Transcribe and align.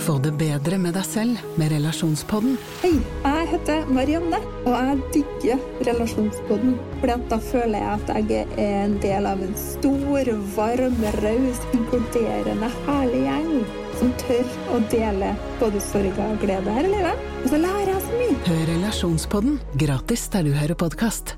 Få 0.00 0.16
det 0.18 0.32
bedre 0.40 0.78
med 0.80 0.94
deg 0.96 1.04
selv 1.04 1.40
med 1.60 1.74
relasjonspodden. 1.74 2.54
Hei, 2.80 2.94
jeg 3.20 3.48
heter 3.50 3.88
Marianne, 3.92 4.38
og 4.64 4.72
jeg 4.72 5.00
digger 5.12 5.60
relasjonspodden. 5.84 6.78
Fordi 7.02 7.12
at 7.18 7.26
da 7.28 7.38
føler 7.50 7.82
jeg 7.82 7.98
at 7.98 8.30
jeg 8.30 8.46
er 8.56 8.78
en 8.86 8.96
del 9.02 9.28
av 9.28 9.42
en 9.44 9.52
stor, 9.60 10.30
varm, 10.56 10.96
raus, 11.20 11.60
inkluderende, 11.76 12.70
herlig 12.86 13.20
gjeng 13.26 13.52
som 14.00 14.14
tør 14.22 14.48
å 14.72 14.80
dele 14.88 15.34
både 15.60 15.82
sorg 15.84 16.16
og 16.24 16.40
glede 16.40 16.78
her 16.78 16.88
i 16.88 16.94
livet. 16.94 17.28
Og 17.42 17.52
så 17.52 17.60
lærer 17.60 17.92
jeg 17.92 18.06
så 18.06 18.22
mye. 18.22 18.38
Hør 18.46 18.64
relasjonspodden 18.72 19.60
gratis 19.84 20.24
der 20.32 20.48
du 20.48 20.54
hører 20.56 20.80
podkast. 20.80 21.36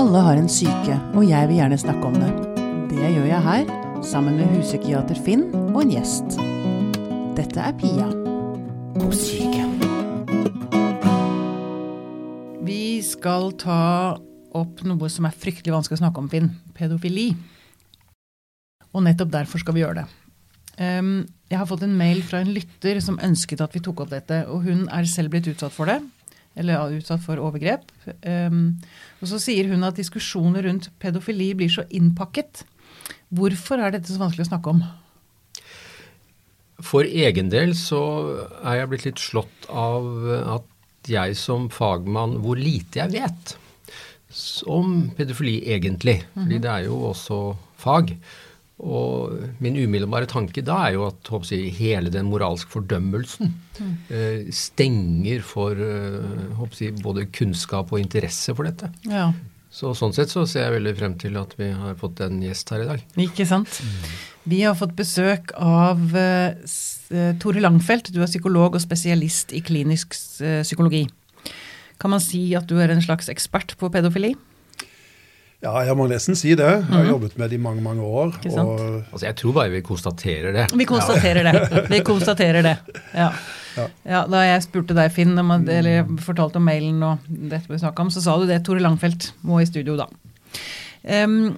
Alle 0.00 0.22
har 0.24 0.38
en 0.38 0.48
syke, 0.48 1.02
og 1.12 1.26
jeg 1.26 1.50
vil 1.50 1.60
gjerne 1.60 1.82
snakke 1.82 2.14
om 2.14 2.22
det. 2.22 2.49
Det 3.00 3.08
gjør 3.14 3.30
jeg 3.30 3.40
her, 3.40 3.70
sammen 4.04 4.34
med 4.36 4.50
huspsykiater 4.52 5.16
Finn 5.24 5.46
og 5.72 5.78
en 5.80 5.92
gjest. 5.94 6.34
Dette 7.32 7.62
er 7.64 7.72
Pia 7.80 8.10
syke. 9.16 9.62
Vi 12.68 12.82
skal 13.00 13.54
ta 13.56 13.80
opp 14.52 14.82
noe 14.84 15.08
som 15.08 15.24
er 15.24 15.32
fryktelig 15.32 15.72
vanskelig 15.72 15.96
å 15.96 16.02
snakke 16.02 16.20
om, 16.20 16.28
Finn. 16.28 16.50
Pedofili. 16.76 17.30
Og 18.92 19.06
nettopp 19.06 19.32
derfor 19.32 19.62
skal 19.62 19.78
vi 19.78 19.84
gjøre 19.86 20.02
det. 20.02 20.06
Um, 20.76 21.22
jeg 21.48 21.56
har 21.56 21.68
fått 21.70 21.86
en 21.86 21.96
mail 21.96 22.20
fra 22.26 22.42
en 22.44 22.52
lytter 22.52 23.00
som 23.00 23.16
ønsket 23.24 23.64
at 23.64 23.72
vi 23.76 23.80
tok 23.86 24.04
opp 24.04 24.12
dette. 24.12 24.42
Og 24.52 24.68
hun 24.68 24.84
er 24.92 25.08
selv 25.08 25.32
blitt 25.32 25.48
utsatt 25.48 25.72
for 25.72 25.88
det. 25.88 26.02
Eller 26.60 26.98
utsatt 26.98 27.24
for 27.24 27.40
overgrep. 27.40 27.88
Um, 28.28 28.76
og 29.22 29.32
så 29.32 29.40
sier 29.40 29.72
hun 29.72 29.88
at 29.88 29.96
diskusjoner 29.96 30.68
rundt 30.68 30.90
pedofili 31.00 31.54
blir 31.56 31.72
så 31.72 31.88
innpakket. 31.88 32.66
Hvorfor 33.30 33.82
er 33.82 33.94
dette 33.94 34.10
så 34.10 34.20
vanskelig 34.20 34.48
å 34.48 34.50
snakke 34.50 34.74
om? 34.74 34.82
For 36.80 37.04
egen 37.04 37.50
del 37.52 37.74
så 37.78 38.02
er 38.64 38.80
jeg 38.80 38.90
blitt 38.90 39.08
litt 39.08 39.22
slått 39.22 39.68
av 39.68 40.06
at 40.56 41.10
jeg 41.10 41.36
som 41.38 41.68
fagmann, 41.72 42.38
hvor 42.44 42.58
lite 42.60 43.02
jeg 43.02 43.14
vet 43.14 43.56
om 44.70 45.10
pedofili 45.16 45.58
egentlig. 45.74 46.20
Fordi 46.34 46.60
det 46.62 46.70
er 46.70 46.86
jo 46.86 47.00
også 47.10 47.40
fag. 47.80 48.14
Og 48.80 49.34
min 49.60 49.76
umiddelbare 49.76 50.28
tanke 50.30 50.62
da 50.64 50.78
er 50.86 50.94
jo 50.96 51.06
at 51.10 51.50
jeg, 51.52 51.68
hele 51.76 52.12
den 52.12 52.30
moralske 52.30 52.72
fordømmelsen 52.72 53.50
mm. 53.76 53.90
eh, 54.08 54.46
stenger 54.56 55.44
for 55.44 55.76
eh, 55.76 56.62
jeg, 56.80 56.96
både 57.04 57.26
kunnskap 57.28 57.92
og 57.92 58.00
interesse 58.00 58.54
for 58.56 58.70
dette. 58.70 58.88
Ja. 59.04 59.28
Så 59.70 59.92
Sånn 59.94 60.14
sett 60.14 60.32
så 60.32 60.42
ser 60.50 60.66
jeg 60.66 60.74
veldig 60.80 60.92
frem 60.98 61.14
til 61.20 61.36
at 61.38 61.54
vi 61.58 61.70
har 61.70 61.94
fått 61.98 62.20
en 62.26 62.40
gjest 62.42 62.72
her 62.74 62.82
i 62.82 62.88
dag. 62.88 63.04
Ikke 63.22 63.46
sant. 63.46 63.80
Vi 64.50 64.64
har 64.64 64.74
fått 64.74 64.96
besøk 64.98 65.54
av 65.54 66.00
uh, 66.10 67.34
Tore 67.38 67.62
Langfelt. 67.62 68.10
Du 68.10 68.18
er 68.18 68.30
psykolog 68.30 68.74
og 68.74 68.82
spesialist 68.82 69.54
i 69.54 69.62
klinisk 69.62 70.16
uh, 70.42 70.60
psykologi. 70.66 71.04
Kan 72.02 72.14
man 72.14 72.22
si 72.24 72.48
at 72.58 72.66
du 72.66 72.80
er 72.82 72.90
en 72.90 73.02
slags 73.04 73.30
ekspert 73.30 73.76
på 73.78 73.92
pedofili? 73.94 74.34
Ja, 75.60 75.74
jeg 75.84 75.92
må 75.98 76.06
nesten 76.08 76.38
si 76.40 76.54
det. 76.56 76.66
Jeg 76.66 76.88
har 76.88 77.04
mm. 77.04 77.10
jobbet 77.12 77.34
med 77.38 77.50
det 77.52 77.58
i 77.58 77.62
mange 77.62 77.82
mange 77.84 78.02
år. 78.02 78.32
Og... 78.32 78.78
Altså, 79.12 79.26
jeg 79.26 79.36
tror 79.36 79.56
bare 79.58 79.72
vi 79.74 79.82
konstaterer 79.84 80.56
det. 80.56 80.68
Vi 80.72 80.86
konstaterer 80.88 81.44
ja. 81.44 81.52
det. 81.52 81.82
Vi 81.92 82.00
konstaterer 82.06 82.64
det. 82.64 82.76
Ja. 83.12 83.28
Ja. 83.76 83.86
ja. 84.04 84.22
Da 84.30 84.44
jeg 84.46 84.66
spurte 84.66 84.96
deg, 84.96 85.12
Finn, 85.14 85.36
om, 85.38 85.52
eller 85.68 86.08
fortalte 86.24 86.60
om 86.60 86.68
mailen 86.68 87.02
og 87.06 87.26
dette 87.28 87.70
vi 87.70 87.80
snakka 87.80 88.06
om, 88.06 88.12
så 88.14 88.24
sa 88.24 88.36
du 88.40 88.46
det. 88.50 88.62
Tore 88.66 88.82
Langfelt 88.84 89.32
må 89.46 89.62
i 89.62 89.68
studio 89.68 89.98
da. 90.00 90.08
Um, 91.00 91.54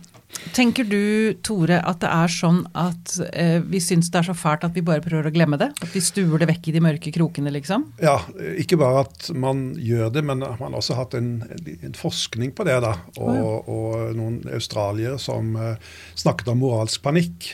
Tenker 0.53 0.85
du, 0.89 1.35
Tore, 1.45 1.79
at 1.87 2.01
det 2.03 2.09
er 2.11 2.31
sånn 2.33 2.63
at 2.79 3.15
uh, 3.21 3.59
vi 3.69 3.79
syns 3.85 4.09
det 4.13 4.23
er 4.23 4.27
så 4.31 4.35
fælt 4.37 4.65
at 4.67 4.75
vi 4.75 4.83
bare 4.85 5.05
prøver 5.05 5.29
å 5.29 5.33
glemme 5.35 5.59
det? 5.61 5.69
At 5.85 5.93
vi 5.95 6.03
stuer 6.03 6.41
det 6.41 6.49
vekk 6.51 6.71
i 6.71 6.75
de 6.75 6.83
mørke 6.83 7.13
krokene, 7.15 7.53
liksom? 7.55 7.85
Ja, 8.03 8.17
ikke 8.59 8.79
bare 8.81 9.05
at 9.05 9.29
man 9.37 9.71
gjør 9.79 10.11
det, 10.15 10.25
men 10.27 10.43
man 10.43 10.57
har 10.59 10.79
også 10.81 10.97
hatt 10.99 11.17
en, 11.19 11.35
en 11.75 11.97
forskning 11.97 12.55
på 12.57 12.67
det. 12.69 12.79
da, 12.85 12.97
Og, 13.19 13.29
oh, 13.29 13.37
ja. 13.37 13.51
og 13.77 14.17
noen 14.19 14.41
australiere 14.57 15.21
som 15.23 15.53
uh, 15.57 15.77
snakket 16.19 16.53
om 16.53 16.63
moralsk 16.65 17.05
panikk. 17.05 17.53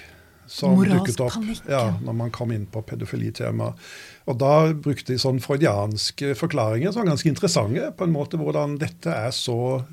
Som 0.49 0.79
moralsk 0.79 1.03
dukket 1.03 1.25
opp 1.27 1.35
panikk, 1.37 1.65
ja. 1.67 1.83
ja, 1.91 1.97
når 2.07 2.21
man 2.23 2.33
kom 2.35 2.55
inn 2.55 2.67
på 2.73 2.83
pedofilitema. 2.89 3.75
Og 4.29 4.37
da 4.41 4.55
brukte 4.77 5.15
de 5.15 5.21
sånn 5.21 5.41
freudianske 5.41 6.35
forklaringer 6.39 6.93
som 6.93 7.03
var 7.03 7.15
ganske 7.15 7.31
interessante. 7.31 7.93
på 7.97 8.05
en 8.05 8.15
måte 8.15 8.41
Hvordan 8.41 8.77
dette 8.81 9.11
er 9.11 9.33
så 9.35 9.85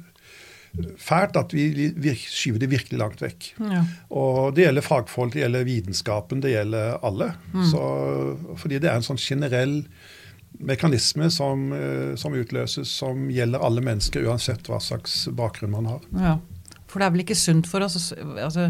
fælt 1.00 1.38
at 1.40 1.53
vi, 1.56 1.69
vi 1.96 2.13
skyver 2.19 2.59
det 2.59 2.69
virkelig 2.72 3.00
langt 3.00 3.22
vekk. 3.23 3.53
Ja. 3.63 3.84
Og 4.12 4.56
det 4.57 4.66
gjelder 4.66 4.85
fagfolk, 4.85 5.34
det 5.34 5.46
gjelder 5.46 5.68
vitenskapen, 5.68 6.41
det 6.44 6.51
gjelder 6.51 6.97
alle. 7.06 7.31
Mm. 7.53 7.63
Så, 7.72 7.84
fordi 8.59 8.81
det 8.84 8.91
er 8.91 9.00
en 9.00 9.07
sånn 9.07 9.22
generell 9.22 9.79
mekanisme 10.59 11.29
som, 11.31 11.72
eh, 11.75 12.16
som, 12.19 12.35
utløses, 12.35 12.91
som 12.91 13.29
gjelder 13.31 13.63
alle 13.63 13.84
mennesker, 13.84 14.28
uansett 14.28 14.67
hva 14.72 14.79
slags 14.84 15.25
bakgrunn 15.35 15.73
man 15.75 15.90
har. 15.94 16.06
Ja, 16.19 16.38
For 16.88 17.02
det 17.02 17.07
er 17.07 17.16
vel 17.16 17.25
ikke 17.25 17.40
sunt 17.40 17.67
for 17.67 17.84
oss 17.84 18.13
altså, 18.16 18.69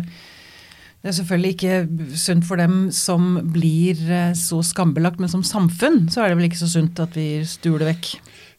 Det 1.05 1.11
er 1.11 1.19
selvfølgelig 1.19 1.49
ikke 1.53 1.73
sunt 2.17 2.45
for 2.47 2.57
dem 2.57 2.87
som 2.89 3.35
blir 3.53 3.99
eh, 4.09 4.31
så 4.33 4.63
skambelagt, 4.65 5.19
men 5.21 5.29
som 5.29 5.43
samfunn 5.45 6.07
så 6.09 6.23
er 6.23 6.31
det 6.31 6.39
vel 6.39 6.47
ikke 6.47 6.63
så 6.63 6.69
sunt 6.71 6.97
at 7.03 7.13
vi 7.13 7.43
stuer 7.45 7.83
det 7.83 7.91
vekk? 7.91 8.09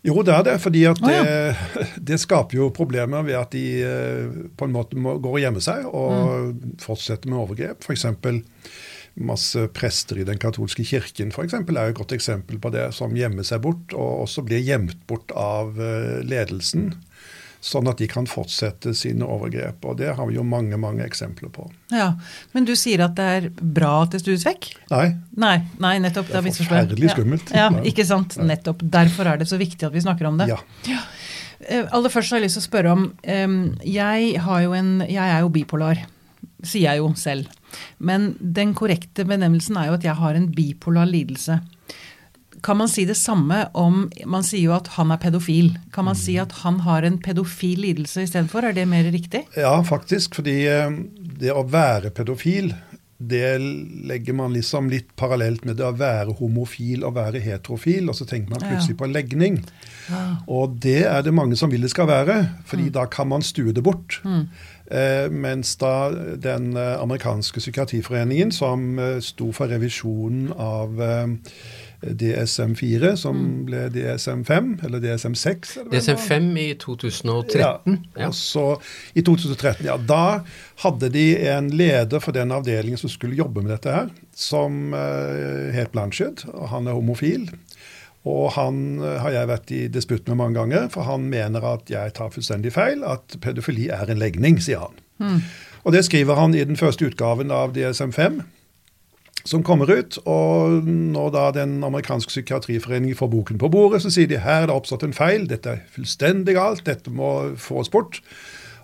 Jo, 0.06 0.14
det 0.22 0.30
er 0.30 0.44
det. 0.46 0.54
fordi 0.62 0.84
at 0.86 1.00
det, 1.02 1.16
oh, 1.16 1.26
ja. 1.26 1.86
det, 2.12 2.20
skaper 2.22 2.60
jo 2.60 2.68
problemer 2.70 3.26
ved 3.26 3.34
at 3.34 3.50
de 3.50 3.64
eh, 3.82 4.36
på 4.54 4.68
en 4.68 4.76
måte 4.76 4.94
må, 4.94 5.16
går 5.18 5.40
og 5.40 5.42
gjemmer 5.42 5.64
seg 5.66 5.88
og 5.90 6.14
mm. 6.52 6.76
fortsetter 6.86 7.32
med 7.32 7.40
overgrep. 7.40 7.82
F.eks. 7.82 8.06
masse 9.26 9.66
prester 9.74 10.22
i 10.22 10.28
den 10.30 10.38
katolske 10.38 10.86
kirken 10.86 11.34
for 11.34 11.42
eksempel, 11.42 11.74
er 11.74 11.90
jo 11.90 11.96
et 11.96 12.00
godt 12.04 12.14
eksempel 12.14 12.62
på 12.62 12.70
det, 12.70 12.92
som 12.94 13.18
gjemmer 13.18 13.42
seg 13.42 13.66
bort, 13.66 13.90
og 13.90 14.28
også 14.28 14.46
blir 14.46 14.62
gjemt 14.62 15.02
bort 15.10 15.34
av 15.34 15.74
eh, 15.82 16.22
ledelsen 16.22 16.92
sånn 17.66 17.88
at 17.90 17.98
de 17.98 18.06
kan 18.10 18.28
fortsette 18.30 18.92
sine 18.96 19.26
overgrep. 19.26 19.84
Og 19.88 19.98
det 19.98 20.12
har 20.14 20.28
vi 20.28 20.38
jo 20.38 20.44
mange 20.46 20.78
mange 20.80 21.04
eksempler 21.06 21.50
på. 21.52 21.66
Ja, 21.94 22.12
Men 22.54 22.68
du 22.68 22.74
sier 22.78 23.02
at 23.06 23.16
det 23.18 23.26
er 23.38 23.48
bra 23.60 24.04
at 24.04 24.14
det 24.14 24.22
stues 24.22 24.46
vekk? 24.46 24.70
Nei. 24.92 25.06
Nei, 25.42 25.56
nei 25.82 25.96
nettopp. 26.04 26.30
Det 26.30 26.40
er 26.40 26.58
forferdelig 26.60 27.12
skummelt. 27.14 27.52
Ja, 27.54 27.68
ja, 27.74 27.84
ikke 27.90 28.06
sant. 28.06 28.38
Nettopp. 28.38 28.84
Derfor 28.96 29.32
er 29.32 29.42
det 29.42 29.50
så 29.50 29.58
viktig 29.60 29.88
at 29.88 29.94
vi 29.94 30.04
snakker 30.04 30.30
om 30.30 30.38
det. 30.40 30.50
Ja. 30.52 30.60
ja. 30.88 31.02
Uh, 31.66 31.84
aller 31.96 32.12
først 32.12 32.34
har 32.34 32.40
jeg 32.40 32.46
lyst 32.46 32.60
til 32.60 32.66
å 32.66 32.68
spørre 32.68 32.92
om 32.92 33.06
jeg, 33.26 34.26
har 34.44 34.60
jo 34.62 34.74
en, 34.76 34.90
jeg 35.08 35.24
er 35.24 35.40
jo 35.42 35.52
bipolar, 35.54 36.04
sier 36.62 36.90
jeg 36.90 37.02
jo 37.02 37.10
selv. 37.18 37.50
Men 37.98 38.34
den 38.40 38.74
korrekte 38.78 39.26
benevnelsen 39.26 39.78
er 39.80 39.90
jo 39.90 39.96
at 39.98 40.06
jeg 40.06 40.18
har 40.20 40.38
en 40.38 40.50
bipolar 40.54 41.08
lidelse. 41.10 41.58
Kan 42.66 42.80
man 42.80 42.90
si 42.90 43.04
det 43.06 43.14
samme 43.14 43.60
om 43.78 44.08
Man 44.26 44.42
sier 44.46 44.64
jo 44.66 44.74
at 44.74 44.90
han 44.96 45.14
er 45.14 45.20
pedofil. 45.22 45.76
Kan 45.94 46.08
man 46.08 46.18
si 46.18 46.34
at 46.42 46.54
han 46.64 46.80
har 46.86 47.06
en 47.06 47.20
pedofil 47.22 47.84
lidelse 47.84 48.26
istedenfor? 48.26 48.66
Er 48.66 48.74
det 48.74 48.88
mer 48.90 49.06
riktig? 49.14 49.44
Ja, 49.54 49.76
faktisk. 49.86 50.34
Fordi 50.40 50.58
eh, 50.66 50.98
det 51.38 51.54
å 51.54 51.62
være 51.70 52.10
pedofil, 52.16 52.72
det 53.16 53.56
legger 54.10 54.34
man 54.36 54.52
liksom 54.52 54.90
litt 54.92 55.14
parallelt 55.16 55.64
med 55.64 55.78
det 55.78 55.86
å 55.86 55.94
være 55.96 56.34
homofil 56.40 57.06
og 57.06 57.14
være 57.16 57.40
heterofil. 57.40 58.10
Og 58.10 58.18
så 58.18 58.26
tenker 58.28 58.52
man 58.52 58.64
plutselig 58.64 58.98
på 58.98 59.08
legning. 59.08 59.62
Ja. 60.10 60.24
Og 60.50 60.76
det 60.82 61.04
er 61.06 61.22
det 61.24 61.34
mange 61.36 61.56
som 61.56 61.72
vil 61.72 61.86
det 61.86 61.94
skal 61.94 62.10
være, 62.10 62.42
fordi 62.66 62.90
mm. 62.90 62.94
da 62.98 63.06
kan 63.10 63.30
man 63.30 63.46
stue 63.46 63.72
det 63.76 63.86
bort. 63.86 64.18
Mm. 64.26 64.44
Eh, 64.86 65.30
mens 65.32 65.76
da 65.80 66.10
den 66.42 66.76
eh, 66.76 66.94
amerikanske 67.00 67.62
psykiatriforeningen, 67.62 68.52
som 68.54 68.98
eh, 68.98 69.18
sto 69.24 69.48
for 69.54 69.72
revisjonen 69.72 70.52
av 70.52 71.02
eh, 71.02 71.26
DSM-4, 72.02 73.14
som 73.16 73.36
mm. 73.36 73.64
ble 73.68 73.82
DSM-5, 73.94 74.72
eller 74.86 75.02
DSM-6. 75.02 75.76
DSM-5 75.92 76.48
i 76.60 76.66
2013. 76.80 77.60
Ja, 77.60 77.72
ja. 78.20 78.32
Så 78.32 78.66
i 79.14 79.24
2013, 79.24 79.86
ja. 79.86 79.96
Da 79.96 80.42
hadde 80.84 81.10
de 81.12 81.26
en 81.48 81.70
leder 81.72 82.22
for 82.22 82.36
den 82.36 82.52
avdelingen 82.54 83.00
som 83.00 83.12
skulle 83.12 83.38
jobbe 83.38 83.64
med 83.64 83.72
dette 83.76 83.94
her, 83.94 84.10
som 84.36 84.92
uh, 84.94 85.72
het 85.74 85.94
Blanchard. 85.94 86.44
Han 86.72 86.86
er 86.86 86.98
homofil. 86.98 87.48
Og 88.26 88.50
han 88.56 88.98
uh, 89.00 89.16
har 89.22 89.32
jeg 89.36 89.50
vært 89.52 89.72
i 89.72 89.80
disputt 89.92 90.28
med 90.28 90.40
mange 90.42 90.58
ganger, 90.58 90.90
for 90.92 91.08
han 91.08 91.30
mener 91.32 91.64
at 91.76 91.90
jeg 91.92 92.14
tar 92.18 92.34
fullstendig 92.34 92.74
feil, 92.76 93.06
at 93.06 93.38
pedofili 93.42 93.88
er 93.94 94.10
en 94.10 94.20
legning, 94.20 94.60
sier 94.62 94.84
han. 94.84 95.00
Mm. 95.22 95.40
Og 95.86 95.94
det 95.94 96.04
skriver 96.04 96.36
han 96.36 96.54
i 96.54 96.64
den 96.66 96.76
første 96.76 97.08
utgaven 97.08 97.54
av 97.54 97.76
DSM-5 97.76 98.42
som 99.48 99.64
kommer 99.66 99.90
ut. 99.90 100.18
Og 100.26 100.84
når 100.86 101.32
da 101.34 101.46
den 101.62 101.78
amerikanske 101.86 102.32
psykiatriforeningen 102.32 103.18
får 103.18 103.32
boken 103.32 103.62
på 103.62 103.70
bordet, 103.72 104.02
så 104.04 104.12
sier 104.12 104.30
de 104.30 104.42
her 104.42 104.66
er 104.66 104.70
det 104.70 104.76
oppstått 104.76 105.06
en 105.06 105.16
feil, 105.16 105.48
dette 105.50 105.76
er 105.76 105.82
fullstendig 105.94 106.56
galt, 106.58 106.86
dette 106.86 107.12
må 107.12 107.32
fås 107.60 107.90
bort. 107.92 108.22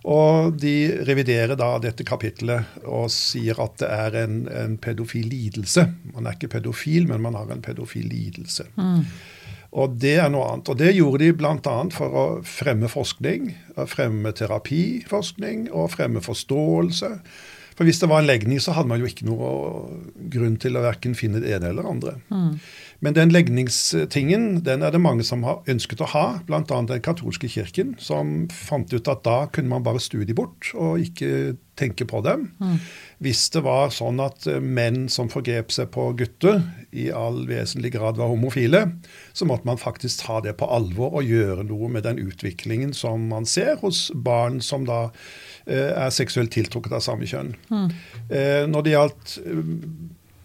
Og 0.03 0.57
de 0.59 1.05
reviderer 1.07 1.55
da 1.59 1.77
dette 1.83 2.03
kapitlet 2.07 2.83
og 2.83 3.07
sier 3.15 3.61
at 3.63 3.77
det 3.79 3.91
er 3.95 4.17
en, 4.25 4.41
en 4.51 4.75
pedofil 4.83 5.29
lidelse. 5.31 5.87
Man 6.15 6.27
er 6.27 6.35
ikke 6.35 6.57
pedofil, 6.57 7.07
men 7.11 7.23
man 7.23 7.39
har 7.39 7.53
en 7.55 7.63
pedofil 7.63 8.09
lidelse. 8.11 8.67
Mm. 8.75 9.07
Og 9.79 9.95
det 10.03 10.17
er 10.21 10.29
noe 10.33 10.51
annet. 10.51 10.69
Og 10.69 10.81
det 10.81 10.91
gjorde 10.97 11.23
de 11.23 11.31
bl.a. 11.39 11.77
for 11.95 12.19
å 12.19 12.25
fremme 12.45 12.91
forskning, 12.93 13.53
fremme 13.89 14.35
terapiforskning 14.37 15.69
og 15.71 15.95
fremme 15.95 16.21
forståelse. 16.25 17.15
For 17.83 17.89
hvis 17.91 17.99
det 17.99 18.07
var 18.13 18.21
en 18.23 18.29
legning, 18.31 18.61
så 18.63 18.77
hadde 18.77 18.93
man 18.93 19.01
jo 19.03 19.09
ikke 19.11 19.25
noe 19.27 19.49
grunn 20.31 20.55
til 20.63 20.79
å 20.79 20.85
verken 20.85 21.17
finne 21.19 21.41
det 21.43 21.51
ene 21.57 21.73
eller 21.73 21.89
andre. 21.91 22.13
Men 23.03 23.17
den 23.17 23.33
legningstingen 23.35 24.61
den 24.63 24.87
er 24.87 24.95
det 24.95 25.01
mange 25.03 25.27
som 25.27 25.43
har 25.43 25.67
ønsket 25.67 26.05
å 26.07 26.11
ha, 26.13 26.23
bl.a. 26.47 26.63
den 26.63 27.03
katolske 27.03 27.51
kirken, 27.51 27.97
som 27.99 28.47
fant 28.55 28.95
ut 28.95 29.11
at 29.11 29.25
da 29.27 29.49
kunne 29.51 29.73
man 29.73 29.83
bare 29.83 29.99
studie 29.99 30.37
bort 30.39 30.71
og 30.79 31.03
ikke 31.03 31.57
tenke 31.79 32.05
på 32.09 32.21
dem. 32.25 32.51
Hvis 33.23 33.47
det 33.55 33.63
var 33.65 33.93
sånn 33.95 34.21
at 34.23 34.47
eh, 34.51 34.61
menn 34.61 35.07
som 35.13 35.31
forgrep 35.33 35.73
seg 35.73 35.91
på 35.95 36.11
gutter, 36.19 36.61
i 36.93 37.09
all 37.15 37.45
vesentlig 37.49 37.95
grad 37.95 38.19
var 38.21 38.33
homofile, 38.33 38.85
så 39.33 39.49
måtte 39.49 39.69
man 39.69 39.81
faktisk 39.81 40.25
ta 40.27 40.41
det 40.45 40.57
på 40.61 40.69
alvor 40.69 41.17
og 41.21 41.29
gjøre 41.29 41.65
noe 41.69 41.89
med 41.93 42.05
den 42.05 42.21
utviklingen 42.21 42.93
som 42.97 43.29
man 43.31 43.49
ser 43.49 43.79
hos 43.81 44.11
barn 44.13 44.61
som 44.61 44.85
da 44.89 45.05
eh, 45.67 45.93
er 45.95 46.11
seksuelt 46.13 46.53
tiltrukket 46.53 46.99
av 46.99 47.05
samme 47.05 47.29
kjønn. 47.29 47.55
Eh, 48.29 48.65
når 48.69 48.85
det 48.85 48.97
gjaldt 48.97 49.39
eh, 49.47 49.63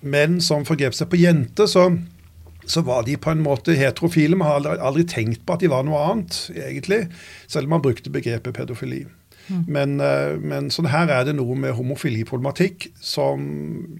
menn 0.07 0.39
som 0.43 0.67
forgrep 0.67 0.95
seg 0.95 1.11
på 1.11 1.19
jenter, 1.25 1.67
så 1.67 1.89
så 2.67 2.81
var 2.83 3.05
de 3.07 3.13
på 3.15 3.31
en 3.31 3.39
måte 3.39 3.71
heterofile. 3.79 4.35
Man 4.35 4.49
har 4.49 4.57
aldri, 4.59 4.73
aldri 4.83 5.03
tenkt 5.07 5.45
på 5.47 5.55
at 5.55 5.61
de 5.63 5.69
var 5.71 5.85
noe 5.87 6.01
annet, 6.03 6.35
egentlig. 6.51 7.05
Selv 7.47 7.69
om 7.69 7.77
man 7.77 7.83
brukte 7.85 8.11
begrepet 8.11 8.57
pedofili. 8.57 9.05
Men, 9.49 9.99
eh, 10.03 10.35
men 10.39 10.69
sånn 10.73 10.89
her 10.91 11.11
er 11.13 11.25
det 11.27 11.35
noe 11.37 11.55
med 11.59 11.75
homofiliproblematikk 11.77 12.89
som 12.99 13.45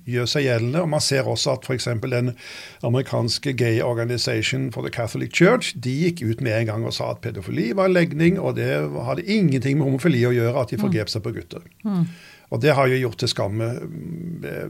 gjør 0.09 0.29
seg 0.29 0.47
gjeldende. 0.47 0.83
Og 0.83 0.91
man 0.91 1.03
ser 1.03 1.29
også 1.29 1.55
at 1.55 1.67
f.eks. 1.67 1.89
den 2.03 2.33
amerikanske 2.87 3.53
Gay 3.57 3.81
Organization 3.83 4.69
for 4.71 4.85
the 4.85 4.93
Catholic 4.93 5.33
Church 5.35 5.73
de 5.75 5.93
gikk 6.03 6.23
ut 6.25 6.41
med 6.41 6.61
en 6.61 6.71
gang 6.71 6.87
og 6.87 6.95
sa 6.97 7.11
at 7.13 7.21
pedofili 7.23 7.71
var 7.77 7.89
en 7.89 7.97
legning, 7.97 8.39
og 8.39 8.57
det 8.59 8.69
hadde 9.07 9.27
ingenting 9.27 9.79
med 9.79 9.87
homofili 9.89 10.25
å 10.27 10.35
gjøre 10.35 10.63
at 10.63 10.73
de 10.73 10.81
forgrep 10.81 11.11
seg 11.11 11.23
på 11.25 11.35
gutter. 11.37 11.63
Og 12.47 12.61
det 12.63 12.71
har 12.77 12.87
jo 12.87 12.99
gjort 13.01 13.19
til 13.19 13.31
skamme 13.31 13.65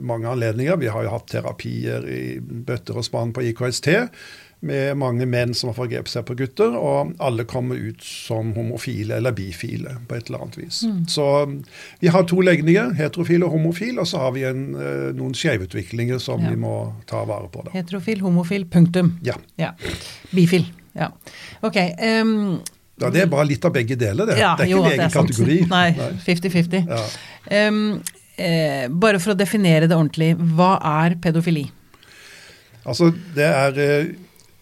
mange 0.01 0.29
anledninger. 0.29 0.79
Vi 0.81 0.89
har 0.89 1.05
jo 1.05 1.13
hatt 1.13 1.27
terapier 1.29 2.07
i 2.09 2.39
bøtter 2.41 2.97
og 2.97 3.05
spann 3.05 3.33
på 3.35 3.43
IKST 3.51 3.91
med 4.65 4.97
mange 4.97 5.25
menn 5.29 5.51
som 5.53 5.69
har 5.69 5.75
forgrepet 5.77 6.09
seg 6.09 6.23
på 6.25 6.35
gutter, 6.39 6.73
og 6.73 7.11
alle 7.21 7.43
kommer 7.45 7.77
ut 7.77 8.01
som 8.03 8.53
homofile 8.55 9.19
eller 9.19 9.35
bifile 9.37 9.97
på 10.09 10.15
et 10.17 10.29
eller 10.31 10.41
annet 10.47 10.57
vis. 10.57 10.79
Så 11.13 11.27
vi 12.01 12.07
har 12.09 12.23
to 12.25 12.41
legninger, 12.41 12.95
heterofil 12.97 13.45
og 13.45 13.53
homofil, 13.53 13.99
og 14.01 14.07
så 14.09 14.17
har 14.23 14.31
vi 14.33 14.43
en, 14.49 14.63
eh, 14.75 15.11
noen 15.13 15.33
skjevutviklinger 15.37 16.19
som 16.19 16.41
Ja. 16.41 16.49
vi 16.49 16.55
må 16.55 16.93
ta 17.05 17.23
vare 17.25 17.47
på. 17.53 17.63
Da. 17.65 17.71
Heterofil, 17.77 18.19
homofil, 18.21 18.65
punktum. 18.65 19.19
Ja. 19.23 19.35
Ja. 19.57 19.71
Bifil. 20.33 20.65
Ja. 20.95 21.11
Ok. 21.61 21.75
Um, 22.01 22.61
ja, 22.99 23.09
Det 23.11 23.21
er 23.21 23.27
bare 23.27 23.45
litt 23.45 23.63
av 23.63 23.73
begge 23.73 23.95
deler, 23.95 24.25
det. 24.25 24.39
ja, 24.39 24.55
det 24.57 24.65
er 24.65 24.71
jo, 24.71 24.77
ikke 24.83 24.91
en 24.91 24.97
det 24.97 24.99
egen 24.99 25.11
kategori. 25.11 25.67
Nei, 25.69 25.91
50-50. 26.25 26.87
Ja. 26.89 27.67
Um, 27.69 28.01
eh, 28.37 28.87
bare 28.89 29.19
for 29.19 29.33
å 29.35 29.37
definere 29.37 29.87
det 29.87 29.93
ordentlig, 29.95 30.35
hva 30.55 30.79
er 30.81 31.15
pedofili? 31.21 31.69
Altså, 32.87 33.13
Det 33.35 33.43
er 33.45 33.77
eh, 33.77 34.05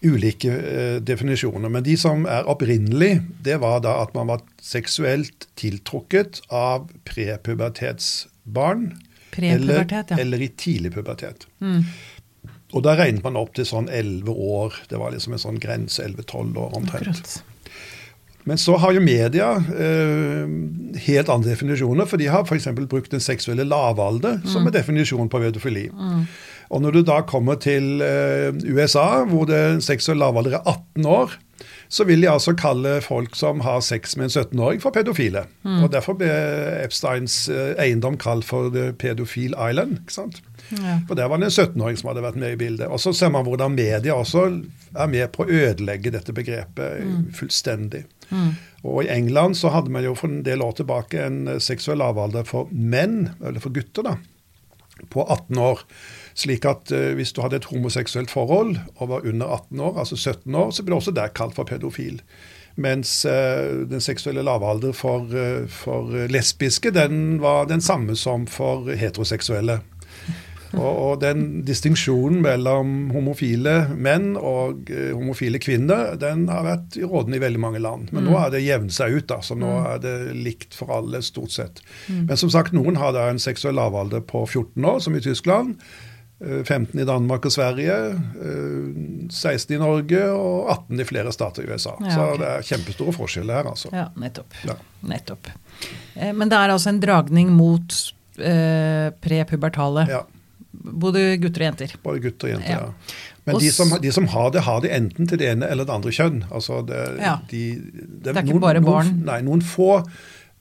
ulike 0.06 0.52
eh, 0.52 0.96
definisjoner, 1.02 1.70
men 1.72 1.84
de 1.86 1.96
som 2.00 2.26
er 2.30 2.48
opprinnelig, 2.50 3.20
det 3.46 3.58
var 3.62 3.80
da 3.84 3.98
at 4.04 4.14
man 4.16 4.30
var 4.30 4.44
seksuelt 4.62 5.48
tiltrukket 5.58 6.42
av 6.48 6.88
prepubertetsbarn. 7.08 8.86
Prepubertet, 9.30 9.92
eller, 9.92 10.04
ja. 10.10 10.20
eller 10.20 10.42
i 10.42 10.48
tidlig 10.56 10.94
pubertet. 10.94 11.46
Mm. 11.60 11.82
Og 12.74 12.82
da 12.82 12.96
regnet 12.98 13.24
man 13.24 13.36
opp 13.38 13.54
til 13.56 13.66
sånn 13.68 13.88
11 13.92 14.32
år. 14.32 14.80
Det 14.90 14.98
var 15.00 15.12
liksom 15.14 15.36
en 15.36 15.42
sånn 15.42 15.60
grense, 15.62 16.02
11-12 16.02 16.56
år 16.60 16.74
omtrent. 16.76 17.12
Akkurat. 17.12 17.42
Men 18.46 18.58
så 18.62 18.76
har 18.78 18.94
jo 18.94 19.02
media 19.02 19.48
eh, 19.58 20.46
helt 21.08 21.30
andre 21.32 21.50
definisjoner, 21.50 22.06
for 22.06 22.20
de 22.22 22.28
har 22.30 22.44
f.eks. 22.46 22.68
brukt 22.86 23.10
den 23.14 23.22
seksuelle 23.22 23.66
lavalder 23.66 24.36
Mm. 24.38 24.46
som 24.52 24.66
en 24.66 24.72
definisjon 24.74 25.28
på 25.28 25.40
pedofili. 25.42 25.88
Og 26.70 26.82
når 26.82 26.96
du 26.96 27.02
da 27.06 27.20
kommer 27.26 27.58
til 27.62 28.02
eh, 28.04 28.52
USA, 28.66 29.24
hvor 29.28 29.46
det 29.50 29.82
seksuelle 29.86 30.24
lavalder 30.24 30.58
er 30.58 30.64
18 30.66 31.06
år, 31.06 31.36
så 31.88 32.04
vil 32.04 32.24
de 32.24 32.28
altså 32.28 32.52
kalle 32.58 32.98
folk 33.04 33.36
som 33.38 33.62
har 33.64 33.78
sex 33.84 34.16
med 34.18 34.28
en 34.28 34.42
17-åring, 34.42 34.80
for 34.82 34.90
pedofile. 34.90 35.44
Mm. 35.62 35.84
Og 35.84 35.92
Derfor 35.94 36.18
ble 36.18 36.30
Epsteins 36.82 37.46
eh, 37.52 37.76
eiendom 37.82 38.18
kalt 38.20 38.44
for 38.44 38.72
The 38.74 38.90
Pedofil 38.92 39.54
Island. 39.54 40.00
ikke 40.02 40.16
sant? 40.18 40.42
Ja. 40.74 40.98
For 41.06 41.14
der 41.14 41.30
var 41.30 41.38
det 41.38 41.52
en 41.52 41.54
17-åring 41.54 42.00
som 42.00 42.10
hadde 42.10 42.26
vært 42.26 42.40
med 42.42 42.56
i 42.56 42.60
bildet. 42.60 42.90
Og 42.90 43.00
så 43.00 43.14
ser 43.14 43.30
man 43.34 43.46
hvordan 43.46 43.78
media 43.78 44.18
også 44.18 44.48
er 44.96 45.12
med 45.12 45.30
på 45.32 45.46
å 45.46 45.50
ødelegge 45.62 46.12
dette 46.14 46.34
begrepet 46.34 47.30
fullstendig. 47.38 48.02
Og 48.86 49.04
i 49.04 49.10
England 49.10 49.56
så 49.58 49.72
hadde 49.74 49.92
man 49.92 50.04
jo 50.04 50.14
for 50.18 50.30
en 50.30 50.44
del 50.46 50.62
år 50.62 50.78
tilbake 50.80 51.22
en 51.22 51.46
eh, 51.50 51.62
seksuell 51.62 52.00
lavalder 52.02 52.46
for 52.46 52.70
menn, 52.72 53.32
eller 53.40 53.62
for 53.62 53.74
gutter, 53.74 54.06
da, 54.06 54.16
på 55.12 55.24
18 55.24 55.62
år. 55.62 55.82
Slik 56.36 56.66
at 56.68 56.92
eh, 56.92 57.14
hvis 57.16 57.32
du 57.32 57.40
hadde 57.40 57.62
et 57.62 57.70
homoseksuelt 57.70 58.30
forhold 58.30 58.76
og 58.96 59.08
var 59.08 59.24
under 59.24 59.46
18 59.46 59.80
år, 59.80 59.98
altså 60.04 60.16
17 60.16 60.54
år, 60.54 60.70
så 60.70 60.84
ble 60.84 60.92
det 60.92 61.00
også 61.00 61.16
der 61.16 61.32
kalt 61.32 61.56
for 61.56 61.68
pedofil. 61.68 62.20
Mens 62.76 63.24
eh, 63.24 63.88
den 63.88 64.04
seksuelle 64.04 64.44
lavalder 64.44 64.92
for, 64.92 65.32
eh, 65.32 65.64
for 65.72 66.12
lesbiske, 66.28 66.92
den 66.92 67.40
var 67.40 67.70
den 67.70 67.80
samme 67.80 68.16
som 68.20 68.44
for 68.46 68.92
heteroseksuelle. 68.92 69.80
Og, 70.76 71.22
den 71.22 71.62
distinksjonen 71.64 72.42
mellom 72.44 72.90
homofile 73.14 73.86
menn 73.96 74.34
og 74.36 74.90
homofile 74.90 75.60
kvinner, 75.62 76.18
den 76.20 76.42
har 76.50 76.66
vært 76.66 76.98
rådende 77.00 77.38
i 77.38 77.40
veldig 77.40 77.62
mange 77.62 77.80
land. 77.80 78.10
Men 78.12 78.26
nå 78.28 78.34
har 78.36 78.50
det 78.52 78.64
jevnet 78.64 78.92
seg 78.92 79.14
ut, 79.14 79.28
da, 79.30 79.38
så 79.46 79.56
nå 79.56 79.70
er 79.94 80.02
det 80.02 80.16
likt 80.36 80.76
for 80.76 80.92
alle, 80.98 81.22
stort 81.24 81.54
sett. 81.54 81.80
Men 82.10 82.36
som 82.36 82.52
sagt, 82.52 82.76
noen 82.76 82.98
har 83.00 83.14
da 83.16 83.28
en 83.30 83.40
seksuell 83.40 83.78
lavalder 83.78 84.26
på 84.26 84.42
14 84.44 84.90
år, 84.90 85.00
som 85.06 85.16
i 85.16 85.22
Tyskland. 85.24 85.78
Eh, 86.40 86.62
15 86.64 87.00
i 87.00 87.04
Danmark 87.08 87.46
og 87.48 87.52
Sverige, 87.54 87.96
eh, 88.16 89.30
16 89.30 89.74
i 89.76 89.78
Norge 89.80 90.22
og 90.32 90.70
18 90.74 91.00
i 91.00 91.04
flere 91.08 91.32
stater 91.32 91.64
i 91.64 91.70
USA. 91.72 91.94
Ja, 92.02 92.10
Så 92.14 92.26
det 92.40 92.48
er 92.52 92.66
kjempestore 92.70 93.12
forskjeller 93.16 93.54
her, 93.60 93.70
altså. 93.72 93.92
Ja, 93.92 94.08
nettopp. 94.16 94.54
Ja. 94.66 94.76
nettopp. 95.02 95.48
Eh, 96.14 96.32
men 96.32 96.48
det 96.48 96.56
er 96.58 96.74
altså 96.74 96.88
en 96.92 97.00
dragning 97.00 97.50
mot 97.56 97.96
eh, 98.38 99.10
prepubertale. 99.24 100.06
Ja, 100.10 100.24
Både 100.76 101.36
gutter 101.40 101.62
og 101.62 101.66
jenter. 101.70 101.92
både 102.04 102.20
gutter 102.20 102.48
og 102.48 102.52
jenter. 102.52 102.70
Ja. 102.70 102.80
ja. 102.90 103.14
Men 103.46 103.58
de 103.62 103.70
som, 103.72 103.88
de 104.02 104.10
som 104.12 104.26
har 104.28 104.50
det, 104.52 104.60
har 104.66 104.80
det 104.82 104.90
enten 104.92 105.26
til 105.30 105.38
det 105.38 105.48
ene 105.54 105.68
eller 105.70 105.86
det 105.88 105.94
andre 105.94 106.10
kjønn. 106.12 106.40
Altså 106.50 106.82
det, 106.86 106.98
Ja. 107.22 107.38
de, 107.50 107.80
Det 108.22 108.34
er 108.36 108.42
ikke 108.42 108.60
bare 108.60 108.82
barn. 108.84 109.06
Noen, 109.06 109.24
nei, 109.24 109.40
noen 109.46 109.62
få, 109.62 110.02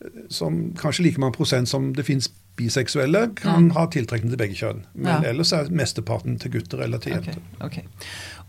eh, 0.01 0.07
som 0.29 0.71
kanskje 0.77 1.03
like 1.09 1.19
mange 1.19 1.33
prosent 1.35 1.67
som 1.67 1.91
det 1.93 2.05
finnes 2.05 2.29
biseksuelle, 2.55 3.35
kan 3.35 3.69
ha 3.75 3.87
tiltrekning 3.87 4.31
til 4.31 4.37
begge 4.39 4.55
kjønn. 4.55 4.83
Men 4.95 5.23
Ja. 5.23 5.29
ellers 5.31 5.51
er 5.53 5.65
mesteparten 5.69 6.39
til 6.39 6.51
gutter 6.51 6.81
eller 6.83 6.97
til 6.99 7.13
jenter. 7.13 7.33
jenter. 7.35 7.65
Okay. 7.65 7.83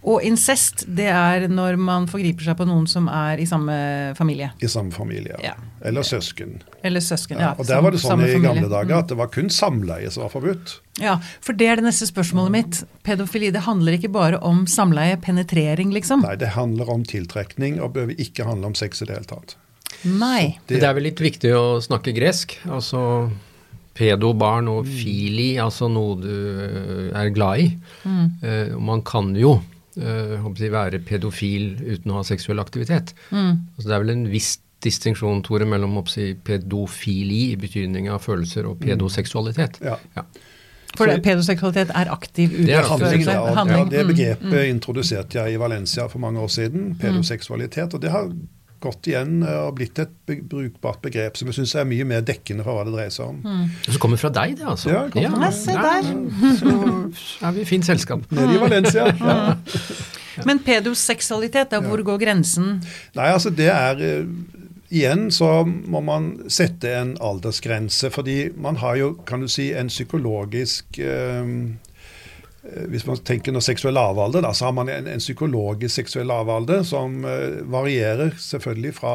Og 0.07 0.23
incest, 0.23 0.85
det 0.95 1.09
er 1.11 1.49
når 1.49 1.77
man 1.79 2.07
forgriper 2.07 2.45
seg 2.45 2.57
på 2.57 2.67
noen 2.69 2.87
som 2.87 3.09
er 3.09 3.39
i 3.43 3.45
samme 3.49 4.15
familie. 4.15 4.53
I 4.63 4.67
samme 4.71 4.93
familie. 4.93 5.35
Ja. 5.43 5.55
Eller 5.83 6.03
søsken. 6.07 6.61
Eller 6.85 7.01
søsken. 7.01 7.39
Ja, 7.41 7.49
Ja, 7.49 7.55
og 7.59 7.67
der 7.67 7.81
var 7.83 7.91
det 7.91 7.99
sånn 8.01 8.21
i 8.23 8.33
familie. 8.33 8.43
gamle 8.55 8.69
dager 8.71 8.99
at 8.99 9.09
det 9.09 9.17
var 9.17 9.27
kun 9.27 9.49
samleie 9.49 10.09
som 10.13 10.23
var 10.23 10.31
forbudt. 10.31 10.77
Ja, 11.01 11.17
for 11.41 11.55
det 11.55 11.67
er 11.67 11.77
det 11.77 11.85
neste 11.85 12.07
spørsmålet 12.07 12.51
mitt. 12.51 12.85
Pedofili, 13.03 13.51
det 13.51 13.63
handler 13.63 13.99
ikke 13.99 14.13
bare 14.13 14.39
om 14.43 14.65
samleie, 14.67 15.17
penetrering, 15.21 15.91
liksom? 15.93 16.23
Nei, 16.23 16.37
det 16.37 16.51
handler 16.55 16.89
om 16.89 17.03
tiltrekning, 17.03 17.81
og 17.81 17.95
bør 17.95 18.15
ikke 18.17 18.45
handle 18.47 18.67
om 18.67 18.75
sex 18.75 19.03
i 19.03 19.07
det 19.07 19.17
hele 19.17 19.27
tatt. 19.27 19.57
Nei. 20.05 20.59
Det 20.69 20.83
er 20.83 20.95
vel 20.95 21.03
litt 21.05 21.19
viktig 21.19 21.51
å 21.57 21.81
snakke 21.83 22.15
gresk. 22.15 22.59
Altså 22.69 23.33
pedo, 23.97 24.35
barn 24.37 24.69
og 24.69 24.87
fili, 24.87 25.55
altså 25.63 25.89
noe 25.89 26.19
du 26.21 26.29
eh, 26.29 27.17
er 27.17 27.31
glad 27.33 27.63
i. 27.65 27.71
Eh, 28.45 28.75
og 28.77 28.83
man 28.85 29.03
kan 29.09 29.33
jo 29.41 29.55
eh, 29.97 30.37
håper 30.43 30.67
jeg, 30.67 30.73
være 30.75 31.01
pedofil 31.09 31.71
uten 31.81 32.13
å 32.13 32.19
ha 32.21 32.27
seksuell 32.29 32.61
aktivitet. 32.61 33.15
Altså, 33.33 33.87
det 33.89 33.95
er 33.97 34.05
vel 34.05 34.15
en 34.19 34.27
viss 34.33 34.59
distinksjon, 34.85 35.41
Tore, 35.43 35.65
mellom 35.67 35.95
jeg, 36.05 36.37
pedofili 36.45 37.53
i 37.55 37.57
betydning 37.59 38.11
av 38.13 38.21
følelser 38.23 38.69
og 38.69 38.77
pedoseksualitet. 38.85 39.81
Ja. 39.83 39.97
For 40.97 41.09
det, 41.11 41.19
pedoseksualitet 41.25 41.91
er 41.97 42.09
aktiv 42.13 42.53
Det 42.69 42.73
er 42.77 42.87
Handling, 42.89 43.25
ja, 43.27 43.41
og- 43.41 43.57
begrepet 43.57 43.91
det 43.91 44.05
Mm. 44.05 44.13
begrepet 44.13 44.69
introduserte 44.71 45.35
jeg 45.41 45.55
i 45.55 45.59
Valencia 45.61 46.07
for 46.09 46.19
mange 46.19 46.39
år 46.41 46.49
siden, 46.49 46.95
pedoseksualitet. 47.01 47.95
Og 47.95 48.01
det 48.03 48.11
har 48.11 48.31
gått 48.87 49.11
igjen 49.11 49.39
eh, 49.45 49.61
og 49.67 49.77
blitt 49.79 50.01
et 50.03 50.13
be 50.29 50.39
brukbart 50.47 51.03
begrep 51.05 51.39
som 51.39 51.51
jeg 51.51 51.61
syns 51.61 51.77
er 51.77 51.89
mye 51.89 52.07
mer 52.09 52.25
dekkende 52.27 52.67
for 52.67 52.79
hva 52.79 52.87
det 52.89 52.95
dreier 52.97 53.15
seg 53.15 53.33
om. 53.35 53.41
Og 53.87 53.93
så 53.93 54.03
kommer 54.03 54.21
fra 54.23 54.33
deg, 54.41 54.57
det, 54.61 54.67
altså. 54.73 54.93
Ja, 54.95 55.07
det 55.13 55.27
kommer. 55.27 55.55
Se 55.55 55.77
der. 55.77 56.13
Så 57.21 57.47
er 57.47 57.57
vi 57.57 57.65
i 57.65 57.69
fint 57.69 57.89
selskap. 57.89 58.27
Nede 58.35 58.57
i 58.57 58.63
Valencia. 58.63 59.11
Ja. 59.21 59.57
Men 60.49 60.61
pedoseksualitet, 60.65 61.71
da, 61.73 61.81
hvor 61.81 62.03
går 62.05 62.21
grensen? 62.21 62.77
Nei, 63.17 63.31
altså 63.33 63.53
det 63.55 63.71
er 63.73 64.03
eh, 64.05 64.29
Igjen 64.87 65.33
så 65.35 65.65
må 65.67 65.99
man 66.07 66.29
sette 66.53 66.93
en 66.95 67.17
aldersgrense, 67.19 68.07
fordi 68.15 68.53
man 68.55 68.77
har 68.79 68.95
jo, 69.01 69.09
kan 69.27 69.43
du 69.43 69.49
si, 69.51 69.73
en 69.75 69.91
psykologisk 69.91 71.01
eh, 71.03 71.49
hvis 72.91 73.07
man 73.07 73.19
tenker 73.27 73.55
noe 73.55 73.65
seksuell 73.65 73.95
lavalder, 73.97 74.43
da, 74.45 74.53
så 74.55 74.69
har 74.69 74.75
man 74.77 74.91
en, 74.93 75.09
en 75.11 75.23
psykologisk 75.23 76.01
seksuell 76.01 76.29
lavalder 76.31 76.83
som 76.87 77.19
uh, 77.25 77.63
varierer 77.73 78.35
selvfølgelig 78.43 78.95
fra 78.99 79.15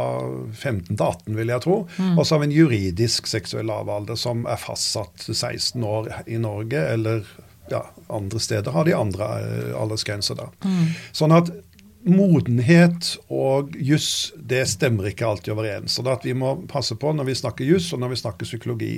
15 0.54 0.96
til 0.96 1.06
18, 1.06 1.38
vil 1.38 1.54
jeg 1.54 1.66
tro. 1.66 1.78
Mm. 1.98 2.14
Og 2.16 2.26
så 2.26 2.36
har 2.36 2.44
vi 2.44 2.50
en 2.50 2.58
juridisk 2.58 3.30
seksuell 3.30 3.68
lavalder 3.70 4.20
som 4.20 4.46
er 4.50 4.62
fastsatt 4.62 5.26
til 5.26 5.38
16 5.38 5.84
år 5.88 6.12
i 6.28 6.40
Norge, 6.42 6.86
eller 6.96 7.26
ja, 7.72 7.86
andre 8.12 8.40
steder 8.44 8.76
har 8.76 8.88
de 8.88 8.96
andre 8.98 9.34
uh, 9.42 9.76
aldersgrenser. 9.82 10.40
da. 10.40 10.50
Mm. 10.66 10.96
Sånn 11.16 11.36
at 11.36 11.54
modenhet 12.02 13.12
og 13.30 13.76
juss 13.78 14.32
det 14.36 14.64
stemmer 14.72 15.12
ikke 15.12 15.28
alltid 15.28 15.54
overens. 15.54 15.96
Så 15.96 16.06
det 16.06 16.16
at 16.16 16.26
vi 16.26 16.34
må 16.38 16.56
passe 16.70 16.98
på 16.98 17.14
når 17.14 17.30
vi 17.30 17.38
snakker 17.38 17.68
juss 17.68 17.92
og 17.94 18.02
når 18.02 18.16
vi 18.16 18.22
snakker 18.24 18.50
psykologi. 18.50 18.96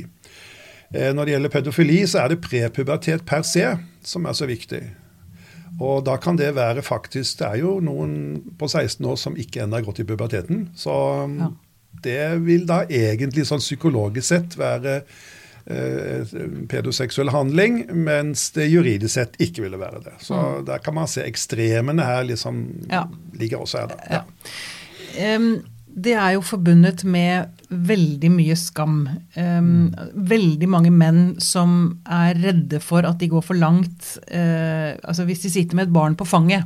Eh, 0.94 1.14
når 1.14 1.26
det 1.26 1.36
gjelder 1.36 1.54
pedofili, 1.54 2.02
så 2.08 2.24
er 2.24 2.34
det 2.34 2.44
prepubertet 2.46 3.26
per 3.26 3.46
se 3.48 3.66
som 4.06 4.28
er 4.30 4.38
så 4.38 4.48
viktig. 4.50 4.84
Og 5.82 6.04
da 6.06 6.20
kan 6.22 6.38
det 6.38 6.52
være 6.54 6.84
faktisk 6.86 7.40
Det 7.40 7.48
er 7.48 7.62
jo 7.64 7.80
noen 7.82 8.44
på 8.60 8.68
16 8.68 9.06
år 9.10 9.16
som 9.18 9.38
ikke 9.38 9.64
ennå 9.64 9.80
har 9.80 9.88
gått 9.88 10.04
i 10.04 10.08
puberteten. 10.08 10.68
Så 10.78 10.94
ja. 11.40 11.50
det 12.06 12.26
vil 12.46 12.68
da 12.70 12.84
egentlig 12.86 13.48
sånn 13.50 13.64
psykologisk 13.64 14.28
sett 14.30 14.58
være 14.60 15.00
eh, 15.66 16.36
pedoseksuell 16.70 17.34
handling, 17.34 17.88
mens 17.90 18.52
det 18.54 18.70
juridisk 18.70 19.16
sett 19.16 19.42
ikke 19.42 19.66
ville 19.66 19.82
være 19.82 20.04
det. 20.06 20.16
Så 20.22 20.38
mm. 20.38 20.64
der 20.70 20.86
kan 20.86 20.98
man 21.00 21.10
se 21.10 21.26
ekstremene 21.26 22.06
her 22.06 22.30
liksom 22.30 22.64
ja. 22.92 23.08
ligger 23.34 23.66
også 23.66 23.84
her, 23.84 23.96
da. 23.96 24.22
Ja. 24.22 25.38
Um, 25.38 25.64
det 25.94 26.16
er 26.18 26.34
jo 26.36 26.44
forbundet 26.46 27.04
med 27.06 27.52
veldig 27.70 28.30
mye 28.34 28.56
skam. 28.58 29.04
Um, 29.38 29.94
veldig 30.14 30.70
mange 30.70 30.94
menn 30.94 31.36
som 31.42 32.00
er 32.10 32.38
redde 32.42 32.82
for 32.84 33.06
at 33.06 33.20
de 33.22 33.30
går 33.32 33.46
for 33.46 33.58
langt. 33.58 34.16
Uh, 34.28 34.98
altså 35.04 35.28
Hvis 35.30 35.46
de 35.46 35.54
sitter 35.54 35.78
med 35.78 35.90
et 35.90 35.96
barn 35.96 36.18
på 36.18 36.28
fanget, 36.28 36.66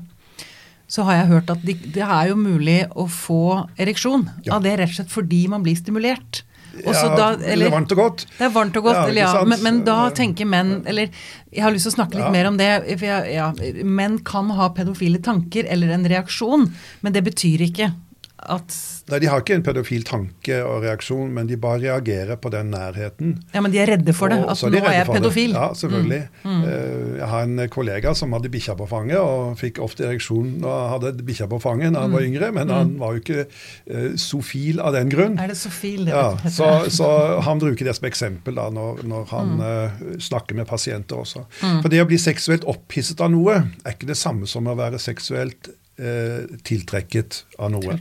så 0.88 1.04
har 1.04 1.20
jeg 1.20 1.32
hørt 1.34 1.50
at 1.52 1.64
de, 1.68 1.76
det 1.76 2.04
er 2.04 2.30
jo 2.30 2.38
mulig 2.40 2.86
å 2.96 3.10
få 3.12 3.68
ereksjon 3.76 4.30
ja. 4.46 4.56
av 4.56 4.64
det 4.64 4.78
rett 4.80 4.94
og 4.94 5.02
slett 5.02 5.12
fordi 5.12 5.42
man 5.52 5.66
blir 5.66 5.76
stimulert. 5.76 6.46
Også 6.78 7.08
ja, 7.10 7.16
da, 7.18 7.28
eller, 7.42 7.66
det 7.66 7.72
er 7.72 7.74
varmt 7.74 7.94
og 7.96 8.00
godt. 8.00 8.24
Det 8.38 8.46
er 8.46 8.52
varmt 8.54 8.76
og 8.78 8.88
godt, 8.88 9.00
ja, 9.00 9.06
eller, 9.10 9.24
ja. 9.26 9.44
Men, 9.50 9.64
men, 9.66 9.78
da 9.88 9.96
tenker 10.14 10.46
menn 10.46 10.84
Eller 10.86 11.10
jeg 11.50 11.64
har 11.66 11.74
lyst 11.74 11.88
til 11.88 11.96
å 11.96 11.98
snakke 11.98 12.20
litt 12.20 12.34
mer 12.36 12.50
om 12.52 12.60
det. 12.60 12.70
for 12.94 13.08
jeg, 13.08 13.32
ja, 13.34 13.48
Menn 13.84 14.20
kan 14.28 14.52
ha 14.54 14.70
pedofile 14.78 15.20
tanker 15.26 15.66
eller 15.68 15.96
en 15.96 16.06
reaksjon, 16.08 16.68
men 17.02 17.16
det 17.16 17.24
betyr 17.26 17.66
ikke 17.66 17.90
at 18.38 18.76
Nei, 19.08 19.20
De 19.24 19.30
har 19.32 19.42
ikke 19.42 19.56
en 19.56 19.64
pedofil 19.66 20.04
tanke 20.06 20.58
og 20.68 20.84
reaksjon, 20.84 21.30
men 21.34 21.48
de 21.50 21.56
bare 21.60 21.80
reagerer 21.86 22.38
på 22.42 22.52
den 22.52 22.74
nærheten. 22.74 23.38
Ja, 23.54 23.62
Men 23.64 23.72
de 23.72 23.80
er 23.80 23.88
redde 23.94 24.14
for 24.14 24.28
det? 24.32 24.42
Og, 24.44 24.52
at 24.52 24.74
nå 24.74 24.82
er 24.84 24.98
jeg 24.98 25.08
pedofil? 25.08 25.54
Det. 25.56 25.62
Ja, 25.62 25.70
selvfølgelig. 25.80 26.20
Mm. 26.44 26.52
Mm. 26.52 26.66
Eh, 26.68 27.14
jeg 27.22 27.30
har 27.32 27.48
en 27.48 27.62
kollega 27.72 28.14
som 28.20 28.36
hadde 28.36 28.52
bikkja 28.52 28.76
på 28.78 28.88
fanget, 28.90 29.18
og 29.18 29.56
fikk 29.62 29.80
ofte 29.84 30.06
ereksjon 30.10 30.58
når 30.62 30.76
han 30.76 30.92
hadde 30.98 31.26
bikkja 31.28 31.48
på 31.50 31.62
fanget 31.64 31.96
da 31.96 32.04
han 32.04 32.12
mm. 32.12 32.18
var 32.18 32.28
yngre, 32.28 32.52
men 32.60 32.74
han 32.76 32.92
mm. 32.92 33.00
var 33.00 33.16
jo 33.16 33.24
ikke 33.24 33.48
uh, 33.48 34.12
sofil 34.20 34.84
av 34.84 34.94
den 34.98 35.12
grunn. 35.14 35.40
Er 35.40 35.54
det 35.54 35.58
sofil, 35.60 36.06
det? 36.06 36.14
Ja, 36.14 36.36
så, 36.60 36.70
så, 36.94 37.10
han 37.48 37.64
bruker 37.64 37.88
det 37.88 37.96
som 37.98 38.10
eksempel 38.12 38.60
da, 38.60 38.68
når, 38.74 39.04
når 39.08 39.28
han 39.32 39.58
uh, 39.64 40.06
snakker 40.22 40.60
med 40.60 40.68
pasienter 40.70 41.24
også. 41.24 41.48
Mm. 41.64 41.82
For 41.82 41.94
det 41.94 42.04
å 42.04 42.12
bli 42.12 42.20
seksuelt 42.22 42.68
opphisset 42.68 43.24
av 43.24 43.32
noe 43.34 43.62
er 43.64 43.96
ikke 43.96 44.12
det 44.12 44.20
samme 44.20 44.50
som 44.50 44.68
å 44.68 44.76
være 44.78 45.00
seksuelt 45.02 45.72
tiltrekket 45.98 47.44
av 47.58 47.72
noe. 47.74 47.98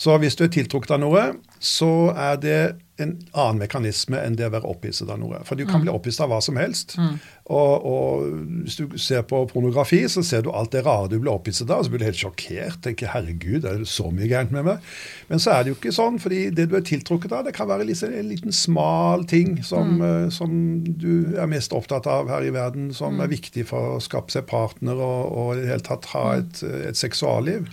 Så 0.00 0.16
hvis 0.22 0.38
du 0.38 0.46
er 0.46 0.52
tiltrukket 0.54 0.94
av 0.96 1.02
noe, 1.02 1.24
så 1.60 2.10
er 2.16 2.38
det 2.40 2.60
en 3.00 3.12
annen 3.32 3.60
mekanisme 3.60 4.18
enn 4.20 4.36
det 4.36 4.46
å 4.48 4.52
være 4.52 4.68
opphisset 4.68 5.08
av 5.12 5.18
noe. 5.20 5.40
For 5.48 5.58
du 5.58 5.66
kan 5.66 5.80
mm. 5.80 5.84
bli 5.86 5.92
opphisset 5.92 6.24
av 6.24 6.32
hva 6.32 6.38
som 6.44 6.58
helst. 6.60 6.94
Mm. 7.00 7.18
Og, 7.50 7.86
og, 7.90 8.24
hvis 8.64 8.76
du 8.78 8.96
ser 9.00 9.24
på 9.28 9.42
pornografi, 9.50 10.02
så 10.12 10.22
ser 10.26 10.44
du 10.44 10.50
alt 10.54 10.72
det 10.74 10.84
rare 10.86 11.10
du 11.10 11.16
blir 11.18 11.32
opphisset 11.32 11.70
av, 11.70 11.82
og 11.82 11.88
så 11.88 11.92
blir 11.92 12.02
du 12.02 12.06
helt 12.08 12.20
sjokkert. 12.20 12.80
tenker, 12.84 13.10
herregud, 13.12 13.64
er 13.64 13.82
det 13.82 13.90
så 13.90 14.08
mye 14.12 14.28
gærent 14.30 14.54
med 14.54 14.68
meg? 14.68 14.88
Men 15.28 15.42
så 15.42 15.54
er 15.54 15.64
det 15.64 15.74
jo 15.74 15.78
ikke 15.78 15.94
sånn, 15.96 16.20
fordi 16.22 16.42
det 16.56 16.68
du 16.70 16.76
er 16.78 16.86
tiltrukket 16.86 17.34
av, 17.36 17.44
det 17.48 17.56
kan 17.56 17.68
være 17.70 17.88
liksom 17.88 18.16
en 18.16 18.30
liten 18.30 18.56
smal 18.56 19.26
ting 19.28 19.58
som, 19.66 19.96
mm. 19.98 20.04
uh, 20.04 20.32
som, 20.34 20.56
du 21.00 21.36
er 21.36 21.50
mest 21.50 21.76
opptatt 21.76 22.08
av 22.10 22.30
her 22.32 22.46
i 22.46 22.54
verden, 22.54 22.90
som 22.96 23.16
mm. 23.16 23.24
er 23.26 23.34
viktig 23.36 23.68
for 23.68 23.96
å 23.96 24.02
skape 24.04 24.32
seg 24.32 24.48
partner 24.50 25.00
og, 25.00 25.20
og 25.28 25.54
i 25.56 25.64
det 25.64 25.72
hele 25.74 25.88
tatt 25.88 26.12
ha 26.14 26.26
mm. 26.30 26.40
et, 26.40 26.66
et 26.92 27.00
seksualliv. 27.00 27.68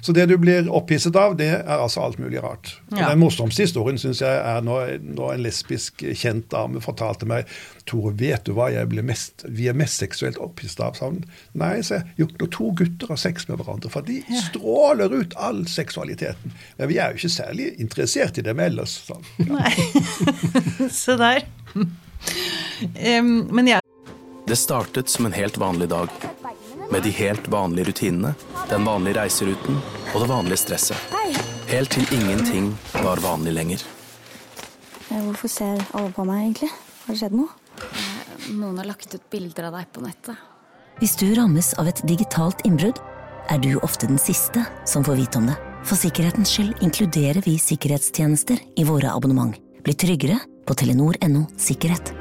Så 0.00 0.14
det 0.16 0.26
du 0.30 0.36
blir 0.40 0.68
opphisset 0.72 1.16
av, 1.16 1.36
det 1.38 1.48
er 1.58 1.76
altså 1.76 2.04
alt 2.04 2.18
mulig 2.20 2.40
rart. 2.42 2.72
Ja. 2.92 3.10
Den 3.10 3.20
morsomste 3.22 3.66
historien 3.66 3.98
syns 4.00 4.22
jeg 4.24 4.32
er 4.32 4.64
når, 4.64 4.96
når, 5.04 5.34
en 5.34 5.44
lesbisk 5.44 6.04
kjent 6.16 6.48
dame 6.52 6.82
fortalte 6.84 7.28
meg 7.28 7.48
Tore, 7.88 8.12
vet 8.16 8.44
du 8.46 8.52
hva 8.54 8.68
jeg 8.70 9.02
mest, 9.06 9.44
vi 9.48 9.66
er 9.70 9.76
mest 9.76 9.98
seksuelt 10.00 10.38
opphisset 10.40 10.82
av? 10.84 10.98
Sammen. 11.00 11.24
Nei, 11.58 11.80
sa 11.86 12.00
jeg. 12.00 12.14
Jo, 12.20 12.28
når 12.40 12.52
to 12.54 12.70
gutter 12.78 13.12
har 13.14 13.20
sex 13.20 13.48
med 13.48 13.60
hverandre. 13.60 13.90
For 13.92 14.06
de 14.06 14.20
ja. 14.22 14.42
stråler 14.46 15.14
ut 15.14 15.36
all 15.40 15.64
seksualiteten. 15.70 16.54
Men 16.78 16.90
vi 16.92 17.00
er 17.00 17.12
jo 17.12 17.20
ikke 17.20 17.34
særlig 17.34 17.72
interessert 17.82 18.38
i 18.38 18.46
dem 18.46 18.62
ellers. 18.62 19.00
Så, 19.08 19.18
Ja. 19.40 19.60
Nei. 19.60 19.74
Se 21.00 21.16
der. 21.18 21.44
Um, 21.74 23.48
men 23.54 23.68
jeg 23.68 23.80
Det 24.46 24.56
startet 24.58 25.10
som 25.10 25.26
en 25.26 25.34
helt 25.36 25.58
vanlig 25.60 25.88
dag 25.92 26.12
med 26.90 27.02
de 27.06 27.10
helt 27.10 27.48
vanlige 27.48 27.90
rutinene, 27.90 28.34
den 28.70 28.84
vanlige 28.84 29.18
reiseruten 29.20 29.80
og 30.14 30.20
det 30.22 30.28
vanlige 30.30 30.62
stresset. 30.64 31.16
Helt 31.70 31.92
til 31.94 32.06
ingenting 32.14 32.72
var 33.04 33.22
vanlig 33.22 33.54
lenger. 33.54 33.82
Eh, 35.10 35.22
hvorfor 35.22 35.50
ser 35.50 35.82
alle 35.94 36.10
på 36.14 36.24
meg, 36.26 36.42
egentlig? 36.44 36.70
Har 37.04 37.14
det 37.14 37.20
skjedd 37.22 37.36
noe? 37.38 37.50
Eh, 37.78 38.50
noen 38.58 38.78
har 38.82 38.90
lagt 38.90 39.14
ut 39.14 39.30
bilder 39.30 39.70
av 39.70 39.78
deg 39.78 39.90
på 39.94 40.02
nettet. 40.02 40.46
Hvis 41.00 41.16
du 41.16 41.28
rammes 41.38 41.72
av 41.80 41.88
et 41.88 42.02
digitalt 42.06 42.62
innbrudd, 42.68 42.98
er 43.50 43.58
du 43.62 43.72
ofte 43.80 44.10
den 44.10 44.20
siste 44.20 44.66
som 44.86 45.06
får 45.06 45.22
vite 45.22 45.40
om 45.40 45.48
det. 45.50 45.56
For 45.86 45.96
sikkerhetens 45.98 46.52
skyld 46.52 46.84
inkluderer 46.84 47.40
vi 47.46 47.56
sikkerhetstjenester 47.58 48.60
i 48.76 48.86
våre 48.86 49.14
abonnement. 49.14 49.56
Bli 49.86 49.94
tryggere 49.96 50.36
på 50.68 50.76
telenor.no 50.76 51.46
sikkerhet. 51.58 52.19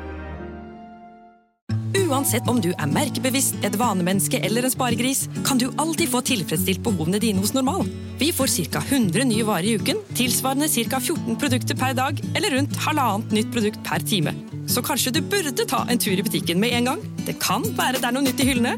Uansett 2.10 2.48
om 2.50 2.58
du 2.58 2.72
er 2.72 2.90
merkebevisst, 2.90 3.60
et 3.62 3.76
vanemenneske 3.78 4.40
eller 4.42 4.66
en 4.66 4.72
sparegris, 4.74 5.28
kan 5.46 5.60
du 5.62 5.68
alltid 5.78 6.10
få 6.10 6.24
tilfredsstilt 6.26 6.82
behovene 6.82 7.20
dine 7.22 7.38
hos 7.44 7.52
Normal. 7.54 7.84
Vi 8.18 8.32
får 8.34 8.50
ca. 8.74 8.82
100 8.82 9.28
nye 9.30 9.46
varer 9.46 9.68
i 9.70 9.76
uken, 9.78 10.00
tilsvarende 10.18 10.66
ca. 10.90 10.98
14 10.98 11.38
produkter 11.38 11.78
per 11.78 11.94
dag, 11.94 12.18
eller 12.34 12.56
rundt 12.58 12.80
halvannet 12.82 13.36
nytt 13.38 13.52
produkt 13.54 13.84
per 13.86 14.02
time. 14.02 14.34
Så 14.66 14.82
kanskje 14.82 15.14
du 15.14 15.22
burde 15.22 15.68
ta 15.70 15.84
en 15.86 16.02
tur 16.02 16.18
i 16.18 16.26
butikken 16.26 16.58
med 16.60 16.74
en 16.80 16.90
gang. 16.90 17.06
Det 17.28 17.38
kan 17.44 17.68
være 17.78 18.02
det 18.02 18.10
er 18.10 18.18
noe 18.18 18.26
nytt 18.26 18.42
i 18.42 18.50
hyllene. 18.50 18.74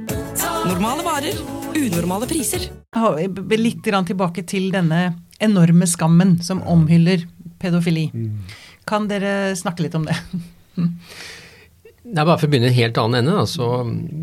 Normale 0.67 1.07
varer, 1.07 1.39
unormale 1.71 2.27
priser. 2.27 2.67
Litt 2.91 3.83
tilbake 3.87 4.43
til 4.43 4.73
denne 4.75 5.05
enorme 5.39 5.87
skammen 5.87 6.41
som 6.43 6.59
omhyller 6.67 7.23
pedofili. 7.63 8.09
Mm. 8.11 8.43
Kan 8.83 9.07
dere 9.07 9.55
snakke 9.55 9.87
litt 9.87 9.95
om 9.95 10.09
det? 10.09 10.19
Det 12.01 12.17
er 12.17 12.25
bare 12.25 12.39
for 12.41 12.49
å 12.49 12.51
begynne 12.51 12.71
en 12.71 12.77
helt 12.79 12.97
annen 12.97 13.21
ende. 13.21 13.39
Altså, 13.43 13.65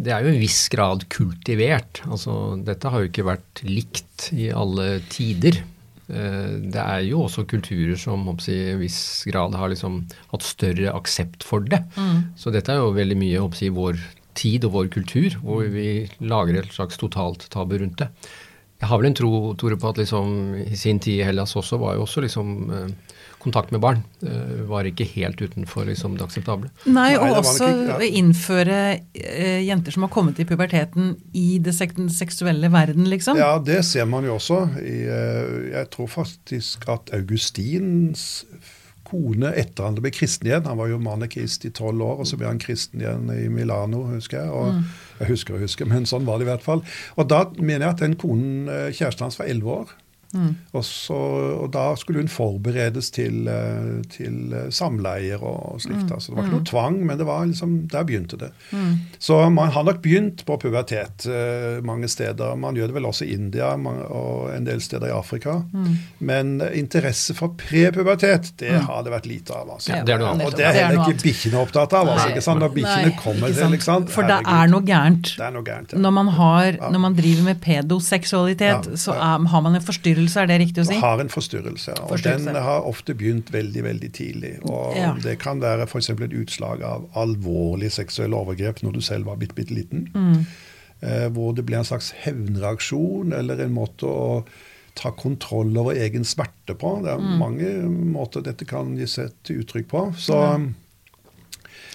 det 0.02 0.12
er 0.12 0.24
jo 0.24 0.32
en 0.32 0.42
viss 0.42 0.60
grad 0.72 1.04
kultivert. 1.14 2.02
Altså, 2.10 2.56
dette 2.66 2.90
har 2.90 3.04
jo 3.04 3.10
ikke 3.10 3.28
vært 3.28 3.62
likt 3.66 4.30
i 4.34 4.48
alle 4.50 4.98
tider. 5.12 5.60
Eh, 6.08 6.52
det 6.72 6.82
er 6.82 7.04
jo 7.06 7.22
også 7.26 7.46
kulturer 7.48 7.98
som 8.00 8.26
i 8.48 8.58
viss 8.80 9.00
grad 9.28 9.54
har 9.58 9.70
liksom 9.70 10.00
hatt 10.32 10.46
større 10.46 10.94
aksept 10.96 11.46
for 11.46 11.62
det. 11.62 11.84
Mm. 11.94 12.34
Så 12.40 12.52
dette 12.54 12.74
er 12.74 12.82
jo 12.82 12.96
veldig 12.96 13.18
mye 13.20 13.46
i 13.46 13.72
vår 13.78 14.02
tid 14.38 14.66
og 14.66 14.74
vår 14.74 14.90
kultur, 14.94 15.38
hvor 15.42 15.66
vi 15.70 16.08
lager 16.18 16.58
et 16.60 16.74
slags 16.74 16.98
totalt 16.98 17.46
tabu 17.52 17.76
rundt 17.78 17.98
det. 18.02 18.10
Jeg 18.78 18.90
har 18.90 19.00
vel 19.00 19.10
en 19.10 19.18
tro 19.18 19.30
Tore, 19.58 19.78
på 19.78 19.90
at 19.90 19.98
liksom, 19.98 20.34
i 20.62 20.76
sin 20.78 21.00
tid 21.02 21.20
i 21.20 21.26
Hellas 21.26 21.56
også 21.58 21.80
var 21.82 21.96
jo 21.96 22.04
også 22.06 22.22
liksom 22.22 22.52
eh, 22.74 23.16
kontakt 23.42 23.70
med 23.70 23.82
barn 23.82 24.02
uh, 24.26 24.62
var 24.68 24.86
ikke 24.88 25.06
helt 25.14 25.40
utenfor 25.40 25.86
liksom, 25.88 26.16
det 26.18 26.26
akseptable. 26.26 26.70
Nei, 26.86 27.12
og 27.18 27.28
Nei, 27.28 27.34
også 27.40 27.68
ja. 27.70 27.98
innføre 28.20 28.78
uh, 28.98 29.60
jenter 29.64 29.94
som 29.94 30.06
har 30.06 30.12
kommet 30.14 30.40
i 30.42 30.46
puberteten 30.48 31.14
i 31.38 31.60
det 31.62 31.74
sek 31.76 31.96
seksuelle 32.14 32.70
verden, 32.72 33.08
liksom. 33.10 33.38
Ja, 33.40 33.56
det 33.62 33.80
ser 33.88 34.08
man 34.10 34.26
jo 34.26 34.36
også. 34.38 34.64
I, 34.82 34.96
uh, 35.06 35.68
jeg 35.70 35.90
tror 35.94 36.10
faktisk 36.18 36.88
at 36.90 37.14
Augustins 37.16 38.44
kone 39.08 39.54
etter 39.56 39.86
han 39.86 39.96
ble 39.96 40.12
kristen 40.12 40.50
igjen. 40.50 40.66
Han 40.68 40.80
var 40.82 40.90
jo 40.90 40.98
manekist 41.00 41.64
i 41.64 41.72
tolv 41.72 42.02
år, 42.04 42.18
og 42.20 42.28
så 42.28 42.36
ble 42.36 42.50
han 42.50 42.60
kristen 42.60 43.00
igjen 43.00 43.30
i 43.32 43.46
Milano, 43.52 44.02
husker 44.10 44.42
jeg. 44.42 44.50
og 44.52 44.74
mm. 44.74 44.82
Jeg 45.22 45.30
husker 45.32 45.56
og 45.56 45.64
husker, 45.64 45.88
men 45.88 46.04
sånn 46.06 46.28
var 46.28 46.38
det 46.38 46.44
i 46.44 46.50
hvert 46.50 46.66
fall. 46.66 46.84
Og 47.16 47.30
da 47.30 47.46
mener 47.56 47.86
jeg 47.86 47.94
at 47.94 48.04
den 48.04 48.18
konen, 48.20 48.68
kjæresten 48.68 49.24
hans, 49.24 49.40
var 49.40 49.48
elleve 49.48 49.80
år. 49.80 49.96
Mm. 50.34 50.56
Og, 50.76 50.84
så, 50.84 51.14
og, 51.62 51.70
da 51.72 51.94
skulle 51.96 52.20
hun 52.20 52.28
forberedes 52.28 53.10
til, 53.10 53.46
eh, 53.48 54.02
til 54.12 54.52
eh, 54.52 54.66
samleier 54.70 55.40
og 55.42 55.80
slikt. 55.80 56.04
Mm. 56.04 56.12
Altså, 56.12 56.30
det 56.32 56.36
var 56.36 56.44
ikke 56.44 56.52
noe 56.56 56.60
Mm. 56.60 56.66
tvang, 56.72 56.98
men 57.06 57.18
det 57.18 57.26
var 57.26 57.46
liksom, 57.46 57.76
der 57.88 58.04
begynte 58.04 58.36
det. 58.38 58.50
Mm. 58.72 58.98
Så 59.18 59.38
man 59.50 59.70
har 59.72 59.82
nok 59.88 60.02
begynt 60.02 60.44
på 60.44 60.58
pubertet 60.60 61.26
eh, 61.26 61.80
mange 61.84 62.08
steder. 62.08 62.56
Man 62.56 62.74
gjør 62.76 62.86
det 62.92 62.94
vel 62.98 63.06
også 63.08 63.24
i 63.24 63.32
India 63.38 63.70
man, 63.76 64.02
og 64.10 64.50
en 64.56 64.64
del 64.66 64.80
steder 64.84 65.08
i 65.08 65.16
Afrika. 65.16 65.62
Mm. 65.72 65.96
Men 66.20 66.60
interesse 66.74 67.34
for 67.34 67.54
prepubertet, 67.58 68.52
det 68.60 68.72
Mm. 68.72 68.84
har 68.86 69.02
det 69.02 69.12
vært 69.12 69.26
lite 69.26 69.54
av. 69.56 69.70
Altså. 69.70 69.92
Ja, 69.96 70.02
det 70.04 70.14
er 70.14 70.18
noe 70.18 70.28
annet. 70.34 70.46
Og 70.46 70.56
det 70.56 70.64
er 70.66 70.68
er 70.76 70.86
heller 70.88 71.08
ikke 71.08 71.22
bikkjene 71.24 71.58
opptatt 71.62 71.92
av. 71.92 72.08
Altså, 72.08 72.28
ikke 72.28 72.42
sant? 72.44 72.60
Når 72.60 72.74
bikkjene 72.74 73.16
kommer 73.16 73.48
til, 73.54 73.80
sant? 73.80 74.10
For 74.10 74.22
det 74.22 74.40
er 74.44 74.66
noe 74.68 74.82
gærent. 74.84 75.34
Er 75.40 75.50
noe 75.56 75.62
gærent, 75.64 75.92
ja. 75.92 75.98
Når 75.98 76.10
man, 76.12 76.28
har, 76.28 76.72
når 76.92 76.98
man 77.00 77.14
driver 77.16 77.42
med 77.44 77.60
pedoseksualitet, 77.64 78.86
Ja, 78.90 78.96
så 78.96 79.12
er, 79.14 79.46
har 79.48 79.60
man 79.62 79.74
en 79.74 79.80
forstyrrelse, 79.82 80.16
er 80.26 80.46
det 80.46 80.58
riktig 80.60 80.82
å 80.82 80.86
si? 80.86 80.94
har 81.00 81.20
en 81.20 81.28
forstyrrelse. 81.28 81.92
Og 82.02 82.08
Forstyrrelse. 82.10 82.44
den 82.44 82.54
har 82.62 82.80
ofte 82.86 83.14
begynt 83.14 83.50
veldig 83.52 83.82
veldig 83.84 84.12
tidlig. 84.12 84.58
Og 84.64 84.96
Ja. 84.96 85.14
Det 85.22 85.38
kan 85.38 85.60
være 85.60 85.82
f.eks. 85.86 86.10
et 86.10 86.32
utslag 86.32 86.82
av 86.82 87.04
alvorlig 87.14 87.90
seksuelle 87.92 88.34
overgrep 88.34 88.82
når 88.82 88.92
du 88.92 89.00
selv 89.00 89.26
var 89.26 89.36
bitte, 89.36 89.54
bitte 89.54 89.74
liten. 89.74 90.08
Mm. 90.14 90.46
Eh, 91.00 91.28
hvor 91.30 91.54
det 91.54 91.64
blir 91.66 91.78
en 91.78 91.84
slags 91.84 92.12
hevnreaksjon 92.24 93.32
eller 93.32 93.60
en 93.62 93.72
måte 93.74 94.02
å 94.06 94.44
ta 94.98 95.10
kontroll 95.14 95.76
over 95.78 95.94
egen 95.94 96.24
smerte 96.24 96.74
på. 96.74 97.02
Det 97.04 97.10
er 97.12 97.18
Mm. 97.18 97.38
mange 97.38 97.68
måter 98.12 98.42
dette 98.42 98.64
kan 98.66 98.96
gi 98.96 99.04
seg 99.06 99.30
til 99.44 99.62
uttrykk 99.62 99.86
på. 99.88 100.14
Så 100.16 100.32
Ja. 100.34 100.58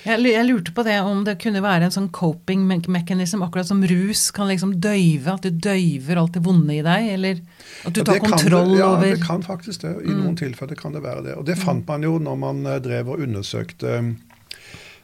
Jeg, 0.03 0.45
lurte 0.47 0.73
på 0.75 0.83
det 0.83 0.97
om 1.01 1.21
det 1.23 1.37
kunne 1.39 1.61
være 1.63 1.87
en 1.87 1.93
sånn 1.95 2.09
coping 2.11 2.65
me- 2.67 2.81
mechanism, 2.91 3.41
akkurat 3.45 3.67
som 3.69 3.83
rus 3.87 4.25
kan 4.35 4.49
liksom 4.49 4.73
døyve, 4.83 5.33
at 5.37 5.45
du 5.47 5.49
døyver 5.63 6.19
alt 6.19 6.33
det 6.35 6.43
vonde 6.43 6.75
i 6.75 6.81
deg, 6.83 7.07
eller 7.13 7.39
at 7.85 7.93
du 7.95 8.01
Ja, 8.01 8.05
tar 8.09 8.19
kontroll 8.19 8.73
det, 8.73 8.79
ja, 8.81 8.89
over 8.97 9.07
det 9.15 9.21
kan 9.23 9.41
faktisk 9.43 9.81
det. 9.85 9.93
I 10.03 10.11
Mm. 10.11 10.23
noen 10.23 10.35
tilfeller 10.35 10.75
kan 10.75 10.91
det 10.93 11.03
være 11.03 11.23
det. 11.23 11.35
Og 11.39 11.45
det 11.45 11.57
fant 11.57 11.87
man 11.87 12.03
jo 12.03 12.17
når 12.19 12.35
man 12.37 12.65
eh, 12.65 12.79
drev 12.79 13.09
og 13.15 13.19
undersøkte 13.23 13.93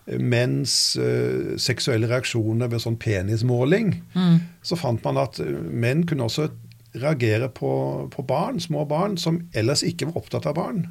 eh, 0.07 0.17
menns 0.19 0.97
uh, 0.97 1.55
seksuelle 1.61 2.07
reaksjoner 2.09 2.67
ved 2.71 2.81
sånn 2.81 2.97
penismåling. 2.97 3.91
Mm. 4.15 4.39
Så 4.65 4.75
fant 4.75 5.03
man 5.05 5.17
at 5.21 5.37
menn 5.69 6.05
kunne 6.09 6.25
også 6.25 6.49
reagere 6.95 7.47
på, 7.53 7.69
på 8.09 8.23
barn, 8.25 8.57
små 8.59 8.87
barn, 8.89 9.17
som 9.21 9.43
ellers 9.53 9.83
ikke 9.85 10.07
var 10.09 10.17
opptatt 10.23 10.47
av 10.49 10.55
barn. 10.57 10.87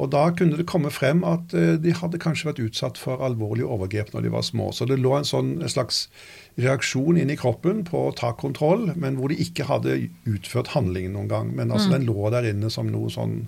Og 0.00 0.08
da 0.14 0.22
kunne 0.32 0.56
det 0.56 0.64
komme 0.70 0.90
frem 0.90 1.20
at 1.28 1.52
eh, 1.54 1.74
de 1.76 1.92
hadde 1.92 2.18
kanskje 2.22 2.48
vært 2.48 2.62
utsatt 2.64 2.96
for 2.98 3.20
alvorlige 3.20 3.68
overgrep 3.68 4.14
når 4.14 4.22
de 4.26 4.30
var 4.32 4.42
små. 4.46 4.70
Så 4.72 4.86
det 4.88 4.96
lå 4.98 5.12
en 5.18 5.28
sånn 5.28 5.58
en 5.60 5.68
slags 5.68 6.06
reaksjon 6.60 7.18
inni 7.20 7.36
kroppen 7.36 7.84
på 7.84 8.06
å 8.08 8.14
ta 8.16 8.32
kontroll, 8.32 8.90
men 8.96 9.16
hvor 9.20 9.28
de 9.28 9.36
ikke 9.44 9.68
hadde 9.68 10.08
utført 10.26 10.72
handlingen 10.74 11.12
noen 11.18 11.28
gang. 11.28 11.52
Men 11.56 11.70
altså 11.70 11.90
Mm. 11.90 11.92
den 11.98 12.06
lå 12.08 12.30
der 12.32 12.48
inne 12.54 12.70
som 12.72 12.88
noe 12.90 13.08
sånn 13.12 13.46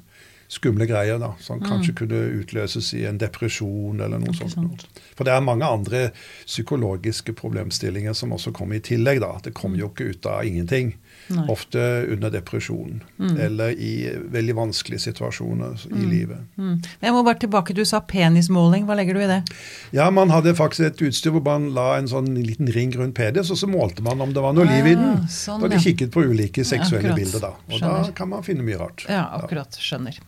skumle 0.53 0.85
greier, 0.87 1.19
da, 1.19 1.33
som 1.41 1.61
Mm. 1.61 1.67
kanskje 1.71 1.95
kunne 1.97 2.45
utløses 2.45 2.93
i 2.95 3.07
en 3.09 3.17
depresjon 3.19 3.99
eller 4.05 4.19
noe 4.21 4.35
sånt. 4.37 4.57
noe. 4.59 4.77
For 5.17 5.25
det 5.25 5.33
er 5.33 5.41
mange 5.41 5.65
andre 5.65 6.11
psykologiske 6.47 7.33
problemstillinger 7.33 8.15
som 8.15 8.31
også 8.33 8.53
kommer 8.53 8.77
i 8.77 8.81
tillegg. 8.81 9.21
da. 9.21 9.39
Det 9.43 9.55
kommer 9.55 9.79
jo 9.79 9.89
ikke 9.89 10.11
ut 10.11 10.27
av 10.27 10.45
ingenting. 10.45 10.95
Nei. 11.31 11.45
Ofte 11.49 11.79
under 12.13 12.31
depresjon 12.31 13.03
Mm. 13.19 13.37
eller 13.41 13.71
i 13.71 14.11
veldig 14.33 14.55
vanskelige 14.55 15.01
situasjoner 15.01 15.87
i 15.87 15.95
Mm. 15.95 16.11
livet. 16.11 16.39
Mm. 16.59 16.83
Men 16.83 16.83
Jeg 17.03 17.13
må 17.13 17.25
bare 17.25 17.39
tilbake, 17.39 17.75
du 17.75 17.85
sa 17.85 18.01
penismåling, 18.01 18.85
hva 18.87 18.97
legger 18.97 19.15
du 19.15 19.21
i 19.21 19.27
det? 19.27 19.45
Ja, 19.93 20.11
man 20.11 20.29
hadde 20.31 20.55
faktisk 20.55 20.81
et 20.87 20.97
utstyr 21.03 21.31
hvor 21.31 21.45
man 21.45 21.73
la 21.75 21.95
en 21.97 22.07
sånn 22.09 22.35
liten 22.45 22.67
ring 22.73 22.93
rundt 22.93 23.15
penis, 23.15 23.51
og 23.51 23.57
så 23.57 23.67
målte 23.69 24.03
man 24.03 24.21
om 24.21 24.33
det 24.33 24.43
var 24.43 24.53
noe 24.53 24.65
liv 24.67 24.87
i 24.87 24.95
den. 24.95 25.19
Ah, 25.23 25.27
sånn, 25.29 25.61
da 25.61 25.69
de 25.69 25.77
kikket 25.77 26.11
på 26.11 26.25
ulike 26.29 26.65
seksuelle 26.65 27.09
ja, 27.09 27.15
bilder 27.15 27.41
da. 27.41 27.53
Og 27.71 27.81
da 27.81 28.11
kan 28.13 28.29
man 28.29 28.43
finne 28.43 28.63
mye 28.63 28.79
rart. 28.79 29.07
Ja, 29.09 29.29
akkurat. 29.41 29.71
Skjønner. 29.79 30.19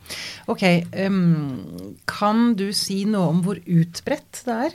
Ok, 0.48 0.62
um, 1.06 1.96
kan 2.06 2.54
du 2.54 2.72
si 2.72 3.04
noe 3.04 3.28
om 3.28 3.42
hvor 3.42 3.56
utbredt 3.66 4.44
det 4.46 4.54
er? 4.54 4.70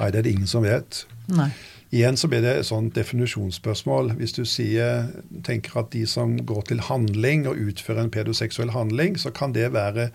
Nei, 0.00 0.10
det 0.10 0.18
er 0.18 0.22
det 0.22 0.32
ingen 0.34 0.46
som 0.46 0.62
vet. 0.62 1.04
Nei. 1.28 1.50
Igjen 1.90 2.16
så 2.16 2.28
blir 2.30 2.44
det 2.44 2.52
et 2.54 2.68
sånt 2.68 2.94
definisjonsspørsmål. 2.94 4.12
Hvis 4.20 4.36
du 4.36 4.44
sier, 4.46 5.08
tenker 5.46 5.80
at 5.82 5.90
de 5.90 6.04
som 6.06 6.36
går 6.46 6.68
til 6.68 6.84
handling 6.86 7.48
og 7.50 7.58
utfører 7.58 8.04
en 8.04 8.14
pedoseksuell 8.14 8.70
handling, 8.76 9.18
så 9.18 9.32
kan 9.34 9.56
det 9.56 9.72
være 9.74 10.10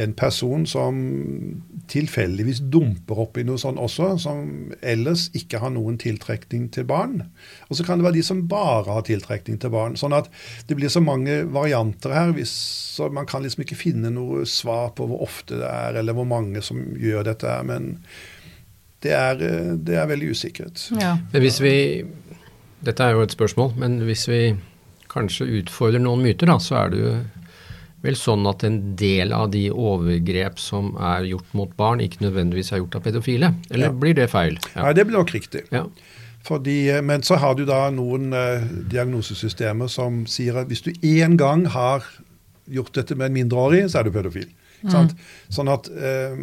en 0.00 0.14
person 0.16 0.64
som 0.66 0.96
tilfeldigvis 1.92 2.64
dumper 2.72 3.20
opp 3.26 3.38
i 3.38 3.44
noe 3.46 3.60
sånt 3.60 3.78
også, 3.78 4.14
som 4.24 4.72
ellers 4.82 5.28
ikke 5.38 5.60
har 5.62 5.70
noen 5.74 5.98
tiltrekning 6.00 6.66
til 6.74 6.86
barn. 6.88 7.20
Og 7.68 7.78
så 7.78 7.86
kan 7.86 8.00
det 8.00 8.08
være 8.08 8.18
de 8.18 8.24
som 8.26 8.42
bare 8.50 8.96
har 8.96 9.04
tiltrekning 9.06 9.60
til 9.62 9.74
barn. 9.74 9.98
Sånn 10.00 10.16
at 10.16 10.30
det 10.66 10.78
blir 10.80 10.90
så 10.90 11.04
mange 11.04 11.42
varianter 11.54 12.16
her, 12.16 12.34
så 12.48 13.10
man 13.12 13.28
kan 13.30 13.44
liksom 13.44 13.66
ikke 13.66 13.78
finne 13.78 14.10
noe 14.14 14.48
svar 14.50 14.94
på 14.96 15.06
hvor 15.10 15.22
ofte 15.28 15.60
det 15.60 15.68
er, 15.68 16.00
eller 16.00 16.16
hvor 16.16 16.26
mange 16.32 16.64
som 16.64 16.80
gjør 16.98 17.28
dette. 17.30 17.54
Men 17.68 17.92
det 19.04 19.12
er, 19.14 19.40
eh, 19.44 19.72
det 19.86 19.96
er 20.00 20.08
veldig 20.10 20.30
usikkert. 20.34 20.86
Ja. 21.00 21.14
Men 21.32 21.44
hvis 21.44 21.60
vi 21.64 21.74
Dette 22.84 23.00
er 23.06 23.14
jo 23.16 23.22
et 23.24 23.32
spørsmål, 23.32 23.70
men 23.80 23.94
hvis 24.04 24.26
vi 24.28 24.40
kanskje 25.08 25.46
utfordrer 25.62 26.02
noen 26.04 26.20
myter, 26.20 26.50
da, 26.50 26.58
så 26.60 26.74
er 26.82 26.90
det 26.92 26.98
jo 27.00 27.12
vel 28.04 28.16
sånn 28.20 28.42
at 28.50 28.60
en 28.68 28.74
del 29.00 29.32
av 29.32 29.46
de 29.54 29.62
overgrep 29.72 30.58
som 30.60 30.90
er 31.00 31.24
gjort 31.30 31.54
mot 31.56 31.70
barn, 31.80 32.02
ikke 32.04 32.20
nødvendigvis 32.26 32.74
er 32.74 32.82
gjort 32.82 32.98
av 32.98 33.06
pedofile? 33.06 33.54
Eller 33.70 33.86
Ja. 33.88 33.92
blir 33.92 34.12
det 34.18 34.26
feil? 34.28 34.58
Nei, 34.76 34.92
det 34.92 35.06
blir 35.06 35.16
nok 35.16 35.32
riktig. 35.32 35.62
Ja. 35.72 35.86
Fordi, 36.44 36.90
eh, 36.92 37.00
men 37.00 37.22
så 37.22 37.38
har 37.40 37.54
du 37.56 37.64
da 37.64 37.88
noen 37.88 38.34
eh, 38.34 38.60
diagnosesystemer 38.92 39.88
som 39.88 40.26
sier 40.26 40.58
at 40.60 40.68
hvis 40.68 40.82
du 40.84 40.90
én 41.00 41.38
gang 41.40 41.64
har 41.72 42.04
gjort 42.68 42.92
dette 42.92 43.16
med 43.16 43.30
en 43.30 43.38
mindreårig, 43.48 43.86
så 43.88 44.00
er 44.00 44.04
du 44.04 44.10
pedofil. 44.12 44.50
Mm. 44.82 44.90
Sant? 44.92 45.14
Sånn 45.48 45.72
at 45.72 45.88
eh, 45.88 46.36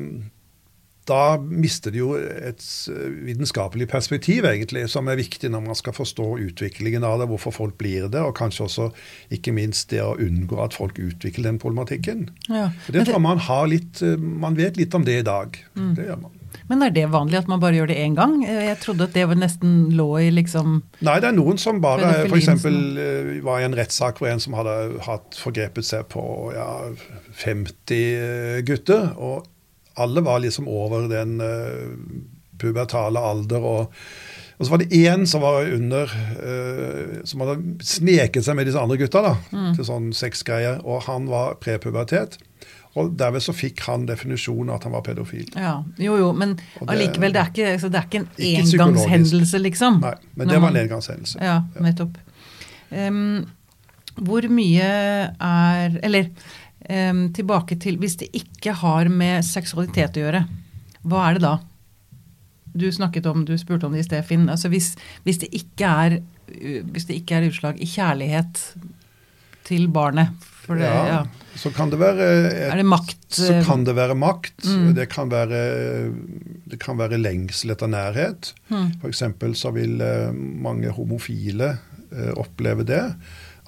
da 1.10 1.38
mister 1.42 1.94
du 1.94 1.98
jo 1.98 2.10
et 2.18 2.62
eh, 2.92 3.14
vitenskapelig 3.26 3.88
perspektiv, 3.90 4.46
egentlig, 4.46 4.86
som 4.92 5.10
er 5.10 5.18
viktig 5.20 5.50
når 5.52 5.64
man 5.66 5.78
skal 5.78 5.96
forstå 5.98 6.28
utviklingen 6.46 7.06
av 7.08 7.22
det, 7.22 7.30
hvorfor 7.32 7.56
folk 7.56 7.78
blir 7.82 8.06
det, 8.12 8.22
og 8.22 8.36
kanskje 8.38 8.68
også 8.68 8.90
ikke 9.34 9.54
minst 9.56 9.90
det 9.94 10.04
å 10.06 10.14
unngå 10.22 10.60
at 10.62 10.78
folk 10.78 11.02
utvikler 11.02 11.50
den 11.50 11.62
problematikken. 11.62 12.28
Ja. 12.50 12.70
Det 12.88 13.08
tror 13.08 13.18
jeg 13.18 13.26
man 13.26 13.42
har 13.42 13.66
litt 13.72 14.04
eh, 14.06 14.20
Man 14.22 14.56
vet 14.58 14.78
litt 14.78 14.94
om 14.98 15.06
det 15.08 15.22
i 15.22 15.26
dag. 15.26 15.58
Mm. 15.76 15.96
Det 15.98 16.06
gjør 16.10 16.22
man. 16.22 16.38
Men 16.72 16.84
er 16.86 16.92
det 16.96 17.04
vanlig 17.12 17.40
at 17.42 17.50
man 17.52 17.60
bare 17.60 17.76
gjør 17.80 17.90
det 17.92 17.98
én 18.00 18.16
gang? 18.16 18.38
Eh, 18.46 18.66
Jeg 18.70 18.80
trodde 18.84 19.08
at 19.10 19.16
det 19.16 19.26
var 19.28 19.40
nesten 19.40 19.92
lå 19.98 20.08
i 20.22 20.30
liksom 20.32 20.78
Nei, 21.04 21.18
det 21.24 21.32
er 21.32 21.36
noen 21.36 21.60
som 21.60 21.82
bare 21.84 22.28
f.eks. 22.28 22.66
Uh, 22.66 23.42
var 23.44 23.60
i 23.60 23.68
en 23.68 23.76
rettssak 23.76 24.22
hvor 24.22 24.32
en 24.32 24.44
som 24.44 24.56
hadde 24.56 24.76
hatt 25.08 25.40
forgrepet 25.40 25.88
seg 25.88 26.08
på 26.14 26.24
ja, 26.56 26.70
50 27.42 28.64
gutter. 28.68 29.12
Og 29.18 29.48
alle 29.98 30.22
var 30.24 30.40
liksom 30.44 30.68
over 30.68 31.08
den 31.12 31.40
uh, 31.42 31.96
pubertale 32.62 33.20
alder. 33.20 33.60
Og, 33.66 33.94
og 34.60 34.66
så 34.66 34.72
var 34.72 34.78
det 34.84 34.92
én 34.94 35.26
som 35.28 35.42
var 35.42 35.66
under 35.74 36.06
uh, 36.12 37.22
Som 37.26 37.42
hadde 37.44 37.58
sneket 37.84 38.46
seg 38.46 38.56
med 38.60 38.70
disse 38.70 38.80
andre 38.80 38.98
gutta 39.02 39.22
da, 39.26 39.36
Mm. 39.52 39.74
til 39.76 39.86
sånn 39.88 40.12
sexgreier. 40.14 40.80
Og 40.86 41.04
han 41.10 41.28
var 41.32 41.56
prepubertet. 41.62 42.38
Og 43.00 43.14
derved 43.16 43.40
så 43.40 43.54
fikk 43.56 43.80
han 43.88 44.04
definisjonen 44.06 44.74
at 44.76 44.84
han 44.84 44.92
var 44.92 45.02
pedofil. 45.06 45.46
Ja, 45.56 45.78
jo 45.98 46.18
jo, 46.20 46.34
men 46.36 46.58
det- 46.58 46.90
allikevel, 46.92 47.32
det, 47.32 47.40
er 47.40 47.52
ikke, 47.54 47.70
altså, 47.78 47.88
det 47.90 48.00
er 48.02 48.08
ikke 48.10 48.20
en 48.20 48.28
Ikke 48.38 48.64
engangshendelse, 48.84 49.62
liksom. 49.64 50.02
Nei, 50.04 50.14
men 50.36 50.48
det 50.52 50.60
var 50.62 50.70
en 50.76 50.82
engangshendelse. 50.84 51.40
Ja, 51.40 51.62
nettopp. 51.80 52.18
Um, 52.92 53.46
hvor 54.20 54.44
mye 54.52 54.84
er 54.84 55.94
Eller 56.04 56.28
tilbake 56.82 57.76
til 57.80 58.00
Hvis 58.02 58.16
det 58.18 58.28
ikke 58.36 58.74
har 58.74 59.08
med 59.14 59.46
seksualitet 59.46 60.18
å 60.18 60.24
gjøre, 60.24 60.40
hva 61.08 61.28
er 61.28 61.38
det 61.38 61.44
da? 61.44 61.52
Du 62.74 62.88
snakket 62.92 63.28
om, 63.30 63.44
du 63.46 63.54
spurte 63.60 63.86
om 63.86 63.94
det 63.94 64.02
i 64.02 64.08
sted, 64.08 64.26
Finn. 64.26 64.48
Altså 64.50 64.72
hvis, 64.72 64.96
hvis, 65.24 65.42
det 65.44 65.52
ikke 65.56 65.92
er, 66.06 66.18
hvis 66.92 67.06
det 67.10 67.20
ikke 67.22 67.38
er 67.38 67.50
utslag 67.52 67.82
i 67.82 67.90
kjærlighet 67.90 68.64
til 69.68 69.88
barnet 69.94 70.34
det, 70.70 70.86
ja. 70.86 71.06
Ja, 71.08 71.22
så 71.58 71.72
kan 71.74 71.92
det 71.92 72.00
være 72.00 72.26
et, 72.48 72.58
Er 72.70 72.80
det 72.80 72.88
makt, 72.88 73.24
Så 73.34 73.54
eh, 73.54 73.64
kan 73.66 73.84
det 73.88 73.96
være 73.98 74.16
makt. 74.16 74.64
Mm. 74.66 74.92
Det, 74.96 75.08
kan 75.12 75.32
være, 75.32 75.62
det 76.70 76.80
kan 76.82 77.00
være 77.00 77.20
lengsel 77.20 77.74
etter 77.74 77.92
nærhet. 77.92 78.54
Mm. 78.72 78.92
F.eks. 79.02 79.24
så 79.60 79.74
vil 79.76 80.02
eh, 80.06 80.30
mange 80.32 80.94
homofile 80.96 81.74
eh, 82.12 82.32
oppleve 82.40 82.86
det. 82.88 83.04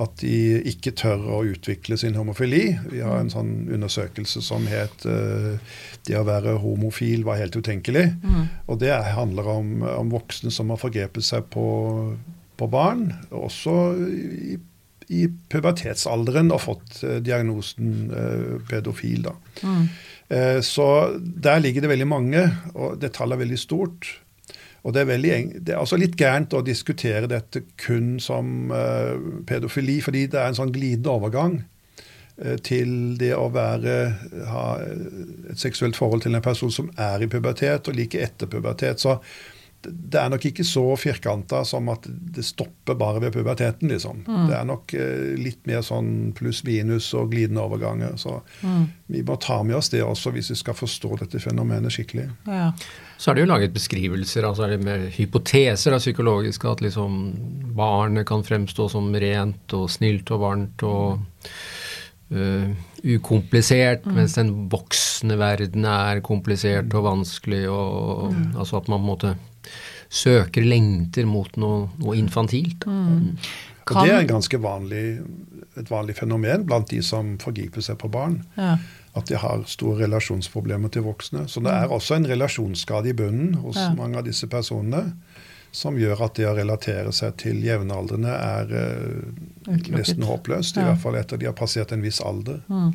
At 0.01 0.15
de 0.23 0.62
ikke 0.69 0.95
tør 0.97 1.21
å 1.36 1.43
utvikle 1.45 1.97
sin 2.01 2.17
homofili. 2.17 2.73
Vi 2.89 3.03
har 3.06 3.19
en 3.19 3.29
sånn 3.29 3.69
undersøkelse 3.73 4.41
som 4.41 4.65
het 4.69 5.06
uh, 5.06 5.60
'Det 6.03 6.17
å 6.17 6.25
være 6.27 6.58
homofil 6.63 7.23
var 7.23 7.38
helt 7.38 7.56
utenkelig'. 7.56 8.15
Mm. 8.23 8.47
Og 8.67 8.79
det 8.82 8.93
handler 8.93 9.47
om, 9.47 9.82
om 9.84 10.10
voksne 10.10 10.51
som 10.51 10.73
har 10.73 10.82
forgrepet 10.82 11.23
seg 11.23 11.45
på, 11.53 11.67
på 12.58 12.67
barn. 12.67 13.12
Også 13.32 13.95
i 13.99 14.60
i 15.12 15.27
pubertetsalderen 15.51 16.47
og 16.56 16.62
fått 16.63 17.01
uh, 17.03 17.17
diagnosen 17.19 18.08
uh, 18.10 18.53
pedofil. 18.69 19.27
Da. 19.27 19.34
Mm. 19.62 19.88
Så 20.65 20.86
der 21.19 21.60
ligger 21.60 21.84
det 21.84 21.89
veldig 21.91 22.08
mange, 22.08 22.39
og 22.73 22.95
det 22.97 23.12
tallet 23.13 23.36
er 23.36 23.41
veldig 23.43 23.58
stort. 23.60 24.08
Og 24.84 24.91
det 24.91 25.04
er, 25.04 25.08
veldig, 25.13 25.36
det 25.63 25.74
er 25.74 25.80
altså 25.80 26.00
litt 26.00 26.17
gærent 26.19 26.54
å 26.58 26.63
diskutere 26.65 27.30
dette 27.32 27.63
kun 27.80 28.17
som 28.24 28.72
uh, 28.74 29.15
pedofili, 29.48 30.02
fordi 30.04 30.26
det 30.32 30.41
er 30.41 30.52
en 30.52 30.60
sånn 30.60 30.74
glidende 30.76 31.13
overgang 31.13 31.62
uh, 31.63 32.58
til 32.67 33.15
det 33.19 33.32
å 33.38 33.48
være, 33.54 33.98
ha 34.50 34.67
et 34.84 35.62
seksuelt 35.62 36.00
forhold 36.00 36.26
til 36.26 36.36
en 36.36 36.43
person 36.43 36.74
som 36.74 36.91
er 37.00 37.24
i 37.24 37.32
pubertet, 37.32 37.88
og 37.88 37.96
like 37.96 38.19
etter 38.28 38.52
pubertet. 38.52 39.00
Så 39.00 39.22
det 39.84 40.19
er 40.19 40.30
nok 40.32 40.50
ikke 40.52 40.63
så 40.67 40.84
firkanta 41.00 41.63
som 41.67 41.88
at 41.91 42.06
det 42.08 42.43
stopper 42.48 43.00
bare 43.00 43.24
ved 43.24 43.34
puberteten, 43.36 43.91
liksom. 43.91 44.22
Mm. 44.28 44.46
Det 44.48 44.56
er 44.56 44.67
nok 44.67 44.93
litt 45.43 45.65
mer 45.67 45.84
sånn 45.84 46.12
pluss-minus 46.36 47.10
og 47.19 47.34
glidende 47.34 47.63
overganger. 47.63 48.15
Så 48.19 48.38
mm. 48.63 48.86
vi 49.12 49.24
må 49.28 49.36
ta 49.43 49.60
med 49.63 49.80
oss 49.80 49.91
det 49.91 50.04
også 50.04 50.32
hvis 50.36 50.54
vi 50.54 50.60
skal 50.60 50.80
forstå 50.80 51.17
dette 51.26 51.43
fenomenet 51.43 51.91
skikkelig. 51.96 52.30
Ja. 52.48 52.69
Så 53.17 53.32
er 53.32 53.38
det 53.38 53.43
jo 53.45 53.52
laget 53.52 53.76
beskrivelser, 53.76 54.47
altså 54.47 54.65
er 54.65 54.76
det 54.76 54.84
med 54.84 55.06
hypoteser 55.15 55.95
av 55.95 56.02
psykologiske, 56.02 56.69
at 56.69 56.84
liksom 56.84 57.19
barnet 57.78 58.28
kan 58.28 58.43
fremstå 58.45 58.89
som 58.91 59.13
rent 59.13 59.76
og 59.78 59.88
snilt 59.91 60.32
og 60.34 60.41
varmt 60.43 60.84
og 60.88 61.47
uh, 62.34 62.67
ukomplisert, 63.04 64.06
mm. 64.06 64.17
mens 64.17 64.38
den 64.39 64.54
voksne 64.71 65.38
verden 65.39 65.88
er 65.89 66.23
komplisert 66.26 66.93
og 66.97 67.08
vanskelig, 67.08 67.65
og 67.71 68.34
mm. 68.34 68.47
altså 68.58 68.82
at 68.82 68.89
man 68.91 68.99
på 68.99 69.04
en 69.04 69.12
måte 69.12 69.36
søker 70.13 70.65
lengter 70.65 71.26
mot 71.26 71.56
noe, 71.58 71.88
noe 72.02 72.17
infantilt. 72.19 72.86
Mm. 72.86 73.38
Og 73.84 73.95
det 73.99 74.12
er 74.13 74.21
en 74.21 74.30
ganske 74.30 74.60
vanlig, 74.63 75.06
et 75.80 75.89
vanlig 75.91 76.15
fenomen 76.15 76.67
blant 76.67 76.91
de 76.91 77.02
som 77.04 77.34
forgriper 77.41 77.84
seg 77.84 77.97
på 77.99 78.12
barn. 78.13 78.38
Ja. 78.58 78.78
At 79.13 79.30
de 79.30 79.38
har 79.38 79.63
store 79.69 80.04
relasjonsproblemer 80.08 80.89
til 80.93 81.06
voksne. 81.06 81.45
Så 81.47 81.62
det 81.62 81.69
er 81.69 81.86
mm. 81.86 81.95
også 81.97 82.17
en 82.17 82.30
relasjonsskade 82.30 83.12
i 83.12 83.17
bunnen 83.17 83.54
hos 83.62 83.78
ja. 83.78 83.91
mange 83.97 84.17
av 84.17 84.26
disse 84.26 84.49
personene. 84.49 85.12
Som 85.73 85.97
gjør 85.97 86.26
at 86.28 86.36
det 86.38 86.45
å 86.49 86.54
relatere 86.58 87.13
seg 87.13 87.38
til 87.41 87.62
jevnaldrende 87.65 88.34
er 88.34 88.73
uh, 88.73 89.78
nesten 89.93 90.26
håpløst. 90.26 90.78
I 90.78 90.86
hvert 90.86 91.02
fall 91.02 91.17
etter 91.17 91.41
de 91.41 91.49
har 91.49 91.58
passert 91.58 91.93
en 91.93 92.06
viss 92.06 92.21
alder. 92.21 92.62
Mm. 92.69 92.91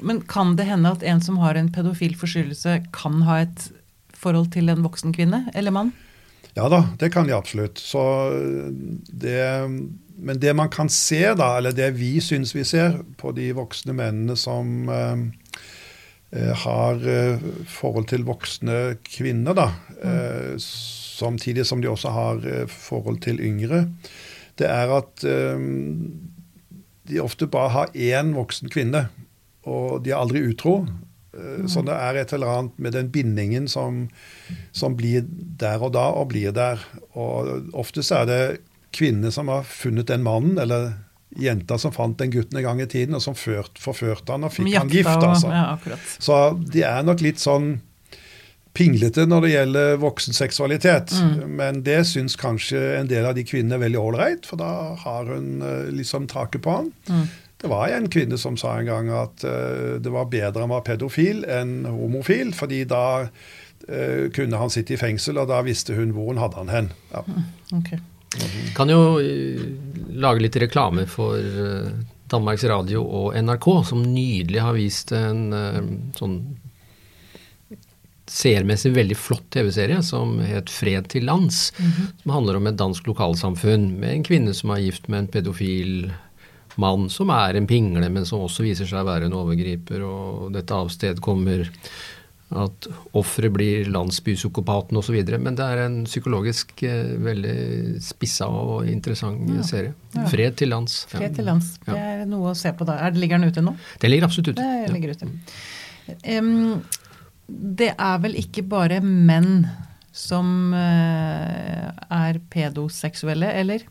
Men 0.00 0.20
kan 0.30 0.56
det 0.56 0.68
hende 0.68 0.92
at 0.92 1.02
en 1.02 1.20
som 1.24 1.40
har 1.42 1.56
en 1.58 1.70
pedofil 1.72 2.16
forstyrrelse, 2.16 2.82
kan 2.94 3.22
ha 3.28 3.40
et 3.44 3.70
forhold 4.18 4.52
til 4.54 4.70
en 4.72 4.84
voksen 4.84 5.14
kvinne 5.16 5.46
eller 5.54 5.74
mann? 5.74 5.94
Ja 6.58 6.68
da, 6.72 6.84
det 6.98 7.12
kan 7.14 7.28
de 7.28 7.36
absolutt. 7.36 7.78
Så 7.78 8.02
det, 9.08 9.40
men 10.18 10.40
det 10.42 10.54
man 10.56 10.70
kan 10.72 10.90
se, 10.90 11.22
da, 11.38 11.52
eller 11.58 11.74
det 11.76 11.92
vi 11.98 12.16
syns 12.22 12.54
vi 12.56 12.64
ser 12.66 12.98
på 13.20 13.32
de 13.36 13.50
voksne 13.56 13.94
mennene 13.96 14.36
som 14.38 14.88
eh, 14.90 15.26
eh 16.38 16.54
har 16.64 17.04
eh, 17.08 17.44
forhold 17.66 18.08
til 18.10 18.26
voksne 18.26 18.98
kvinner, 19.06 19.54
da, 19.54 19.68
eh, 20.02 20.56
samtidig 20.58 21.66
som 21.66 21.82
de 21.82 21.90
også 21.90 22.14
har 22.14 22.42
eh, 22.46 22.66
forhold 22.66 23.22
til 23.24 23.40
yngre, 23.40 23.86
det 24.58 24.66
er 24.66 24.90
at 24.98 25.24
eh, 25.24 25.68
de 27.08 27.20
ofte 27.22 27.46
bare 27.46 27.74
har 27.74 27.94
én 27.94 28.34
voksen 28.36 28.68
kvinne. 28.68 29.08
Og 29.68 30.02
de 30.04 30.12
er 30.12 30.20
aldri 30.20 30.42
utro. 30.48 30.82
Mm. 30.84 31.68
Så 31.70 31.82
det 31.86 31.94
er 31.94 32.16
et 32.18 32.32
eller 32.34 32.50
annet 32.50 32.78
med 32.80 32.94
den 32.96 33.10
bindingen 33.12 33.68
som, 33.68 34.06
som, 34.72 34.96
blir 34.96 35.26
der 35.60 35.82
og 35.84 35.92
da, 35.94 36.08
og 36.16 36.30
blir 36.32 36.54
der. 36.56 36.82
Og 37.12 37.68
oftest 37.76 38.12
er 38.16 38.26
det 38.28 38.42
kvinner 38.94 39.34
som 39.34 39.50
har 39.52 39.66
funnet 39.68 40.08
den 40.08 40.24
mannen, 40.26 40.58
eller 40.58 40.92
jenta 41.38 41.78
som 41.78 41.92
fant 41.92 42.18
den 42.18 42.30
gutten 42.32 42.58
en 42.58 42.64
gang 42.64 42.80
i 42.80 42.88
tiden, 42.88 43.14
og 43.14 43.22
som 43.22 43.36
ført, 43.36 43.76
forførte 43.80 44.32
han 44.32 44.46
og 44.48 44.54
fikk 44.54 44.72
han 44.78 44.88
gift. 44.92 45.10
altså. 45.12 45.52
Ja, 45.52 45.98
så 46.18 46.38
de 46.56 46.82
er 46.88 47.04
nok 47.06 47.22
litt 47.24 47.42
sånn 47.42 47.76
pinglete 48.78 49.26
når 49.26 49.44
det 49.44 49.50
gjelder 49.52 50.00
voksenseksualitet. 50.02 51.12
Mm. 51.18 51.36
Men 51.58 51.82
det 51.86 52.00
syns 52.10 52.38
kanskje 52.38 52.80
en 52.98 53.10
del 53.10 53.26
av 53.28 53.36
de 53.38 53.44
kvinnene 53.46 53.78
er 53.78 53.84
veldig 53.86 54.00
ålreit, 54.00 54.48
for 54.48 54.60
da 54.60 54.72
har 55.02 55.30
hun 55.32 55.62
uh, 55.64 55.90
liksom 55.94 56.28
taket 56.30 56.64
på 56.64 56.76
han. 56.78 56.90
Mm. 57.10 57.28
Det 57.58 57.70
var 57.72 57.90
en 57.90 58.06
kvinne 58.12 58.38
som 58.38 58.58
sa 58.60 58.76
en 58.78 58.86
gang 58.86 59.10
at 59.14 59.42
uh, 59.46 59.96
det 60.02 60.12
var 60.14 60.30
bedre 60.30 60.62
han 60.62 60.74
var 60.74 60.86
pedofil 60.86 61.42
enn 61.50 61.80
homofil, 61.90 62.52
fordi 62.56 62.84
da 62.88 63.06
uh, 63.26 64.28
kunne 64.34 64.62
han 64.62 64.74
sitte 64.74 64.94
i 64.94 65.00
fengsel, 65.00 65.40
og 65.42 65.50
da 65.50 65.64
visste 65.66 65.98
hun 65.98 66.14
hvor 66.14 66.30
hun 66.30 66.42
hadde 66.42 66.62
han 66.62 66.72
hen. 66.72 66.92
Ja. 67.14 67.26
Mm, 67.26 67.50
okay. 67.80 68.04
Kan 68.76 68.92
jo 68.92 69.18
uh, 69.18 69.66
lage 70.18 70.44
litt 70.44 70.56
reklame 70.60 71.06
for 71.08 71.38
Danmarks 72.28 72.64
Radio 72.68 73.02
og 73.04 73.36
NRK, 73.38 73.68
som 73.88 74.02
nydelig 74.04 74.60
har 74.60 74.76
vist 74.76 75.12
en 75.16 75.46
sånn 76.16 76.40
seermessig 78.28 78.92
veldig 78.92 79.16
flott 79.16 79.46
TV-serie 79.54 80.02
som 80.04 80.38
het 80.44 80.68
'Fred 80.70 81.08
til 81.08 81.24
lands'. 81.24 81.72
Mm 81.78 81.90
-hmm. 81.90 82.06
Som 82.22 82.32
handler 82.32 82.56
om 82.56 82.66
et 82.66 82.76
dansk 82.76 83.06
lokalsamfunn 83.06 84.00
med 84.00 84.10
en 84.10 84.24
kvinne 84.24 84.54
som 84.54 84.70
er 84.70 84.80
gift 84.80 85.08
med 85.08 85.18
en 85.18 85.26
pedofil 85.26 86.12
mann 86.76 87.08
som 87.10 87.30
er 87.30 87.54
en 87.54 87.66
pingle, 87.66 88.08
men 88.08 88.26
som 88.26 88.40
også 88.40 88.62
viser 88.62 88.86
seg 88.86 89.02
å 89.02 89.08
være 89.08 89.26
en 89.26 89.32
overgriper. 89.32 90.02
Og 90.02 90.52
dette 90.52 90.74
avstedkommer 90.74 91.64
kommer 91.64 91.70
at 92.48 92.86
offeret 93.18 93.52
blir 93.52 93.88
landsbypsykopaten 93.92 94.96
osv. 94.96 95.16
Men 95.36 95.56
det 95.58 95.64
er 95.64 95.82
en 95.84 95.98
psykologisk 96.08 96.82
eh, 96.86 97.10
veldig 97.20 98.00
spissa 98.04 98.48
og 98.48 98.88
interessant 98.88 99.50
ja. 99.52 99.64
serie. 99.66 99.92
Ja. 100.14 100.24
Fred 100.32 100.56
til 100.60 100.72
lands. 100.72 101.02
Fred 101.10 101.36
til 101.36 101.48
lands. 101.48 101.74
Det 101.84 101.96
er 101.98 102.22
noe 102.28 102.54
å 102.54 102.56
se 102.56 102.72
på 102.72 102.86
da. 102.88 102.96
Er, 103.04 103.18
ligger 103.20 103.40
den 103.40 103.52
ute 103.52 103.64
nå? 103.64 103.74
Den 104.00 104.14
ligger 104.14 104.30
absolutt 104.30 104.54
ute. 104.54 104.64
Det 104.64 104.94
ligger 104.94 105.12
ute. 105.12 105.28
Um, 106.24 106.80
det 107.48 107.90
er 107.92 108.22
vel 108.24 108.38
ikke 108.40 108.64
bare 108.68 109.02
menn 109.04 109.66
som 110.16 110.72
uh, 110.72 111.88
er 111.92 112.38
pedoseksuelle, 112.50 113.50
eller? 113.60 113.84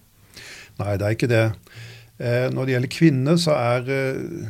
Nei, 0.82 0.96
det 0.98 1.06
er 1.06 1.14
ikke 1.14 1.30
det. 1.30 1.44
Uh, 2.18 2.50
når 2.54 2.66
det 2.66 2.74
gjelder 2.74 2.94
kvinner, 2.98 3.38
så 3.38 3.54
er 3.54 3.86
uh, 3.94 4.50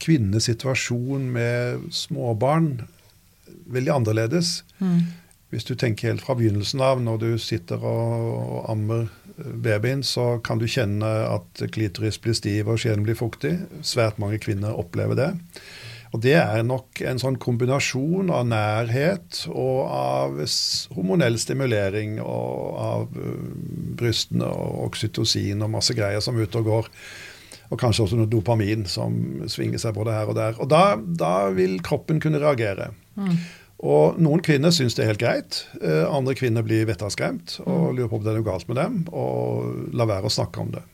kvinnenes 0.00 0.48
situasjon 0.48 1.28
med 1.36 1.84
småbarn 1.92 2.72
veldig 3.70 3.94
annerledes. 3.98 4.60
Mm. 4.78 5.10
Hvis 5.50 5.66
du 5.66 5.74
tenker 5.74 6.12
helt 6.12 6.22
fra 6.22 6.36
begynnelsen 6.38 6.82
av, 6.84 7.00
når 7.02 7.22
du 7.24 7.30
sitter 7.42 7.82
og, 7.82 8.64
ammer 8.70 9.08
eh, 9.36 9.52
babyen, 9.64 10.04
så 10.06 10.38
kan 10.46 10.62
du 10.62 10.68
kjenne 10.70 11.08
at 11.26 11.64
klitoris 11.74 12.20
blir 12.22 12.38
stiv 12.38 12.70
og 12.70 12.78
skjeden 12.82 13.06
blir 13.06 13.18
fuktig. 13.18 13.56
Svært 13.82 14.20
mange 14.22 14.38
kvinner 14.42 14.78
opplever 14.78 15.18
det. 15.18 15.32
Og 16.10 16.22
det 16.24 16.36
er 16.40 16.64
nok 16.66 17.00
en 17.06 17.20
sånn 17.22 17.38
kombinasjon 17.38 18.32
av 18.34 18.46
nærhet 18.50 19.44
og 19.50 19.80
av 19.94 20.40
hormonell 20.96 21.38
stimulering 21.38 22.16
og 22.18 22.78
av 22.82 23.04
uh, 23.14 23.36
brystene 23.98 24.48
og 24.50 24.88
oksytocin 24.88 25.62
og 25.62 25.70
masse 25.76 25.94
greier 25.94 26.22
som 26.24 26.38
er 26.38 26.50
ute 26.50 26.62
og 26.62 26.66
går. 26.66 26.90
Og 27.70 27.78
kanskje 27.78 28.08
også 28.08 28.18
noe 28.18 28.30
dopamin 28.30 28.82
som 28.90 29.14
svinger 29.50 29.78
seg 29.78 29.94
både 29.94 30.16
her 30.16 30.32
og 30.32 30.38
der. 30.38 30.58
Og 30.58 30.66
da, 30.72 30.98
da 30.98 31.34
vil 31.54 31.78
kroppen 31.86 32.18
kunne 32.22 32.42
reagere. 32.42 32.90
Mm. 33.20 33.34
Og 33.90 34.18
noen 34.20 34.42
kvinner 34.44 34.72
syns 34.76 34.96
det 34.96 35.06
er 35.06 35.12
helt 35.14 35.22
greit. 35.22 35.62
Uh, 35.80 36.04
andre 36.10 36.36
kvinner 36.36 36.64
blir 36.66 36.88
vettaskremt 36.88 37.58
og 37.64 37.90
mm. 37.90 37.92
lurer 37.96 38.10
på 38.10 38.20
om 38.20 38.24
det 38.24 38.32
er 38.32 38.40
noe 38.40 38.48
galt 38.50 38.68
med 38.68 38.80
dem, 38.80 39.02
og 39.12 39.92
lar 39.96 40.10
være 40.10 40.28
å 40.28 40.38
snakke 40.40 40.64
om 40.64 40.72
det. 40.74 40.84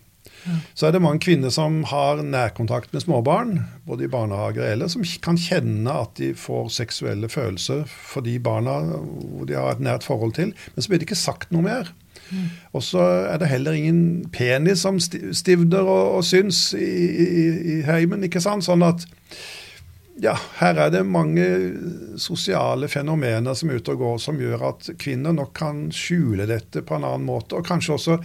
Så 0.75 0.87
er 0.87 0.95
det 0.95 1.03
mange 1.03 1.23
kvinner 1.25 1.51
som 1.51 1.81
har 1.91 2.21
nærkontakt 2.23 2.93
med 2.95 3.03
småbarn, 3.03 3.59
både 3.87 4.07
i 4.07 4.11
barnehager 4.11 4.67
eller 4.69 4.91
som 4.93 5.05
kan 5.23 5.39
kjenne 5.41 5.91
at 5.91 6.15
de 6.21 6.33
får 6.39 6.71
seksuelle 6.77 7.31
følelser 7.33 7.85
for 7.91 8.27
de 8.27 8.37
barna 8.43 8.79
hvor 8.87 9.47
de 9.49 9.57
har 9.59 9.75
et 9.75 9.83
nært 9.83 10.07
forhold 10.07 10.37
til, 10.39 10.55
men 10.75 10.83
så 10.83 10.93
blir 10.93 11.03
det 11.03 11.09
ikke 11.09 11.19
sagt 11.19 11.55
noe 11.55 11.67
mer. 11.67 11.93
Mm. 12.31 12.47
Og 12.75 12.83
så 12.83 13.03
er 13.31 13.39
det 13.39 13.51
heller 13.51 13.77
ingen 13.77 14.27
penis 14.35 14.83
som 14.83 14.99
stivner 15.01 15.87
og, 15.87 16.19
og 16.19 16.25
syns 16.27 16.73
i, 16.75 16.83
i, 16.83 17.45
i 17.77 17.77
heimen. 17.87 18.25
ikke 18.27 18.43
sant? 18.43 18.67
Sånn 18.67 18.83
at 18.87 19.07
ja, 20.17 20.33
her 20.59 20.79
er 20.81 20.93
det 20.93 21.03
mange 21.05 21.45
sosiale 22.21 22.89
fenomener 22.89 23.57
som 23.57 23.71
er 23.71 23.81
ute 23.81 23.93
og 23.93 24.01
går, 24.01 24.21
som 24.23 24.39
gjør 24.41 24.63
at 24.71 24.89
kvinner 25.01 25.35
nok 25.37 25.51
kan 25.57 25.83
skjule 25.93 26.47
dette 26.49 26.81
på 26.87 26.97
en 26.97 27.05
annen 27.05 27.27
måte. 27.29 27.59
Og 27.59 27.67
kanskje 27.67 27.97
også 27.97 28.17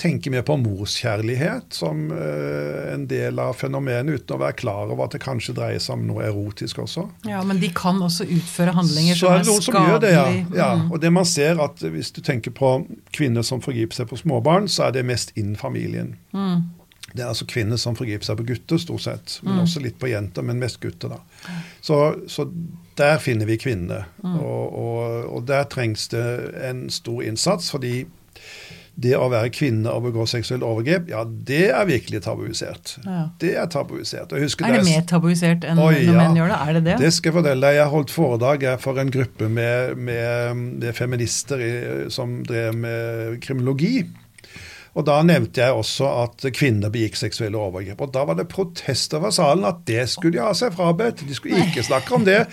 tenke 0.00 0.32
mer 0.32 0.42
på 0.46 0.56
morskjærlighet 0.58 1.76
som 1.76 2.06
uh, 2.10 2.94
en 2.94 3.04
del 3.10 3.38
av 3.42 3.52
fenomenet, 3.60 4.24
uten 4.24 4.36
å 4.36 4.40
være 4.40 4.56
klar 4.58 4.88
over 4.88 5.04
at 5.06 5.18
det 5.18 5.20
kanskje 5.24 5.54
dreier 5.58 5.82
seg 5.82 5.98
om 5.98 6.06
noe 6.08 6.24
erotisk 6.26 6.80
også. 6.86 7.04
Ja, 7.28 7.42
Men 7.46 7.60
de 7.62 7.70
kan 7.76 8.00
også 8.02 8.24
utføre 8.24 8.74
handlinger 8.78 9.20
som 9.20 9.34
er, 9.34 9.44
er 9.44 9.66
skadelige. 9.68 10.00
Det, 10.06 10.14
ja. 10.16 10.24
ja. 10.62 10.70
Mm. 10.80 10.88
Og 10.94 11.02
det 11.02 11.12
man 11.12 11.28
ser 11.28 11.60
at 11.60 11.82
Hvis 11.84 12.10
du 12.14 12.22
tenker 12.24 12.54
på 12.54 12.70
kvinner 13.12 13.44
som 13.44 13.60
forgriper 13.62 14.00
seg 14.00 14.08
på 14.08 14.16
småbarn, 14.18 14.66
så 14.72 14.88
er 14.88 14.96
det 14.96 15.04
mest 15.06 15.34
innen 15.36 15.58
familien. 15.60 16.14
Mm. 16.32 16.64
Det 17.14 17.22
er 17.22 17.30
altså 17.30 17.46
kvinner 17.46 17.78
som 17.78 17.94
forgriper 17.94 18.26
seg 18.26 18.40
på 18.40 18.46
gutter, 18.48 18.80
stort 18.82 19.04
sett. 19.04 19.36
Men 19.44 19.60
mm. 19.60 19.62
også 19.62 19.82
litt 19.84 20.00
på 20.02 20.10
jenter, 20.10 20.42
men 20.42 20.58
mest 20.58 20.80
gutter, 20.82 21.14
da. 21.14 21.54
Så, 21.84 21.98
så 22.26 22.48
der 22.98 23.20
finner 23.22 23.46
vi 23.46 23.58
kvinnene. 23.62 24.02
Mm. 24.24 24.40
Og, 24.40 24.74
og, 24.74 25.04
og, 25.28 25.44
der 25.46 25.68
trengs 25.70 26.08
det 26.10 26.24
en 26.66 26.88
stor 26.90 27.22
innsats, 27.22 27.70
fordi 27.70 28.00
det 28.94 29.14
å 29.18 29.26
være 29.30 29.50
kvinne 29.54 29.90
og 29.90 30.04
begå 30.06 30.26
seksuelle 30.30 30.66
overgrep, 30.66 31.08
ja, 31.10 31.22
det 31.26 31.68
er 31.74 31.86
virkelig 31.88 32.20
tabuisert. 32.26 32.96
Ja. 33.02 33.22
Det 33.42 33.52
er 33.58 33.70
tabuisert. 33.70 34.34
Er 34.34 34.44
det 34.46 34.82
da 34.82 34.82
mer 34.86 35.06
tabuisert 35.10 35.66
enn 35.66 35.80
Oi, 35.82 36.04
når 36.04 36.12
ja. 36.12 36.18
menn 36.18 36.38
gjør 36.38 36.52
det? 36.52 36.58
Er 36.58 36.78
det 36.78 36.84
det? 36.86 36.98
Det 37.02 37.12
skal 37.14 37.30
jeg 37.32 37.38
fortelle 37.40 37.66
deg. 37.66 37.78
Jeg 37.80 37.92
holdt 37.94 38.14
foredrag 38.14 38.66
for 38.82 39.02
en 39.02 39.14
gruppe 39.14 39.50
med, 39.50 39.96
med, 39.98 40.66
med 40.82 40.90
feminister 40.98 41.62
i, 41.62 41.72
som 42.14 42.40
drev 42.46 42.78
med 42.86 43.40
kriminologi. 43.42 43.96
Og 44.94 45.06
Da 45.08 45.16
nevnte 45.26 45.58
jeg 45.58 45.74
også 45.74 46.06
at 46.22 46.44
kvinner 46.54 46.92
begikk 46.94 47.16
seksuelle 47.18 47.58
overgrep. 47.58 48.00
Og 48.00 48.12
Da 48.14 48.22
var 48.28 48.38
det 48.38 48.46
protester 48.52 49.22
fra 49.22 49.32
salen 49.34 49.66
at 49.66 49.82
det 49.88 50.06
skulle 50.12 50.36
de 50.38 50.44
ha 50.44 50.52
seg 50.54 50.74
frabedt. 50.76 51.24
De 51.26 51.34
skulle 51.34 51.64
ikke 51.66 51.82
snakke 51.86 52.14
om 52.14 52.26
det. 52.26 52.44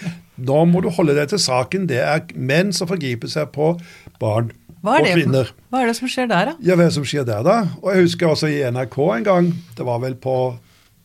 Nå 0.42 0.64
må 0.66 0.82
du 0.82 0.90
holde 0.90 1.14
deg 1.18 1.30
til 1.30 1.42
saken. 1.42 1.86
Det 1.92 2.02
er 2.02 2.26
menn 2.34 2.74
som 2.74 2.90
forgriper 2.90 3.30
seg 3.30 3.54
på 3.54 3.76
barn 4.22 4.50
og 4.82 5.06
det 5.06 5.14
kvinner. 5.14 5.52
for, 5.52 5.70
hva 5.70 5.84
er 5.84 5.92
det 5.92 5.98
som 6.00 6.10
skjer 6.10 6.30
der, 6.32 6.50
da? 6.50 6.54
Ja, 6.66 6.74
hva 6.74 6.88
er 6.88 6.90
det 6.90 6.96
som 6.98 7.06
skjer 7.06 7.26
der, 7.28 7.44
da? 7.46 7.58
Og 7.84 7.92
jeg 7.94 8.08
husker 8.08 8.32
også 8.32 8.50
i 8.50 8.62
NRK 8.74 8.98
en 9.20 9.28
gang, 9.28 9.52
det 9.78 9.86
var 9.86 10.02
vel 10.02 10.16
på 10.18 10.38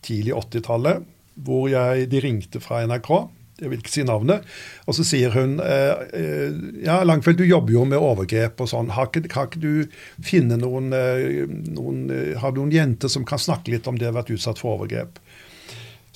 tidlig 0.06 0.32
80-tallet, 0.32 1.04
hvor 1.44 1.66
jeg, 1.68 2.06
de 2.08 2.22
ringte 2.24 2.62
fra 2.64 2.80
NRK. 2.88 3.10
Jeg 3.56 3.70
vil 3.72 3.80
ikke 3.80 3.92
si 3.92 4.04
navnet. 4.04 4.44
Og 4.84 4.96
så 4.98 5.04
sier 5.06 5.32
hun 5.32 5.56
eh, 5.64 6.02
eh, 6.18 6.58
ja, 6.84 6.98
Langfeldt, 7.08 7.40
du 7.40 7.48
jobber 7.48 7.72
jo 7.72 7.86
med 7.88 8.02
overgrep 8.02 8.60
og 8.60 8.68
sånn. 8.68 8.92
Har 8.92 9.08
ikke, 9.08 9.24
har 9.32 9.48
ikke 9.48 9.62
du 9.62 10.24
finne 10.24 10.58
noen, 10.60 10.90
eh, 10.92 11.46
noen 11.48 12.04
Har 12.42 12.52
du 12.52 12.60
noen 12.60 12.74
jenter 12.74 13.12
som 13.12 13.24
kan 13.28 13.40
snakke 13.40 13.72
litt 13.72 13.88
om 13.88 13.96
det 14.00 14.10
å 14.10 14.16
vært 14.16 14.34
utsatt 14.34 14.60
for 14.60 14.76
overgrep? 14.76 15.20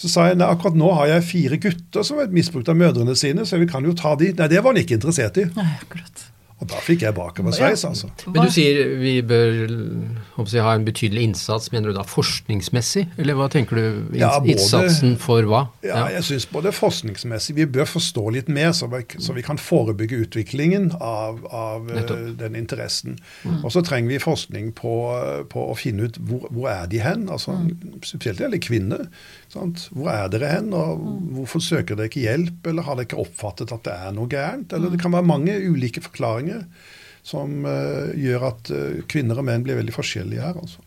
Så 0.00 0.09
sa 0.09 0.31
jeg 0.31 0.38
nei, 0.40 0.48
akkurat 0.48 0.76
nå 0.81 0.92
har 0.96 1.11
jeg 1.11 1.29
fire 1.29 1.61
gutter 1.61 2.05
som 2.07 2.20
har 2.20 2.31
misbrukt 2.33 2.68
av 2.72 2.79
mødrene 2.81 3.16
sine, 3.18 3.44
så 3.44 3.61
vi 3.61 3.68
kan 3.68 3.85
jo 3.85 3.92
ta 3.96 4.14
de. 4.20 4.31
Nei, 4.37 4.48
det 4.48 4.62
var 4.64 4.72
hun 4.72 4.81
ikke 4.81 4.96
interessert 4.96 5.40
i. 5.40 5.44
Nei, 5.57 5.72
akkurat. 5.81 6.30
Og 6.61 6.68
da 6.68 6.77
fikk 6.85 7.01
jeg 7.07 7.14
bakoversveis, 7.16 7.85
altså. 7.88 8.11
Men 8.27 8.44
du 8.44 8.51
sier 8.53 8.81
vi 9.01 9.14
bør 9.25 9.55
håper 10.37 10.51
jeg, 10.53 10.62
ha 10.66 10.75
en 10.77 10.85
betydelig 10.85 11.23
innsats, 11.31 11.70
mener 11.73 11.88
du 11.88 11.96
da 11.96 12.03
forskningsmessig? 12.05 13.07
Eller 13.18 13.38
hva 13.38 13.46
tenker 13.53 13.77
du? 13.81 13.85
Inns 14.12 14.18
Ja, 14.20 14.35
både- 14.40 14.53
Innsatsen 14.53 15.14
for 15.18 15.42
hva? 15.49 15.62
Ja, 15.83 16.03
jeg 16.12 16.23
syns 16.29 16.46
både 16.53 16.73
forskningsmessig 16.77 17.55
Vi 17.57 17.64
bør 17.66 17.88
forstå 17.88 18.25
litt 18.33 18.49
mer, 18.49 18.73
så 18.77 18.90
vi, 18.92 19.01
så 19.18 19.33
vi 19.33 19.42
kan 19.46 19.57
forebygge 19.57 20.20
utviklingen 20.27 20.90
av, 21.01 21.40
av 21.51 21.88
eh, 21.96 22.12
den 22.37 22.55
interessen. 22.61 23.16
Mm. 23.44 23.64
Og 23.64 23.73
så 23.73 23.83
trenger 23.87 24.09
vi 24.12 24.18
forskning 24.18 24.73
på, 24.77 24.94
på 25.49 25.64
å 25.73 25.77
finne 25.79 26.11
ut 26.11 26.18
hvor, 26.20 26.44
hvor 26.51 26.68
er 26.68 26.87
de 26.92 26.99
hen. 27.01 27.29
altså 27.29 27.51
Mm. 27.61 28.01
Spesielt 28.05 28.38
gjelder 28.40 28.61
kvinner. 28.62 29.07
Sant? 29.49 29.88
Hvor 29.94 30.09
er 30.12 30.29
dere 30.29 30.49
hen, 30.57 30.73
og 30.75 30.99
Mm. 31.01 31.35
hvorfor 31.37 31.61
søker 31.61 31.96
dere 31.96 32.09
ikke 32.09 32.23
hjelp? 32.27 32.66
Eller 32.66 32.83
har 32.83 32.96
dere 32.96 33.07
ikke 33.07 33.20
oppfattet 33.25 33.73
at 33.73 33.83
det 33.85 33.92
er 33.92 34.12
noe 34.12 34.27
gærent? 34.29 34.73
Eller 34.73 34.88
Mm. 34.88 34.92
det 34.92 35.01
kan 35.03 35.12
være 35.12 35.27
mange 35.27 35.53
ulike 35.70 36.01
forklaringer 36.03 36.50
som 37.27 37.67
eh, 37.69 38.15
gjør 38.21 38.47
at 38.51 38.71
eh, 38.75 39.03
kvinner 39.11 39.41
og 39.41 39.47
menn 39.49 39.65
blir 39.67 39.79
veldig 39.81 39.95
forskjellige 39.95 40.45
her. 40.45 40.57
altså. 40.61 40.81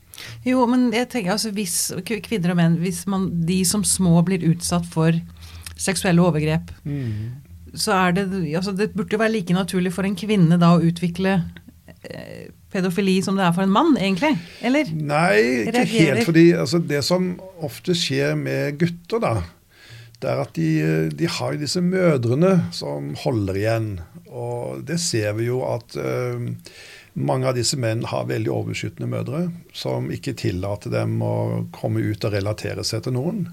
Jo, 0.46 0.64
men 0.70 0.92
jeg 0.94 1.10
tenker 1.10 1.34
altså 1.36 1.52
hvis 1.56 1.78
kvinner 2.06 2.54
og 2.54 2.60
menn, 2.60 2.78
hvis 2.82 3.04
man, 3.10 3.30
de 3.48 3.64
som 3.66 3.86
små 3.88 4.20
blir 4.28 4.46
utsatt 4.52 4.86
for 4.94 5.18
seksuelle 5.80 6.22
overgrep, 6.22 6.70
så 7.74 7.96
er 7.98 8.12
det 8.14 8.28
altså 8.54 8.72
Det 8.78 8.92
burde 8.94 9.16
jo 9.16 9.22
være 9.22 9.34
like 9.34 9.54
naturlig 9.54 9.94
for 9.96 10.06
en 10.06 10.18
kvinne 10.18 10.60
da 10.62 10.76
å 10.76 10.84
utvikle 10.86 11.40
eh, 12.06 12.52
pedofili 12.74 13.18
som 13.26 13.38
det 13.38 13.46
er 13.48 13.56
for 13.56 13.66
en 13.66 13.74
mann, 13.74 13.96
egentlig? 13.98 14.36
Eller? 14.66 14.90
Nei, 14.94 15.64
ikke 15.64 15.76
Reagerer. 15.80 16.16
helt. 16.20 16.26
fordi 16.30 16.46
altså, 16.54 16.80
Det 16.80 17.02
som 17.06 17.34
ofte 17.66 17.96
skjer 17.98 18.38
med 18.40 18.80
gutter, 18.82 19.22
da, 19.24 19.34
det 20.24 20.32
er 20.32 20.42
at 20.46 20.56
de, 20.56 20.70
de 21.12 21.30
har 21.30 21.60
disse 21.60 21.84
mødrene 21.84 22.56
som 22.76 23.12
holder 23.24 23.60
igjen. 23.60 23.90
Og 24.32 24.84
det 24.88 25.00
ser 25.04 25.36
vi 25.38 25.50
jo 25.50 25.62
at 25.68 25.98
uh, 26.00 26.40
mange 27.14 27.50
av 27.50 27.58
disse 27.58 27.78
menn 27.78 28.06
har 28.10 28.30
veldig 28.30 28.50
overbeskyttende 28.50 29.10
mødre 29.12 29.44
som 29.76 30.10
ikke 30.14 30.34
tillater 30.40 30.94
dem 30.94 31.20
å 31.22 31.36
komme 31.76 32.02
ut 32.02 32.26
og 32.26 32.34
relatere 32.34 32.86
seg 32.88 33.06
til 33.06 33.18
noen. 33.20 33.46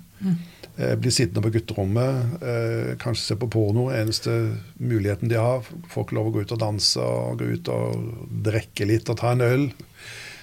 Eh, 0.81 0.95
blir 0.97 1.13
sittende 1.13 1.43
på 1.45 1.53
gutterommet, 1.53 2.41
eh, 2.41 2.97
kanskje 2.97 3.25
se 3.25 3.37
på 3.37 3.51
porno. 3.53 3.91
Eneste 3.93 4.57
muligheten 4.79 5.29
de 5.29 5.37
har. 5.37 5.61
Får 5.93 6.07
ikke 6.07 6.17
lov 6.17 6.31
å 6.31 6.33
gå 6.33 6.45
ut 6.47 6.53
og 6.57 6.63
danse 6.63 7.01
og 7.05 7.39
gå 7.39 7.51
ut 7.53 7.69
og 7.69 8.31
drikke 8.49 8.89
litt 8.89 9.11
og 9.11 9.19
ta 9.21 9.33
en 9.33 9.45
øl. 9.45 9.67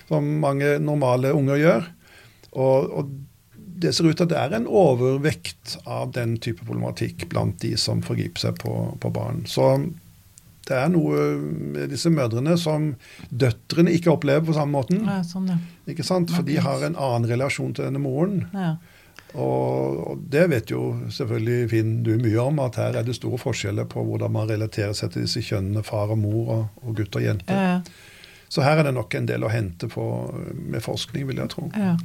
Som 0.07 0.39
mange 0.39 0.77
normale 0.79 1.33
unger 1.33 1.57
gjør. 1.57 1.87
Og, 2.53 2.91
og 2.99 3.09
det 3.77 3.93
ser 3.93 4.09
ut 4.09 4.17
til 4.17 4.25
at 4.27 4.33
det 4.33 4.41
er 4.41 4.57
en 4.57 4.67
overvekt 4.67 5.77
av 5.85 6.11
den 6.15 6.35
type 6.43 6.65
problematikk 6.65 7.27
blant 7.31 7.59
de 7.63 7.75
som 7.79 8.03
forgriper 8.05 8.47
seg 8.47 8.59
på, 8.63 8.73
på 9.01 9.13
barn. 9.13 9.43
Så 9.49 9.69
det 10.67 10.75
er 10.75 10.91
noe 10.91 11.23
med 11.39 11.93
disse 11.93 12.11
mødrene 12.11 12.57
som 12.59 12.91
døtrene 13.29 13.93
ikke 13.95 14.11
opplever 14.17 14.45
på 14.49 14.57
samme 14.57 14.75
måten. 14.79 15.05
Ja, 15.07 15.21
sånn, 15.23 15.47
ja. 15.53 15.57
Ikke 15.87 16.05
sant? 16.07 16.33
For 16.33 16.47
de 16.47 16.59
har 16.63 16.83
en 16.83 16.97
annen 16.99 17.29
relasjon 17.29 17.75
til 17.77 17.87
denne 17.89 18.03
moren. 18.03 18.45
ja. 18.55 18.75
Og, 19.35 19.97
og 20.07 20.19
det 20.31 20.45
vet 20.49 20.71
jo 20.71 20.81
selvfølgelig 21.13 21.69
Finn 21.73 21.89
du 22.05 22.13
mye 22.21 22.39
om, 22.41 22.61
at 22.63 22.77
her 22.79 22.95
er 22.95 23.05
det 23.05 23.17
store 23.17 23.39
forskjeller 23.41 23.85
på 23.91 24.01
hvordan 24.07 24.31
man 24.33 24.47
relaterer 24.49 24.95
seg 24.97 25.11
til 25.13 25.25
disse 25.25 25.43
kjønnene 25.43 25.83
far 25.85 26.13
og 26.15 26.21
mor 26.21 26.53
og, 26.55 26.77
og 26.81 26.95
gutt 26.97 27.17
og 27.19 27.25
jente. 27.25 27.53
Ja, 27.53 27.75
ja. 27.75 28.06
Så 28.49 28.63
her 28.63 28.79
er 28.79 28.87
det 28.87 28.93
nok 28.95 29.11
en 29.17 29.25
del 29.27 29.43
å 29.43 29.49
hente 29.51 29.89
på 29.91 30.03
med 30.55 30.79
forskning, 30.83 31.25
vil 31.27 31.41
jeg 31.41 31.51
tro. 31.51 31.65
Ja. 31.75 31.95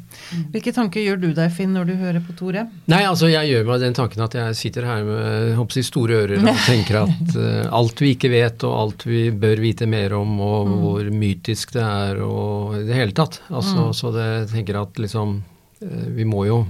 Hvilke 0.50 0.72
tanker 0.74 1.04
gjør 1.04 1.20
du 1.22 1.28
deg, 1.36 1.52
Finn, 1.54 1.70
når 1.76 1.92
du 1.92 1.94
hører 2.00 2.24
på 2.24 2.34
Tore? 2.38 2.64
Nei, 2.90 3.02
altså 3.06 3.30
jeg 3.30 3.52
gjør 3.52 3.68
meg 3.70 3.84
den 3.84 3.96
tanken 3.96 4.24
at 4.26 4.34
jeg 4.38 4.58
sitter 4.58 4.88
her 4.88 5.06
med 5.06 5.54
håper 5.58 5.86
store 5.86 6.18
ører 6.24 6.42
og 6.42 6.60
tenker 6.66 7.02
at 7.04 7.36
uh, 7.38 7.70
alt 7.78 8.02
vi 8.02 8.14
ikke 8.16 8.32
vet 8.32 8.66
og 8.66 8.76
alt 8.80 9.06
vi 9.06 9.24
bør 9.30 9.62
vite 9.62 9.86
mer 9.90 10.16
om 10.18 10.34
og 10.42 10.74
hvor 10.82 11.10
mytisk 11.14 11.76
det 11.76 11.86
er 11.86 12.22
og 12.26 12.76
i 12.80 12.84
det 12.90 12.98
hele 12.98 13.16
tatt. 13.16 13.40
Altså, 13.52 13.90
Så 13.94 14.12
det 14.14 14.28
jeg 14.32 14.52
tenker 14.56 14.82
at 14.82 14.98
liksom 14.98 15.38
uh, 15.38 16.06
Vi 16.16 16.26
må 16.28 16.46
jo 16.48 16.62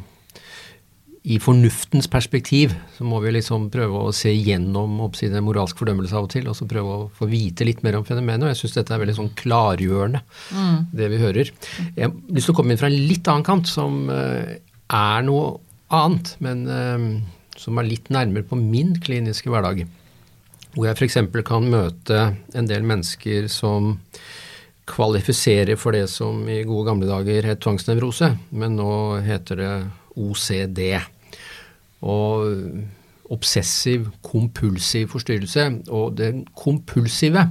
i 1.23 1.37
fornuftens 1.39 2.09
perspektiv 2.11 2.73
så 2.97 3.05
må 3.07 3.21
vi 3.23 3.31
liksom 3.37 3.69
prøve 3.71 4.01
å 4.09 4.15
se 4.17 4.33
gjennom 4.35 4.97
oppsiden 5.05 5.45
moralsk 5.47 5.79
fordømmelse 5.79 6.17
av 6.19 6.27
og 6.27 6.33
til, 6.35 6.49
og 6.51 6.57
så 6.59 6.67
prøve 6.67 6.97
å 6.97 7.05
få 7.15 7.29
vite 7.31 7.67
litt 7.69 7.85
mer 7.87 8.01
om 8.01 8.07
fenomenet. 8.07 8.43
Og 8.43 8.51
jeg 8.51 8.59
syns 8.59 8.75
dette 8.81 8.97
er 8.97 9.03
veldig 9.05 9.15
sånn 9.21 9.31
klargjørende, 9.39 10.23
det 10.91 11.11
vi 11.13 11.21
hører. 11.23 11.53
Jeg 11.95 12.09
har 12.09 12.17
lyst 12.35 12.51
til 12.51 12.57
å 12.57 12.59
komme 12.59 12.75
inn 12.75 12.83
fra 12.83 12.91
en 12.91 13.07
litt 13.13 13.31
annen 13.31 13.47
kant, 13.47 13.71
som 13.71 14.11
eh, 14.11 14.59
er 14.99 15.25
noe 15.29 15.55
annet, 15.95 16.35
men 16.43 16.67
eh, 16.67 17.07
som 17.61 17.79
er 17.79 17.91
litt 17.93 18.11
nærmere 18.11 18.49
på 18.49 18.59
min 18.59 18.97
kliniske 18.99 19.53
hverdag. 19.53 19.87
Hvor 20.75 20.89
jeg 20.89 20.99
f.eks. 20.99 21.21
kan 21.47 21.71
møte 21.71 22.33
en 22.59 22.67
del 22.67 22.83
mennesker 22.89 23.47
som 23.53 23.95
kvalifiserer 24.91 25.79
for 25.79 25.95
det 25.95 26.09
som 26.11 26.43
i 26.51 26.65
gode 26.67 26.89
gamle 26.91 27.07
dager 27.07 27.47
het 27.47 27.63
tvangsnevrose, 27.63 28.35
men 28.51 28.75
nå 28.81 28.93
heter 29.23 29.61
det 29.61 29.75
OCD. 30.17 30.83
Og 32.03 32.83
obsessiv 33.33 34.11
kompulsiv 34.25 35.09
forstyrrelse. 35.15 35.65
Og 35.95 36.17
den 36.19 36.43
kompulsive, 36.59 37.47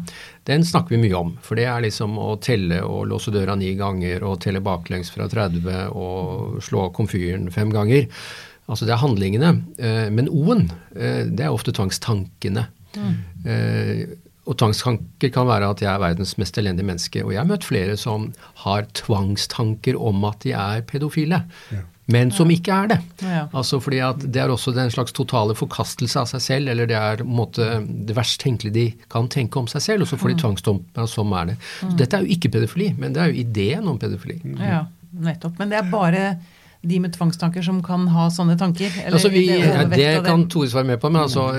den 0.50 0.66
snakker 0.68 0.96
vi 0.96 1.02
mye 1.08 1.18
om. 1.18 1.34
For 1.46 1.60
det 1.60 1.68
er 1.70 1.84
liksom 1.86 2.20
å 2.22 2.36
telle 2.44 2.82
og 2.86 3.08
låse 3.12 3.34
døra 3.34 3.56
ni 3.60 3.74
ganger 3.80 4.26
og 4.28 4.42
telle 4.46 4.62
baklengs 4.64 5.12
fra 5.14 5.30
30 5.32 5.92
og 5.98 6.62
slå 6.64 6.90
komfyren 6.96 7.50
fem 7.54 7.74
ganger. 7.74 8.10
Altså 8.72 8.88
det 8.88 8.96
er 8.96 9.04
handlingene. 9.04 9.54
Eh, 9.82 10.10
Men 10.14 10.30
O-en, 10.30 10.70
eh, 10.96 11.26
det 11.26 11.48
er 11.48 11.56
ofte 11.56 11.74
tvangstankene. 11.76 12.68
Mm. 12.92 14.18
Og 14.50 14.58
tvangstanker 14.58 15.30
kan 15.32 15.48
være 15.48 15.70
at 15.72 15.82
jeg 15.84 15.88
er 15.88 16.02
verdens 16.02 16.34
mest 16.42 16.58
elendige 16.60 16.86
menneske. 16.86 17.22
Og 17.24 17.32
jeg 17.32 17.40
har 17.40 17.48
møtt 17.48 17.64
flere 17.64 17.96
som 17.98 18.34
har 18.66 18.88
tvangstanker 18.98 19.96
om 19.96 20.26
at 20.28 20.42
de 20.44 20.52
er 20.58 20.82
pedofile. 20.90 21.44
Men 22.12 22.32
som 22.36 22.50
ikke 22.52 22.76
er 22.76 22.92
det. 22.92 23.00
Altså 23.52 23.80
fordi 23.84 24.02
at 24.04 24.22
Det 24.22 24.42
er 24.44 24.52
også 24.52 24.74
den 24.76 24.92
slags 24.94 25.14
totale 25.16 25.56
forkastelse 25.58 26.20
av 26.22 26.30
seg 26.32 26.44
selv, 26.46 26.72
eller 26.74 26.90
det 26.90 26.98
er 26.98 27.24
måte 27.28 27.68
det 28.08 28.16
verst 28.18 28.42
tenkelige 28.44 28.74
de 28.76 28.86
kan 29.12 29.30
tenke 29.32 29.60
om 29.60 29.68
seg 29.72 29.82
selv, 29.86 30.06
og 30.06 30.12
så 30.12 30.20
får 30.20 30.34
de 30.34 30.40
tvangstomper, 30.44 31.06
og 31.06 31.12
sånn 31.12 31.36
er 31.40 31.52
det. 31.54 31.58
Så 31.82 31.92
dette 32.00 32.18
er 32.18 32.26
jo 32.26 32.36
ikke 32.38 32.52
pedofili, 32.58 32.92
men 32.98 33.14
det 33.16 33.24
er 33.24 33.32
jo 33.32 33.44
ideen 33.44 33.88
om 33.92 34.00
pedofili. 34.02 34.40
Ja, 34.60 34.86
nettopp. 35.12 35.60
Men 35.60 35.72
det 35.74 35.80
er 35.82 35.92
bare 35.92 36.26
de 36.82 36.98
med 37.00 37.14
tvangstanker 37.14 37.62
som 37.62 37.82
kan 37.86 38.08
ha 38.10 38.26
sånne 38.34 38.56
tanker? 38.58 38.90
Eller 39.04 39.18
Altså 39.18 39.30
vi, 39.30 39.44
det 39.54 39.90
det 39.94 40.24
kan 40.26 40.48
Tore 40.50 40.70
svare 40.72 40.88
mer 40.90 40.98
på, 41.02 41.12
men 41.14 41.22
altså, 41.28 41.52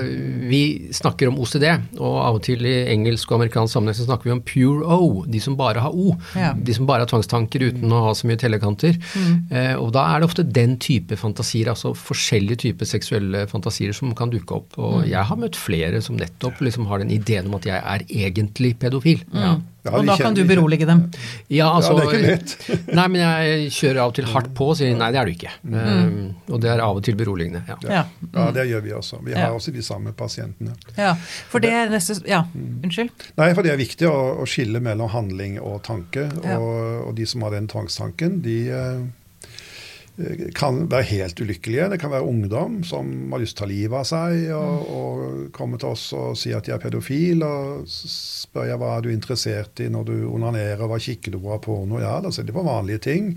vi 0.49 0.91
snakker 0.91 1.31
om 1.31 1.39
OCD, 1.39 1.65
og 1.95 2.17
av 2.19 2.39
og 2.39 2.43
til 2.43 2.65
i 2.67 2.73
engelsk 2.91 3.31
og 3.31 3.37
amerikansk 3.39 3.77
sammenheng 3.77 3.97
så 4.01 4.07
snakker 4.09 4.27
vi 4.27 4.35
om 4.35 4.43
pure 4.43 4.97
O, 4.97 5.23
de 5.23 5.39
som 5.43 5.55
bare 5.59 5.83
har 5.85 5.95
O. 5.95 6.17
Ja. 6.35 6.51
De 6.53 6.75
som 6.75 6.89
bare 6.89 7.05
har 7.05 7.11
tvangstanker 7.11 7.69
uten 7.69 7.95
å 7.95 8.03
ha 8.09 8.13
så 8.17 8.27
mye 8.27 8.41
tellekanter. 8.41 8.99
Eh, 9.49 9.73
og 9.79 9.93
da 9.95 10.05
er 10.11 10.19
det 10.19 10.27
ofte 10.27 10.43
den 10.43 10.75
type 10.83 11.15
fantasier, 11.19 11.71
altså 11.71 11.93
forskjellige 11.95 12.65
typer 12.67 12.89
seksuelle 12.89 13.45
fantasier 13.51 13.95
som 13.95 14.11
kan 14.17 14.33
dukke 14.33 14.59
opp. 14.59 14.75
Og 14.75 15.03
jeg 15.07 15.23
har 15.29 15.39
møtt 15.39 15.59
flere 15.59 16.03
som 16.03 16.19
nettopp 16.19 16.59
liksom 16.67 16.89
har 16.91 16.99
den 17.03 17.13
ideen 17.15 17.47
om 17.47 17.55
at 17.61 17.69
jeg 17.69 17.79
er 17.79 18.03
egentlig 18.11 18.75
pedofil. 18.83 19.23
Ja, 19.31 19.55
og 19.91 20.05
da 20.07 20.15
kan 20.15 20.35
du 20.37 20.43
berolige 20.47 20.85
dem. 20.87 21.01
Ja, 21.51 21.67
altså, 21.75 21.95
det 21.97 22.03
er 22.05 22.11
ikke 22.13 22.29
lett. 22.29 22.53
nei, 22.99 23.07
men 23.11 23.19
jeg 23.19 23.71
kjører 23.75 23.99
av 24.03 24.13
og 24.13 24.15
til 24.15 24.29
hardt 24.31 24.53
på 24.55 24.69
og 24.71 24.77
sier 24.79 24.95
nei, 24.95 25.09
det 25.11 25.19
er 25.19 25.25
du 25.27 25.33
ikke. 25.33 25.51
Mm. 25.63 25.79
Um, 25.79 26.53
og 26.55 26.61
det 26.63 26.69
er 26.71 26.83
av 26.85 26.99
og 26.99 27.03
til 27.03 27.17
beroligende. 27.19 27.63
Ja. 27.67 27.77
Ja. 27.89 28.03
Ja, 28.33 28.45
det 28.55 28.67
gjør 28.69 28.85
vi 28.85 28.93
også. 28.95 29.19
Vi 29.25 29.33
Ja. 29.35 29.47
har 29.47 29.57
også 29.57 29.73
de 29.75 29.83
samme 29.83 30.13
pasientene. 30.13 30.75
ja. 30.97 31.15
For 31.51 31.59
det 31.59 31.71
er 31.73 31.89
neste 31.91 32.15
Ja, 32.27 32.43
unnskyld. 32.55 33.09
Nei, 33.37 33.49
for 33.53 33.61
det 33.65 33.73
er 33.73 33.77
viktig 33.81 34.07
å, 34.07 34.39
å 34.43 34.47
skille 34.47 34.79
mellom 34.79 35.09
handling 35.09 35.59
og 35.59 35.81
tanke. 35.83 36.29
Ja. 36.43 36.57
Og, 36.59 37.09
og 37.09 37.15
de 37.19 37.25
som 37.25 37.41
har 37.43 37.51
den 37.51 37.67
tvangstanken, 37.67 38.41
de 38.45 38.57
eh, 38.69 39.03
kan 40.53 40.83
være 40.91 41.07
helt 41.09 41.39
ulykkelige. 41.41 41.87
Det 41.89 41.97
kan 42.01 42.11
være 42.13 42.27
ungdom 42.29 42.83
som 42.85 43.07
har 43.33 43.41
lyst 43.41 43.57
til 43.57 43.63
å 43.63 43.65
ta 43.65 43.71
livet 43.71 43.97
av 43.97 44.05
seg 44.05 44.51
og, 44.53 44.91
og 44.93 45.47
komme 45.55 45.79
til 45.81 45.89
oss 45.89 46.03
og 46.13 46.35
si 46.37 46.53
at 46.53 46.67
de 46.67 46.75
er 46.75 46.81
pedofil. 46.83 47.41
Og 47.41 47.87
spør 47.89 48.69
jeg 48.69 48.81
hva 48.81 48.91
er 48.93 49.05
du 49.05 49.09
interessert 49.13 49.81
i 49.81 49.89
når 49.89 50.09
du 50.11 50.15
onanerer, 50.29 50.85
hva 50.85 51.01
kikker 51.01 51.33
du 51.33 51.39
på 51.41 51.55
av 51.55 51.63
porno? 51.65 51.97
Ja, 52.03 52.19
da 52.21 52.29
ser 52.33 52.45
de 52.45 52.53
på 52.53 52.65
vanlige 52.65 53.01
ting. 53.09 53.33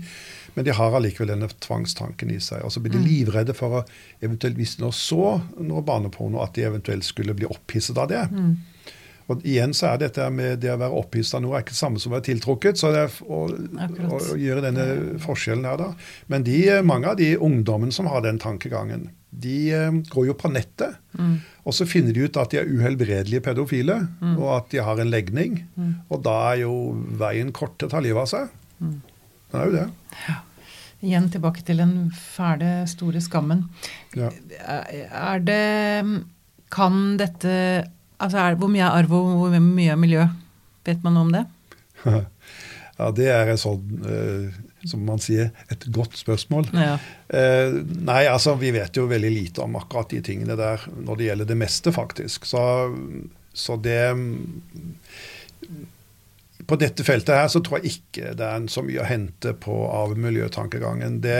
Men 0.53 0.65
de 0.65 0.73
har 0.77 0.93
allikevel 0.97 1.33
denne 1.33 1.49
tvangstanken 1.65 2.31
i 2.33 2.39
seg. 2.41 2.61
Og 2.65 2.73
så 2.73 2.81
blir 2.81 2.93
de 2.93 3.01
livredde 3.01 3.57
for 3.57 3.81
å 3.81 3.83
eventuelt, 4.21 4.57
hvis 4.57 4.77
de 4.77 4.85
nå 4.85 4.93
så 4.93 5.37
noe 5.57 5.85
barneporno, 5.85 6.43
at 6.45 6.53
de 6.57 6.65
eventuelt 6.69 7.05
skulle 7.05 7.35
bli 7.37 7.49
opphisset 7.49 7.97
av 7.97 8.09
det. 8.13 8.23
Og 9.27 9.43
igjen 9.43 9.73
så 9.75 9.89
er 9.91 10.01
dette 10.05 10.29
med 10.31 10.61
det 10.63 10.71
å 10.71 10.79
være 10.79 10.99
opphisset 11.01 11.37
av 11.37 11.43
noe 11.43 11.57
er 11.57 11.65
ikke 11.65 11.75
det 11.75 11.81
samme 11.81 11.99
som 11.99 12.13
å 12.13 12.15
være 12.15 12.27
tiltrukket. 12.29 12.79
Så 12.79 12.93
det 12.95 13.03
er 13.05 13.17
å, 13.27 13.43
å, 13.51 14.19
å 14.19 14.37
gjøre 14.39 14.63
denne 14.69 14.87
forskjellen 15.23 15.67
her, 15.67 15.81
da. 15.81 15.89
Men 16.31 16.45
de, 16.47 16.61
mange 16.87 17.11
av 17.11 17.19
de 17.19 17.33
ungdommene 17.35 17.95
som 17.95 18.07
har 18.11 18.23
den 18.23 18.39
tankegangen, 18.39 19.09
de 19.37 19.57
eh, 19.75 19.99
går 20.13 20.29
jo 20.29 20.37
på 20.39 20.51
nettet. 20.53 20.95
Og 21.67 21.75
så 21.75 21.87
finner 21.89 22.15
de 22.15 22.23
ut 22.23 22.39
at 22.39 22.53
de 22.53 22.61
er 22.61 22.69
uhelbredelige 22.71 23.43
pedofile, 23.43 23.99
og 24.37 24.47
at 24.55 24.71
de 24.71 24.79
har 24.87 25.01
en 25.03 25.11
legning. 25.11 25.59
Og 26.07 26.21
da 26.23 26.37
er 26.53 26.61
jo 26.63 26.73
veien 27.19 27.51
kort 27.55 27.75
til 27.75 27.89
å 27.89 27.95
ta 27.97 28.01
livet 28.03 28.23
av 28.23 28.31
seg. 28.31 28.53
Det 29.51 29.59
er 29.59 29.67
jo 29.67 29.75
det. 29.75 29.87
Igjen 31.07 31.27
tilbake 31.29 31.61
til 31.67 31.83
den 31.83 31.93
fæle, 32.15 32.87
store 32.89 33.19
skammen. 33.21 33.67
Ja. 34.17 34.31
Er 34.63 35.43
det 35.43 35.61
Kan 36.73 37.15
dette 37.19 37.51
Altså, 38.17 38.41
er, 38.41 38.57
hvor 38.57 38.71
mye 38.71 38.85
er 38.85 38.97
arv 39.03 39.13
og 39.13 39.29
hvor 39.43 39.59
mye 39.61 39.93
er 39.93 39.99
miljø? 39.99 40.25
Vet 40.87 41.03
man 41.05 41.17
noe 41.17 41.27
om 41.27 41.35
det? 41.35 41.45
Ja, 42.97 43.11
det 43.13 43.27
er 43.29 43.51
et 43.51 43.61
sånn, 43.61 43.99
eh, 44.09 44.55
som 44.89 45.03
man 45.05 45.21
sier, 45.21 45.51
et 45.69 45.83
godt 45.93 46.17
spørsmål. 46.17 46.71
Ja. 46.73 46.95
Eh, 47.29 47.75
nei, 47.85 48.23
altså 48.25 48.55
vi 48.57 48.71
vet 48.73 48.97
jo 48.97 49.05
veldig 49.09 49.29
lite 49.33 49.61
om 49.61 49.77
akkurat 49.77 50.09
de 50.15 50.23
tingene 50.25 50.57
der 50.57 50.81
når 50.95 51.19
det 51.19 51.27
gjelder 51.27 51.51
det 51.51 51.59
meste, 51.61 51.93
faktisk. 51.93 52.49
Så, 52.49 52.63
så 53.53 53.77
det 53.77 54.01
På 56.67 56.75
dette 56.81 57.05
feltet 57.05 57.37
her 57.37 57.51
så 57.53 57.61
tror 57.61 57.83
jeg 57.83 57.99
ikke 57.99 58.33
det 58.37 58.49
er 58.49 58.65
så 58.73 58.81
mye 58.83 59.03
å 59.03 59.07
hente 59.07 59.53
på 59.53 59.77
av 59.93 60.17
miljøtankegangen. 60.17 61.21
Det, 61.21 61.37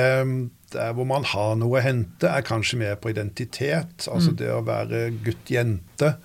der 0.78 0.94
hvor 0.94 1.10
man 1.10 1.26
har 1.26 1.58
noe 1.58 1.82
å 1.82 1.84
hente, 1.84 2.30
er 2.30 2.46
kanskje 2.46 2.84
mer 2.86 3.00
på 3.02 3.10
identitet. 3.16 4.06
Altså 4.06 4.38
det 4.38 4.54
å 4.54 4.62
være 4.68 5.08
gutt-jente. 5.26 6.20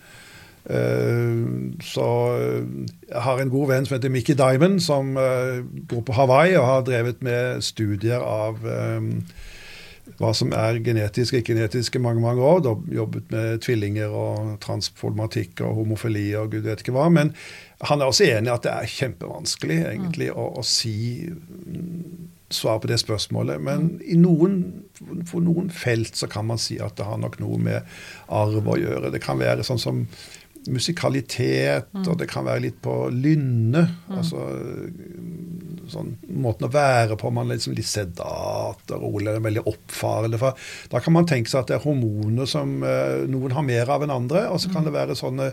Eh, 0.71 1.39
så 1.83 2.09
jeg 3.09 3.23
har 3.25 3.41
en 3.41 3.51
god 3.51 3.73
venn 3.73 3.87
som 3.89 3.97
heter 3.97 4.13
Mickey 4.15 4.37
Diamond, 4.39 4.81
som 4.83 5.17
eh, 5.19 5.63
bor 5.91 6.05
på 6.07 6.15
Hawaii 6.15 6.55
og 6.59 6.69
har 6.69 6.85
drevet 6.87 7.23
med 7.23 7.65
studier 7.67 8.23
av 8.23 8.63
eh, 8.63 9.11
hva 10.19 10.33
som 10.35 10.53
er 10.55 10.81
genetisk 10.85 11.35
og 11.35 11.41
ikke 11.41 11.55
genetisk 11.55 11.97
i 11.97 12.03
mange 12.03 12.23
mange 12.23 12.43
år. 12.43 12.63
Da 12.67 12.75
jobbet 12.95 13.31
med 13.35 13.63
tvillinger 13.65 14.15
og 14.15 14.57
transproblematikk 14.63 15.63
og 15.67 15.81
homofili 15.81 16.29
og 16.39 16.53
gud 16.55 16.67
vet 16.67 16.83
ikke 16.83 16.95
hva. 16.97 17.09
Men 17.13 17.33
han 17.83 18.03
er 18.03 18.11
også 18.11 18.29
enig 18.29 18.51
i 18.51 18.55
at 18.55 18.67
det 18.67 18.75
er 18.75 18.93
kjempevanskelig 18.97 19.79
egentlig 19.95 20.31
å, 20.35 20.49
å 20.59 20.67
si 20.67 21.27
mm, 21.27 22.29
svar 22.55 22.83
på 22.83 22.91
det 22.91 23.01
spørsmålet. 23.03 23.63
Men 23.63 23.97
i 24.05 24.19
noen, 24.21 24.61
for 25.27 25.43
noen 25.43 25.71
felt 25.75 26.19
så 26.19 26.29
kan 26.31 26.47
man 26.51 26.61
si 26.63 26.79
at 26.83 26.99
det 26.99 27.09
har 27.09 27.19
nok 27.23 27.41
noe 27.43 27.59
med 27.63 27.95
arv 28.31 28.69
å 28.69 28.79
gjøre. 28.79 29.11
Det 29.15 29.23
kan 29.25 29.41
være 29.43 29.67
sånn 29.67 29.83
som 29.83 30.05
musikalitet, 30.71 31.91
og 32.05 32.15
det 32.21 32.29
kan 32.31 32.47
være 32.47 32.67
litt 32.69 32.79
på 32.85 33.07
lynne. 33.15 33.83
Altså 34.13 34.47
sånn 35.93 36.13
måten 36.43 36.69
å 36.69 36.73
være 36.73 37.17
på. 37.21 37.31
Man 37.35 37.51
er 37.51 37.59
liksom 37.59 37.77
litt 37.77 37.89
sedat 37.89 38.93
og 38.95 39.03
rolig, 39.03 39.35
veldig 39.45 39.65
oppfarende. 39.69 40.53
Da 40.93 41.03
kan 41.03 41.17
man 41.17 41.29
tenke 41.29 41.51
seg 41.51 41.63
at 41.63 41.73
det 41.73 41.79
er 41.79 41.85
hormoner 41.85 42.49
som 42.49 42.79
eh, 42.87 43.25
noen 43.31 43.57
har 43.57 43.67
mer 43.67 43.93
av 43.93 44.07
enn 44.07 44.15
andre. 44.15 44.47
Og 44.53 44.63
så 44.63 44.73
kan 44.73 44.87
det 44.87 44.95
være 44.95 45.19
sånne 45.19 45.53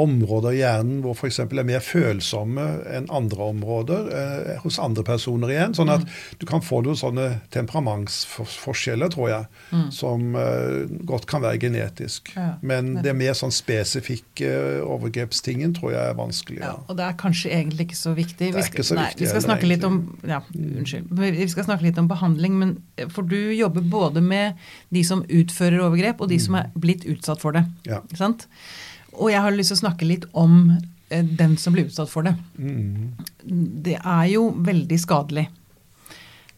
områder 0.00 0.56
i 0.56 0.58
hjernen 0.58 1.02
hvor 1.04 1.14
f.eks. 1.14 1.36
er 1.44 1.66
mer 1.66 1.82
følsomme 1.84 2.64
enn 2.90 3.04
andre 3.14 3.44
områder 3.52 4.08
eh, 4.10 4.56
hos 4.64 4.80
andre 4.82 5.04
personer 5.06 5.52
igjen. 5.54 5.74
Sånn 5.78 5.92
at 5.92 6.02
du 6.40 6.46
kan 6.50 6.64
få 6.66 6.80
noen 6.82 6.98
sånne 6.98 7.26
temperamentsforskjeller, 7.54 9.12
tror 9.14 9.28
jeg, 9.30 9.46
som 9.94 10.34
eh, 10.38 10.90
godt 11.06 11.28
kan 11.30 11.44
være 11.44 11.60
genetisk. 11.62 12.32
Ja, 12.34 12.56
Men 12.66 12.96
det 13.04 13.14
mer 13.14 13.36
sånn 13.38 13.54
spesifikke 13.54 14.50
overgrepstingen 14.84 15.74
tror 15.78 15.94
jeg 15.94 16.10
er 16.10 16.18
vanskelig. 16.18 16.58
Ja, 16.62 16.72
Ja. 16.74 16.80
og 16.88 16.96
det 16.98 17.04
er 17.06 17.18
kanskje 17.20 17.52
egentlig 17.54 17.86
ikke 17.88 18.00
så 18.00 18.14
viktig. 18.16 18.50
Vi 18.54 18.62
skal, 18.66 18.84
så 18.84 18.96
nei, 18.98 19.04
viktig 19.12 19.20
vi 19.20 19.26
skal 19.30 19.40
heller, 19.40 19.48
snakke 19.50 19.68
litt 19.70 19.84
om 19.86 20.00
ja, 20.26 20.40
unnskyld. 20.54 21.12
Vi 21.38 21.48
skal 21.52 21.68
snakke 21.68 21.86
litt 21.86 22.00
om 22.02 22.08
behandling, 22.10 22.58
men 22.58 22.74
eh, 22.96 23.06
for 23.14 23.22
du 23.22 23.38
jobber 23.54 23.84
både 23.94 24.22
med 24.24 24.58
de 24.90 25.04
som 25.06 25.22
utfører 25.28 25.78
overgrep, 25.86 26.20
og 26.20 26.28
de 26.34 26.40
som 26.42 26.58
er 26.58 26.70
blitt 26.74 27.06
utsatt 27.06 27.40
for 27.44 27.54
det. 27.54 27.64
Ja. 27.86 28.02
Ikke 28.10 28.20
sant? 28.24 28.48
Og 29.14 29.30
jeg 29.30 29.42
har 29.44 29.54
lyst 29.54 29.72
til 29.72 29.78
å 29.78 29.82
snakke 29.84 30.08
litt 30.08 30.24
om 30.32 30.56
eh, 31.08 31.24
den 31.24 31.56
som 31.60 31.74
blir 31.76 31.88
utsatt 31.88 32.10
for 32.10 32.26
det. 32.26 32.34
Mm. 32.58 33.14
Det 33.84 33.98
er 33.98 34.26
jo 34.32 34.48
veldig 34.66 34.98
skadelig. 35.00 35.48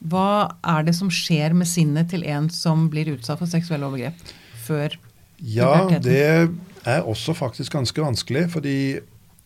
Hva 0.06 0.52
er 0.60 0.86
det 0.86 0.94
som 0.96 1.10
skjer 1.12 1.54
med 1.56 1.68
sinnet 1.68 2.10
til 2.12 2.24
en 2.28 2.50
som 2.52 2.86
blir 2.92 3.14
utsatt 3.14 3.40
for 3.40 3.50
seksuelle 3.50 3.88
overgrep 3.88 4.34
før 4.66 4.98
Ja, 5.40 5.86
puberteten? 5.86 6.04
det 6.04 6.90
er 6.92 7.08
også 7.08 7.34
faktisk 7.36 7.72
ganske 7.72 8.02
vanskelig, 8.02 8.46
fordi 8.52 8.76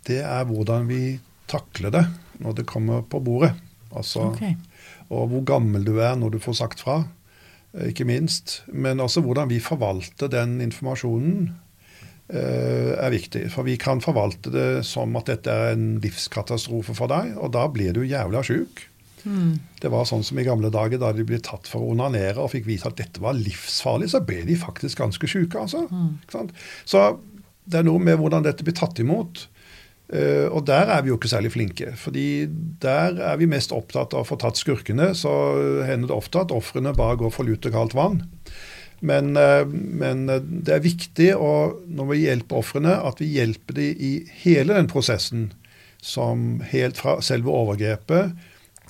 det 0.09 0.21
er 0.25 0.45
hvordan 0.49 0.89
vi 0.91 1.19
takler 1.51 1.95
det 1.95 2.05
når 2.41 2.61
det 2.61 2.67
kommer 2.69 3.03
på 3.03 3.21
bordet. 3.23 3.55
Altså, 3.95 4.31
okay. 4.31 4.55
Og 5.11 5.31
hvor 5.33 5.43
gammel 5.47 5.85
du 5.87 5.97
er 5.99 6.15
når 6.19 6.37
du 6.37 6.39
får 6.43 6.61
sagt 6.61 6.83
fra, 6.85 7.05
eh, 7.75 7.91
ikke 7.91 8.07
minst. 8.07 8.63
Men 8.69 9.01
også 9.01 9.23
hvordan 9.25 9.51
vi 9.51 9.59
forvalter 9.63 10.31
den 10.31 10.61
informasjonen 10.61 11.51
er 12.31 13.11
viktig. 13.11 13.49
For 13.51 13.67
vi 13.67 13.75
kan 13.81 14.03
forvalte 14.05 14.53
det 14.55 14.69
som 14.87 15.17
at 15.19 15.31
dette 15.33 15.51
er 15.51 15.75
en 15.75 15.97
livskatastrofe 16.03 16.95
for 16.97 17.11
deg, 17.11 17.35
og 17.41 17.53
da 17.57 17.65
blir 17.73 17.97
du 17.97 18.05
jævla 18.07 18.45
sjuk. 18.47 18.87
Det 19.81 19.91
var 19.93 20.07
sånn 20.09 20.25
som 20.25 20.39
i 20.41 20.47
gamle 20.47 20.71
dager 20.73 21.01
da 21.01 21.13
de 21.17 21.25
ble 21.27 21.41
tatt 21.45 21.69
for 21.69 21.83
å 21.83 21.93
onanere 21.95 22.41
og 22.41 22.53
fikk 22.55 22.69
vite 22.69 22.89
at 22.89 22.99
dette 23.01 23.23
var 23.23 23.37
livsfarlig, 23.37 24.11
så 24.13 24.23
ble 24.25 24.43
de 24.49 24.57
faktisk 24.59 25.01
ganske 25.03 25.31
sjuke. 25.31 25.61
Altså. 25.61 25.87
Sant? 26.33 26.55
Så 26.89 27.05
det 27.71 27.81
er 27.81 27.89
noe 27.89 28.03
med 28.03 28.19
hvordan 28.21 28.47
dette 28.47 28.67
blir 28.67 28.77
tatt 28.77 29.01
imot. 29.03 29.47
Uh, 30.11 30.51
og 30.51 30.65
der 30.67 30.91
er 30.91 31.05
vi 31.05 31.13
jo 31.13 31.21
ikke 31.21 31.31
særlig 31.31 31.53
flinke. 31.55 31.93
fordi 31.95 32.49
der 32.83 33.21
er 33.23 33.37
vi 33.39 33.47
mest 33.47 33.71
opptatt 33.73 34.15
av 34.17 34.25
å 34.25 34.27
få 34.27 34.41
tatt 34.41 34.59
skurkene. 34.59 35.13
Så 35.15 35.31
hender 35.87 36.11
det 36.11 36.17
ofte 36.17 36.43
at 36.43 36.55
ofrene 36.55 36.97
bare 36.97 37.21
går 37.21 37.35
for 37.35 37.47
lut 37.47 37.67
og 37.67 37.77
kaldt 37.77 37.95
vann. 37.99 38.25
Men, 39.01 39.37
eh, 39.37 39.65
men 39.67 40.29
eh, 40.29 40.43
det 40.45 40.77
er 40.77 40.85
viktig 40.85 41.31
å, 41.37 41.53
når 41.89 42.13
vi 42.13 42.23
hjelper 42.27 42.61
ofrene, 42.61 42.97
at 43.09 43.21
vi 43.23 43.33
hjelper 43.39 43.79
dem 43.79 43.97
i 43.97 44.13
hele 44.45 44.77
den 44.77 44.91
prosessen. 44.91 45.51
Som 46.01 46.63
helt 46.71 46.97
fra 46.97 47.19
selve 47.21 47.53
overgrepet 47.53 48.33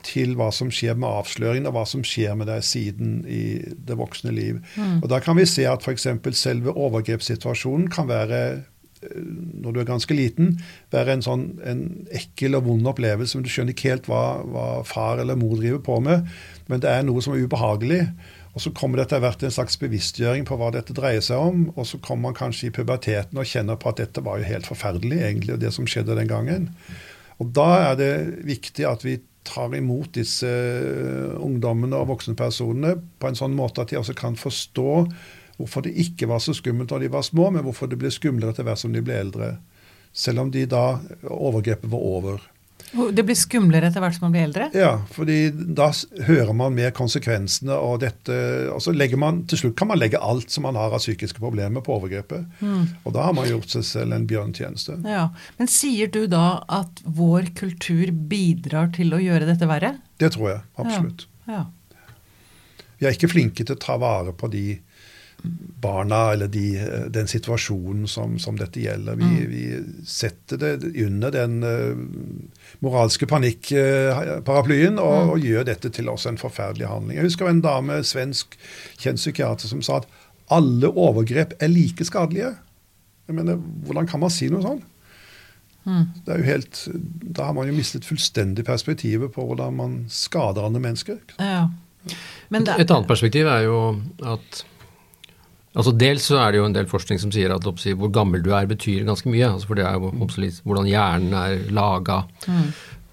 til 0.07 0.37
hva 0.39 0.49
som 0.55 0.71
skjer 0.73 0.95
med 0.99 1.11
avsløringen, 1.11 1.67
og 1.69 1.75
hva 1.75 1.85
som 1.89 2.05
skjer 2.07 2.37
med 2.39 2.49
deg 2.49 2.63
siden 2.65 3.25
i 3.29 3.61
det 3.75 3.97
voksne 3.99 4.33
liv. 4.35 4.61
Og 5.03 5.09
Da 5.11 5.19
kan 5.21 5.37
vi 5.37 5.49
se 5.51 5.67
at 5.69 5.83
f.eks. 5.85 6.07
selve 6.39 6.73
overgrepssituasjonen 6.73 7.91
kan 7.93 8.09
være 8.11 8.41
eh, 8.51 9.27
når 9.61 9.73
du 9.75 9.81
er 9.83 9.91
ganske 9.91 10.15
liten, 10.17 10.59
være 10.95 11.19
en 11.19 11.27
sånn 11.27 11.47
en 11.67 11.85
ekkel 12.15 12.59
og 12.59 12.67
vond 12.69 12.87
opplevelse. 12.95 13.37
men 13.37 13.47
Du 13.47 13.53
skjønner 13.53 13.77
ikke 13.77 13.95
helt 13.95 14.11
hva, 14.11 14.25
hva 14.47 14.69
far 14.87 15.23
eller 15.23 15.39
mor 15.41 15.59
driver 15.59 15.83
på 15.85 16.01
med, 16.05 16.29
men 16.69 16.83
det 16.83 16.91
er 16.91 17.03
noe 17.07 17.23
som 17.23 17.35
er 17.35 17.43
ubehagelig. 17.45 18.05
Og 18.55 18.61
Så 18.61 18.73
kommer 18.75 18.99
det 18.99 19.07
etter 19.07 19.23
hvert 19.23 19.43
en 19.47 19.55
slags 19.55 19.79
bevisstgjøring 19.79 20.45
på 20.49 20.57
hva 20.59 20.73
dette 20.75 20.95
dreier 20.97 21.23
seg 21.23 21.39
om. 21.39 21.69
Og 21.77 21.87
så 21.87 22.01
kommer 22.03 22.31
man 22.31 22.39
kanskje 22.39 22.69
i 22.69 22.75
puberteten 22.75 23.39
og 23.39 23.47
kjenner 23.47 23.79
på 23.79 23.93
at 23.93 24.03
dette 24.03 24.25
var 24.27 24.41
jo 24.41 24.49
helt 24.49 24.67
forferdelig, 24.67 25.21
egentlig, 25.23 25.61
det 25.63 25.71
som 25.77 25.87
skjedde 25.87 26.19
den 26.19 26.31
gangen. 26.31 26.71
Og 27.39 27.53
Da 27.57 27.69
er 27.91 27.99
det 28.01 28.15
viktig 28.45 28.87
at 28.89 29.05
vi 29.07 29.21
tar 29.47 29.73
imot 29.75 30.13
disse 30.19 30.49
eh, 30.51 31.37
ungdommene 31.41 31.97
og 31.97 32.11
voksne 32.11 32.37
personene 32.37 32.97
på 33.19 33.31
en 33.31 33.39
sånn 33.39 33.57
måte 33.57 33.81
at 33.81 33.93
de 33.93 33.99
også 34.01 34.15
kan 34.19 34.37
forstå 34.37 34.91
hvorfor 35.61 35.85
det 35.85 35.95
ikke 36.01 36.29
var 36.29 36.43
så 36.45 36.53
skummelt 36.57 36.91
da 36.93 36.99
de 37.01 37.09
var 37.13 37.25
små, 37.25 37.51
men 37.53 37.65
hvorfor 37.65 37.89
det 37.89 37.99
ble 38.01 38.13
skumlere 38.13 38.55
etter 38.55 38.65
hvert 38.65 38.81
som 38.81 38.93
de 38.93 39.03
ble 39.05 39.17
eldre. 39.21 39.55
Selv 40.13 40.45
om 40.45 40.53
de 40.53 40.65
da 40.69 41.01
overgrepet 41.29 41.91
var 41.93 42.05
over. 42.05 42.47
Det 42.91 43.23
blir 43.23 43.39
skumlere 43.39 43.87
etter 43.87 44.03
hvert 44.03 44.17
som 44.17 44.25
man 44.27 44.35
blir 44.35 44.47
eldre? 44.49 44.67
Ja, 44.75 44.93
fordi 45.15 45.51
da 45.79 45.91
hører 46.27 46.53
man 46.57 46.75
mer 46.75 46.91
konsekvensene. 46.97 47.77
og 47.77 48.01
dette, 48.03 48.37
og 48.75 48.83
så 48.83 48.95
legger 48.95 49.21
man, 49.21 49.45
Til 49.47 49.63
slutt 49.63 49.77
kan 49.79 49.91
man 49.91 50.01
legge 50.01 50.19
alt 50.19 50.51
som 50.51 50.67
man 50.67 50.79
har 50.79 50.91
av 50.91 51.03
psykiske 51.03 51.39
problemer, 51.39 51.85
på 51.87 51.95
overgrepet. 51.99 52.47
Mm. 52.61 52.89
Og 53.05 53.15
da 53.15 53.29
har 53.29 53.37
man 53.37 53.49
gjort 53.49 53.71
seg 53.71 53.87
selv 53.87 54.17
en 54.17 54.27
bjørntjeneste. 54.27 54.99
Ja, 55.07 55.29
Men 55.59 55.71
sier 55.71 56.11
du 56.11 56.27
da 56.27 56.65
at 56.69 57.03
vår 57.05 57.55
kultur 57.55 58.11
bidrar 58.11 58.91
til 58.97 59.15
å 59.15 59.23
gjøre 59.23 59.47
dette 59.47 59.69
verre? 59.71 59.97
Det 60.19 60.33
tror 60.35 60.51
jeg 60.51 60.63
absolutt. 60.77 61.27
Ja. 61.47 61.53
Ja. 61.53 61.67
Vi 63.01 63.07
er 63.09 63.17
ikke 63.17 63.31
flinke 63.33 63.65
til 63.65 63.77
å 63.77 63.81
ta 63.81 63.97
vare 63.97 64.35
på 64.37 64.51
de 64.53 64.65
barna 65.81 66.33
eller 66.33 66.49
de, 66.49 66.65
den 67.09 67.29
situasjonen 67.29 68.09
som, 68.09 68.39
som, 68.39 68.57
dette 68.61 68.83
gjelder. 68.83 69.17
Vi, 69.17 69.25
mm. 69.25 69.51
vi, 69.51 69.63
setter 70.07 70.61
det 70.61 71.05
under 71.07 71.33
den 71.33 71.63
uh, 71.65 71.97
moralske 72.85 73.29
panikkparaplyen 73.31 74.99
uh, 74.99 75.05
og, 75.05 75.17
mm. 75.17 75.33
og, 75.33 75.47
gjør 75.49 75.69
dette 75.71 75.93
til 75.97 76.13
også 76.13 76.35
en 76.35 76.41
forferdelig 76.41 76.91
handling. 76.91 77.17
Jeg 77.19 77.31
husker 77.31 77.49
en 77.49 77.65
dame, 77.65 78.03
svensk 78.05 78.59
kjent 79.01 79.23
psykiater, 79.23 79.71
som 79.71 79.83
sa 79.85 80.03
at 80.03 80.11
alle 80.53 80.91
overgrep 80.91 81.57
er 81.63 81.73
like 81.73 82.05
skadelige. 82.05 82.55
Jeg 83.31 83.39
mener, 83.39 83.61
Hvordan 83.87 84.09
kan 84.11 84.21
man 84.21 84.33
si 84.35 84.51
noe 84.51 84.65
sånt? 84.65 84.87
Mm. 85.89 86.09
Det 86.27 86.33
er 86.35 86.41
jo 86.43 86.45
helt, 86.45 86.89
Da 87.37 87.47
har 87.49 87.55
man 87.57 87.71
jo 87.71 87.73
mistet 87.73 88.05
fullstendig 88.05 88.67
perspektivet 88.69 89.33
på 89.33 89.47
hvordan 89.49 89.79
man 89.79 89.95
skader 90.13 90.67
andre 90.67 90.83
mennesker. 90.83 91.17
Ja. 91.39 91.71
Det, 92.05 92.61
Et 92.81 92.91
annet 92.91 93.09
perspektiv 93.09 93.47
er 93.47 93.65
jo 93.65 93.79
at 94.27 94.65
Altså 95.79 95.93
Dels 95.95 96.25
så 96.27 96.41
er 96.43 96.51
det 96.51 96.61
jo 96.61 96.67
en 96.67 96.75
del 96.75 96.89
forskning 96.91 97.21
som 97.23 97.31
sier 97.35 97.53
at 97.55 97.67
oppsi, 97.69 97.93
hvor 97.99 98.11
gammel 98.15 98.43
du 98.43 98.51
er, 98.57 98.67
betyr 98.71 99.05
ganske 99.07 99.31
mye. 99.31 99.53
Altså 99.53 99.71
for 99.71 99.79
det 99.79 99.85
er 99.87 99.99
jo 99.99 100.11
oppsi, 100.27 100.49
hvordan 100.67 100.89
hjernen 100.91 101.37
er 101.39 101.69
laga. 101.75 102.25
Mm. 102.51 102.65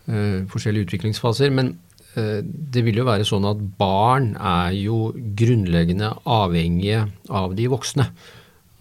Uh, 0.07 0.39
forskjellige 0.49 0.87
utviklingsfaser. 0.87 1.53
Men 1.53 1.75
uh, 2.15 2.41
det 2.41 2.81
vil 2.87 2.97
jo 2.97 3.05
være 3.05 3.27
sånn 3.29 3.45
at 3.45 3.61
barn 3.77 4.31
er 4.39 4.73
jo 4.73 5.11
grunnleggende 5.37 6.15
avhengige 6.25 7.05
av 7.29 7.53
de 7.57 7.69
voksne. 7.69 8.09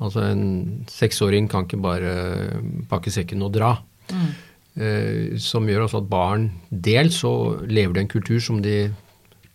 Altså 0.01 0.25
en 0.25 0.47
seksåring 0.93 1.49
kan 1.53 1.69
ikke 1.69 1.81
bare 1.81 2.17
pakke 2.89 3.13
sekken 3.13 3.45
og 3.45 3.53
dra. 3.59 3.75
Mm. 4.09 4.29
Uh, 4.77 5.37
som 5.41 5.69
gjør 5.69 5.85
altså 5.85 6.01
at 6.01 6.09
barn 6.09 6.49
dels 6.71 7.21
så 7.21 7.33
lever 7.69 7.97
det 7.97 8.07
en 8.07 8.15
kultur 8.17 8.41
som 8.45 8.65
de 8.65 8.87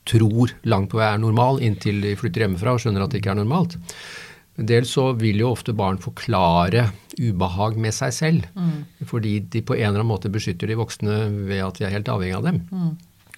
tror 0.09 0.53
langt 0.69 0.91
på 0.91 0.99
vei 0.99 1.07
er 1.11 1.21
normal, 1.21 1.61
inntil 1.63 2.01
de 2.03 2.15
flytter 2.19 2.45
hjemmefra 2.45 2.75
og 2.75 2.83
skjønner 2.83 3.05
at 3.05 3.13
det 3.13 3.21
ikke 3.21 3.33
er 3.35 3.41
normalt. 3.41 3.77
Dels 4.61 4.91
så 4.97 5.11
vil 5.17 5.39
jo 5.41 5.53
ofte 5.53 5.73
barn 5.77 5.99
forklare 6.01 6.89
ubehag 7.19 7.77
med 7.81 7.95
seg 7.95 8.13
selv, 8.15 8.49
mm. 8.55 9.05
fordi 9.07 9.37
de 9.53 9.61
på 9.65 9.77
en 9.77 9.87
eller 9.87 10.01
annen 10.01 10.11
måte 10.11 10.31
beskytter 10.33 10.69
de 10.69 10.77
voksne 10.79 11.21
ved 11.47 11.63
at 11.65 11.79
de 11.79 11.87
er 11.87 11.95
helt 11.95 12.11
avhengig 12.11 12.37
av 12.37 12.49
dem. 12.49 12.59
Mm. 12.71 12.91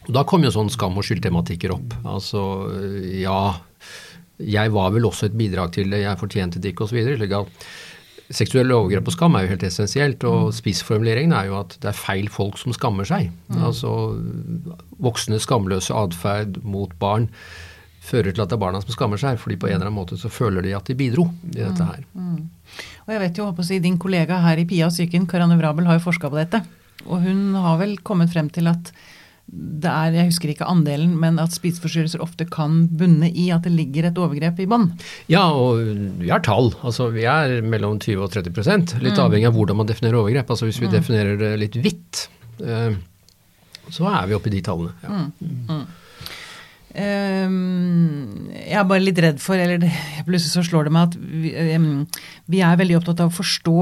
Og 0.04 0.12
Da 0.18 0.26
kommer 0.28 0.50
jo 0.50 0.56
sånn 0.58 0.72
skam- 0.74 0.98
og 1.00 1.06
skyldtematikker 1.08 1.76
opp. 1.76 1.94
Altså 2.04 2.42
ja, 3.22 3.56
jeg 4.42 4.74
var 4.74 4.92
vel 4.96 5.08
også 5.08 5.30
et 5.30 5.38
bidrag 5.38 5.72
til 5.78 5.94
det, 5.94 6.04
jeg 6.04 6.20
fortjente 6.20 6.60
det 6.60 6.74
ikke, 6.74 6.90
osv. 6.90 7.14
Seksuelle 8.32 8.76
overgrep 8.76 9.10
og 9.10 9.16
skam 9.16 9.36
er 9.36 9.46
jo 9.46 9.52
helt 9.54 9.66
essensielt, 9.68 10.24
og 10.24 10.48
mm. 10.48 10.56
spissformuleringen 10.60 11.36
er 11.36 11.50
jo 11.50 11.60
at 11.60 11.76
det 11.84 11.92
er 11.92 11.98
feil 11.98 12.30
folk 12.32 12.58
som 12.62 12.76
skammer 12.76 13.08
seg. 13.08 13.30
Mm. 13.52 13.62
Altså 13.68 13.92
voksne 15.04 15.42
skamløse 15.44 15.96
atferd 15.98 16.62
mot 16.64 16.94
barn 17.02 17.30
fører 18.04 18.34
til 18.36 18.44
at 18.44 18.52
det 18.52 18.58
er 18.58 18.64
barna 18.64 18.82
som 18.84 18.92
skammer 18.96 19.20
seg, 19.20 19.38
fordi 19.40 19.58
på 19.60 19.70
en 19.70 19.78
eller 19.78 19.88
annen 19.88 20.00
måte 20.02 20.18
så 20.20 20.32
føler 20.32 20.66
de 20.66 20.74
at 20.76 20.88
de 20.90 20.96
bidro 21.00 21.30
i 21.52 21.60
dette 21.62 21.88
her. 21.88 22.04
Mm. 22.14 22.32
Mm. 22.36 22.80
Og 23.06 23.14
jeg 23.14 23.24
vet 23.24 23.40
jo, 23.40 23.50
å 23.52 23.66
si, 23.68 23.80
Din 23.84 24.00
kollega 24.02 24.42
her 24.44 24.60
i 24.60 24.68
Pia 24.68 24.90
og 24.90 24.96
psyken, 24.96 25.28
Karianne 25.30 25.60
Vrabel, 25.60 25.88
har 25.88 26.00
jo 26.00 26.08
forska 26.08 26.32
på 26.32 26.40
dette. 26.40 26.64
Og 27.08 27.24
hun 27.24 27.56
har 27.60 27.80
vel 27.82 27.98
kommet 28.06 28.32
frem 28.34 28.50
til 28.54 28.70
at 28.72 28.92
det 29.54 29.90
er, 29.92 30.16
jeg 30.16 30.30
husker 30.32 30.52
ikke 30.54 30.68
andelen, 30.72 31.14
men 31.20 31.38
at 31.42 31.54
spiseforstyrrelser 31.54 32.22
ofte 32.24 32.46
kan 32.50 32.86
bunne 32.98 33.28
i 33.30 33.50
at 33.54 33.68
det 33.68 33.74
ligger 33.76 34.08
et 34.08 34.18
overgrep 34.18 34.62
i 34.64 34.68
bånn? 34.70 34.88
Ja, 35.30 35.44
og 35.52 35.84
vi 36.22 36.32
har 36.32 36.42
tall. 36.46 36.72
Altså 36.82 37.10
vi 37.14 37.28
er 37.30 37.60
mellom 37.62 38.00
20 38.02 38.24
og 38.24 38.32
30 38.34 38.54
Litt 39.04 39.20
mm. 39.20 39.24
avhengig 39.26 39.50
av 39.50 39.58
hvordan 39.58 39.82
man 39.82 39.90
definerer 39.90 40.22
overgrep. 40.22 40.54
Altså 40.56 40.70
hvis 40.70 40.80
vi 40.82 40.88
mm. 40.90 40.94
definerer 40.96 41.42
det 41.42 41.52
litt 41.62 41.78
hvitt, 41.84 42.24
eh, 42.64 42.96
så 43.94 44.08
er 44.10 44.32
vi 44.32 44.38
oppe 44.40 44.50
i 44.50 44.56
de 44.56 44.64
tallene. 44.66 44.96
Ja. 45.04 45.28
Mm. 45.44 45.84
Um, 46.94 48.52
jeg 48.54 48.76
er 48.78 48.84
bare 48.86 49.02
litt 49.02 49.18
redd 49.24 49.40
for, 49.42 49.58
eller 49.58 49.80
det, 49.82 49.90
plutselig 50.28 50.52
så 50.52 50.62
slår 50.68 50.86
det 50.86 50.92
meg 50.94 51.08
at 51.08 51.16
vi, 51.18 51.50
um, 51.74 51.88
vi, 52.54 52.60
er 52.62 52.78
veldig 52.78 53.00
opptatt 53.00 53.24
av 53.24 53.32
å 53.32 53.34
forstå 53.34 53.78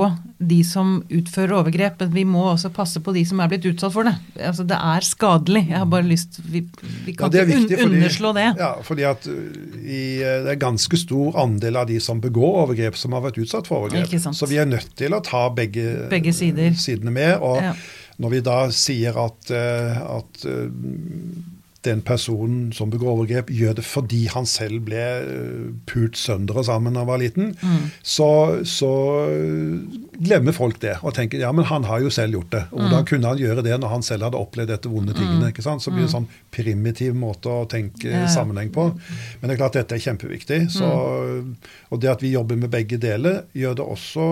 de 0.51 0.59
som 0.64 0.93
utfører 1.12 1.57
overgrep, 1.57 1.99
men 1.99 2.14
vi 2.16 2.24
må 2.30 2.45
også 2.53 2.72
passe 2.72 3.01
på 3.03 3.12
de 3.18 3.26
som 3.28 3.43
er 3.43 3.51
blitt 3.51 3.68
utsatt 3.68 3.91
for 3.97 4.07
det. 4.07 4.16
Altså, 4.39 4.64
det 4.70 4.80
er 4.80 5.07
skadelig. 5.07 5.66
Jeg 5.74 5.80
har 5.82 5.91
bare 5.91 6.07
lyst 6.07 6.39
Vi, 6.45 6.64
vi 7.03 7.18
kan 7.18 7.36
ja, 7.36 7.43
ikke 7.43 7.82
un 7.84 7.97
underslå 7.99 8.32
det. 8.38 8.47
Ja, 8.62 8.72
fordi 8.88 9.07
at 9.12 9.28
uh, 9.28 9.38
i, 9.82 10.03
uh, 10.24 10.38
det 10.47 10.55
er 10.55 10.64
ganske 10.64 11.03
stor 11.03 11.41
andel 11.43 11.84
av 11.84 11.91
de 11.91 11.99
som 12.03 12.24
begår 12.24 12.62
overgrep, 12.64 12.95
som 12.99 13.18
har 13.18 13.28
vært 13.28 13.41
utsatt 13.43 13.68
for 13.68 13.89
overgrep. 13.89 14.32
Så 14.32 14.47
vi 14.47 14.62
er 14.62 14.72
nødt 14.72 14.95
til 14.99 15.18
å 15.18 15.20
ta 15.26 15.49
begge, 15.51 16.07
begge 16.12 16.32
sider. 16.36 16.72
sidene 16.80 17.12
med. 17.12 17.41
og 17.43 17.59
ja. 17.59 17.76
Når 18.22 18.30
vi 18.30 18.39
da 18.45 18.55
sier 18.76 19.16
at, 19.18 19.49
at 19.49 20.43
den 21.86 22.02
personen 22.06 22.70
som 22.74 22.92
begår 22.94 23.16
overgrep, 23.16 23.50
gjør 23.50 23.78
det 23.80 23.86
fordi 23.86 24.22
han 24.30 24.46
selv 24.50 24.84
ble 24.86 25.02
eh, 25.02 25.70
pult 25.90 26.20
sønder 26.20 26.60
og 26.62 26.68
sammen 26.68 26.94
da 26.94 27.02
han 27.02 27.10
var 27.10 27.22
liten, 27.22 27.56
mm. 27.58 27.88
så, 28.06 28.30
så, 28.68 28.92
glemmer 30.22 30.54
folk 30.54 30.78
det 30.84 31.00
og 31.02 31.16
tenker 31.18 31.42
ja, 31.42 31.50
men 31.56 31.66
han 31.66 31.88
har 31.90 32.04
jo 32.04 32.12
selv 32.14 32.36
gjort 32.38 32.52
det. 32.54 32.62
Hvordan 32.70 33.00
mm. 33.02 33.08
kunne 33.10 33.32
han 33.32 33.40
gjøre 33.42 33.64
det 33.66 33.78
når 33.82 33.94
han 33.96 34.04
selv 34.06 34.28
hadde 34.28 34.38
opplevd 34.38 34.70
dette 34.70 34.92
vonde 34.92 35.16
tingene? 35.18 35.48
Mm. 35.48 35.50
ikke 35.50 35.66
sant? 35.66 35.82
Så 35.82 35.90
blir 35.90 36.06
det 36.06 36.12
en 36.12 36.12
mm. 36.12 36.18
sånn 36.20 36.54
primitiv 36.54 37.18
måte 37.18 37.50
å 37.50 37.64
tenke 37.70 38.12
ja. 38.12 38.28
sammenheng 38.30 38.70
på. 38.76 38.92
Men 39.40 39.50
det 39.50 39.56
er 39.56 39.62
klart 39.64 39.80
dette 39.80 39.98
er 39.98 40.04
kjempeviktig. 40.04 40.60
Så, 40.76 40.92
og 41.90 42.04
det 42.04 42.12
at 42.12 42.22
vi 42.22 42.36
jobber 42.36 42.60
med 42.62 42.70
begge 42.74 43.02
deler, 43.02 43.48
gjør 43.58 43.80
det 43.80 43.88
også 43.96 44.28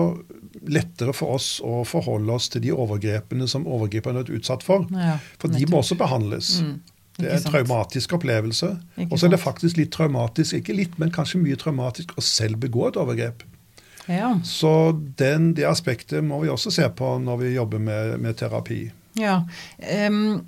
lettere 0.70 1.14
for 1.16 1.36
oss 1.40 1.50
å 1.64 1.82
forholde 1.88 2.38
oss 2.38 2.48
til 2.52 2.62
de 2.64 2.72
overgrepene 2.74 3.48
som 3.50 3.66
overgriperne 3.66 4.22
er 4.22 4.32
utsatt 4.38 4.64
for. 4.66 4.86
Ja, 4.94 5.18
for 5.40 5.52
de 5.52 5.66
må 5.70 5.82
også 5.82 5.98
behandles. 5.98 6.60
Mm. 6.64 6.78
Det 7.22 7.30
er 7.30 7.38
en 7.38 7.46
traumatisk 7.52 8.14
opplevelse. 8.18 8.70
Og 9.08 9.16
så 9.18 9.26
er 9.26 9.34
det 9.34 9.40
faktisk 9.42 9.78
litt 9.80 9.92
traumatisk, 9.94 10.58
ikke 10.60 10.76
litt, 10.76 10.98
men 11.00 11.12
kanskje 11.14 11.42
mye 11.42 11.58
traumatisk 11.60 12.16
å 12.18 12.24
selv 12.24 12.60
begå 12.62 12.88
et 12.88 12.98
overgrep. 13.00 13.44
Ja. 14.10 14.32
Så 14.46 14.72
den, 15.18 15.52
det 15.54 15.68
aspektet 15.68 16.24
må 16.26 16.40
vi 16.42 16.50
også 16.50 16.72
se 16.74 16.86
på 16.96 17.12
når 17.22 17.42
vi 17.44 17.52
jobber 17.54 17.82
med, 17.82 18.16
med 18.22 18.38
terapi. 18.40 18.82
Ja. 19.18 19.42
Um, 20.08 20.40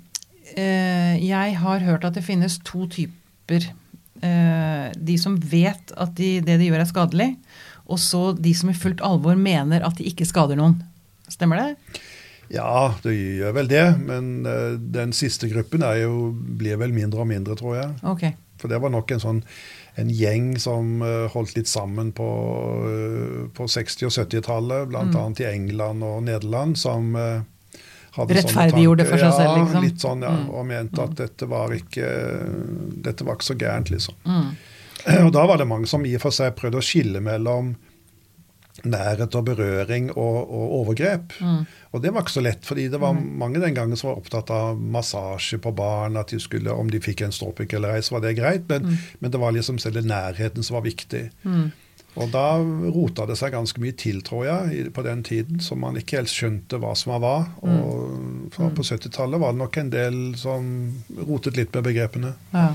uh, 0.57 1.13
jeg 1.19 1.57
har 1.59 1.85
hørt 1.87 2.07
at 2.07 2.17
det 2.17 2.25
finnes 2.25 2.59
to 2.65 2.87
typer. 2.91 3.69
Uh, 4.23 4.89
de 4.95 5.17
som 5.19 5.35
vet 5.37 5.93
at 5.99 6.15
de, 6.17 6.37
det 6.43 6.57
de 6.59 6.69
gjør 6.69 6.83
er 6.83 6.89
skadelig, 6.89 7.29
og 7.91 7.99
så 7.99 8.31
de 8.37 8.53
som 8.55 8.71
i 8.71 8.77
fullt 8.77 9.03
alvor 9.03 9.35
mener 9.35 9.83
at 9.83 9.99
de 9.99 10.07
ikke 10.07 10.27
skader 10.27 10.59
noen. 10.59 10.77
Stemmer 11.31 11.59
det? 11.59 12.01
Ja, 12.53 12.93
det 13.01 13.13
gjør 13.17 13.55
vel 13.57 13.69
det. 13.71 13.85
Men 14.05 14.33
uh, 14.45 14.73
den 14.77 15.13
siste 15.15 15.49
gruppen 15.51 15.85
jo, 15.99 16.31
blir 16.33 16.77
vel 16.81 16.93
mindre 16.95 17.23
og 17.23 17.29
mindre, 17.31 17.57
tror 17.59 17.79
jeg. 17.79 17.93
Okay. 18.13 18.35
For 18.61 18.71
det 18.71 18.79
var 18.83 18.93
nok 18.93 19.15
en 19.15 19.23
sånn 19.23 19.41
en 20.01 20.09
gjeng 20.09 20.55
som 20.61 21.03
uh, 21.05 21.29
holdt 21.33 21.57
litt 21.57 21.69
sammen 21.69 22.11
på, 22.17 22.27
uh, 22.85 23.41
på 23.53 23.67
60- 23.69 24.07
og 24.09 24.13
70-tallet, 24.15 24.87
bl.a. 24.89 25.03
Mm. 25.05 25.35
i 25.41 25.49
England 25.49 26.05
og 26.07 26.23
Nederland, 26.25 26.77
som 26.81 27.13
hadde 28.13 28.37
Rettferdiggjorde 28.37 29.05
for 29.09 29.21
seg 29.21 29.33
selv, 29.37 29.55
liksom? 29.57 29.77
Ja, 29.77 29.83
litt 29.85 30.03
sånn, 30.05 30.25
ja. 30.25 30.33
Mm. 30.33 30.45
Og 30.53 30.67
mente 30.69 31.01
at 31.01 31.13
mm. 31.13 31.17
dette 31.21 31.49
var 31.49 31.73
ikke, 31.73 32.11
dette 33.09 33.25
var 33.25 33.37
ikke 33.37 33.49
så 33.49 33.57
gærent, 33.57 33.93
liksom. 33.93 34.17
Mm. 34.29 34.51
Og 35.25 35.31
da 35.35 35.47
var 35.49 35.61
det 35.61 35.67
mange 35.69 35.89
som 35.89 36.05
i 36.05 36.13
og 36.15 36.21
for 36.23 36.35
seg 36.35 36.53
prøvde 36.57 36.79
å 36.79 36.85
skille 36.85 37.21
mellom 37.23 37.73
nærhet 38.81 39.35
og 39.37 39.45
berøring 39.45 40.09
og, 40.11 40.37
og 40.41 40.71
overgrep. 40.79 41.35
Mm. 41.39 41.61
Og 41.93 42.01
det 42.01 42.13
var 42.13 42.25
ikke 42.25 42.35
så 42.35 42.43
lett, 42.43 42.65
fordi 42.65 42.87
det 42.89 42.99
var 43.01 43.13
mm. 43.13 43.27
mange 43.39 43.61
den 43.61 43.77
gangen 43.77 43.99
som 43.99 44.09
var 44.09 44.23
opptatt 44.23 44.49
av 44.53 44.81
massasje 44.81 45.61
på 45.61 45.71
barn. 45.77 46.17
at 46.17 46.33
de 46.33 46.39
skulle, 46.41 46.71
Om 46.71 46.89
de 46.89 47.01
fikk 47.03 47.21
en 47.21 47.35
stråpikk 47.35 47.77
eller 47.77 47.95
ei, 47.95 48.01
så 48.01 48.17
var 48.17 48.25
det 48.25 48.35
greit, 48.41 48.65
men, 48.67 48.89
mm. 48.89 48.97
men, 49.19 49.31
det 49.31 49.41
var 49.41 49.53
liksom 49.53 49.79
selve 49.79 50.01
nærheten 50.01 50.65
som 50.65 50.79
var 50.79 50.87
viktig. 50.89 51.29
Mm. 51.43 51.71
Og 52.13 52.29
da 52.29 52.47
rota 52.93 53.25
det 53.25 53.39
seg 53.39 53.55
ganske 53.55 53.81
mye 53.81 53.95
til, 53.97 54.19
tror 54.25 54.43
jeg, 54.45 54.89
på 54.93 55.05
den 55.05 55.23
tiden, 55.25 55.61
som 55.65 55.81
man 55.81 55.97
ikke 55.97 56.19
helt 56.19 56.33
skjønte 56.33 56.77
hva 56.81 56.91
som 56.97 57.15
var. 57.21 57.47
Mm. 57.63 57.79
Og 57.81 58.73
på 58.77 58.85
70-tallet 58.85 59.41
var 59.41 59.55
det 59.55 59.61
nok 59.63 59.79
en 59.81 59.93
del 59.93 60.19
som 60.37 60.67
rotet 61.23 61.57
litt 61.57 61.73
med 61.73 61.87
begrepene. 61.89 62.35
Ja. 62.53 62.73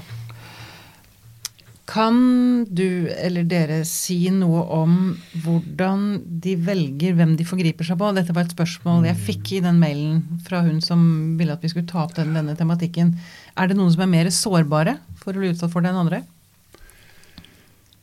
Kan 1.88 2.66
du 2.68 3.08
eller 3.08 3.46
dere 3.48 3.78
si 3.88 4.18
noe 4.28 4.60
om 4.76 4.96
hvordan 5.40 6.18
de 6.44 6.52
velger 6.60 7.14
hvem 7.16 7.32
de 7.38 7.46
forgriper 7.48 7.86
seg 7.88 7.96
på? 8.00 8.10
Dette 8.12 8.34
var 8.36 8.44
et 8.44 8.52
spørsmål 8.52 9.06
jeg 9.08 9.20
fikk 9.24 9.52
i 9.56 9.62
den 9.64 9.80
mailen 9.80 10.18
fra 10.44 10.60
hun 10.66 10.82
som 10.84 11.00
ville 11.38 11.56
at 11.56 11.64
vi 11.64 11.70
skulle 11.72 11.88
ta 11.88 12.02
opp 12.04 12.12
den, 12.18 12.34
denne 12.36 12.56
tematikken. 12.58 13.14
Er 13.56 13.70
det 13.70 13.78
noen 13.78 13.94
som 13.94 14.04
er 14.04 14.12
mer 14.12 14.28
sårbare 14.34 14.98
for 15.16 15.32
å 15.32 15.40
bli 15.40 15.54
utsatt 15.54 15.72
for 15.72 15.84
det 15.84 15.94
enn 15.94 16.02
andre? 16.02 16.20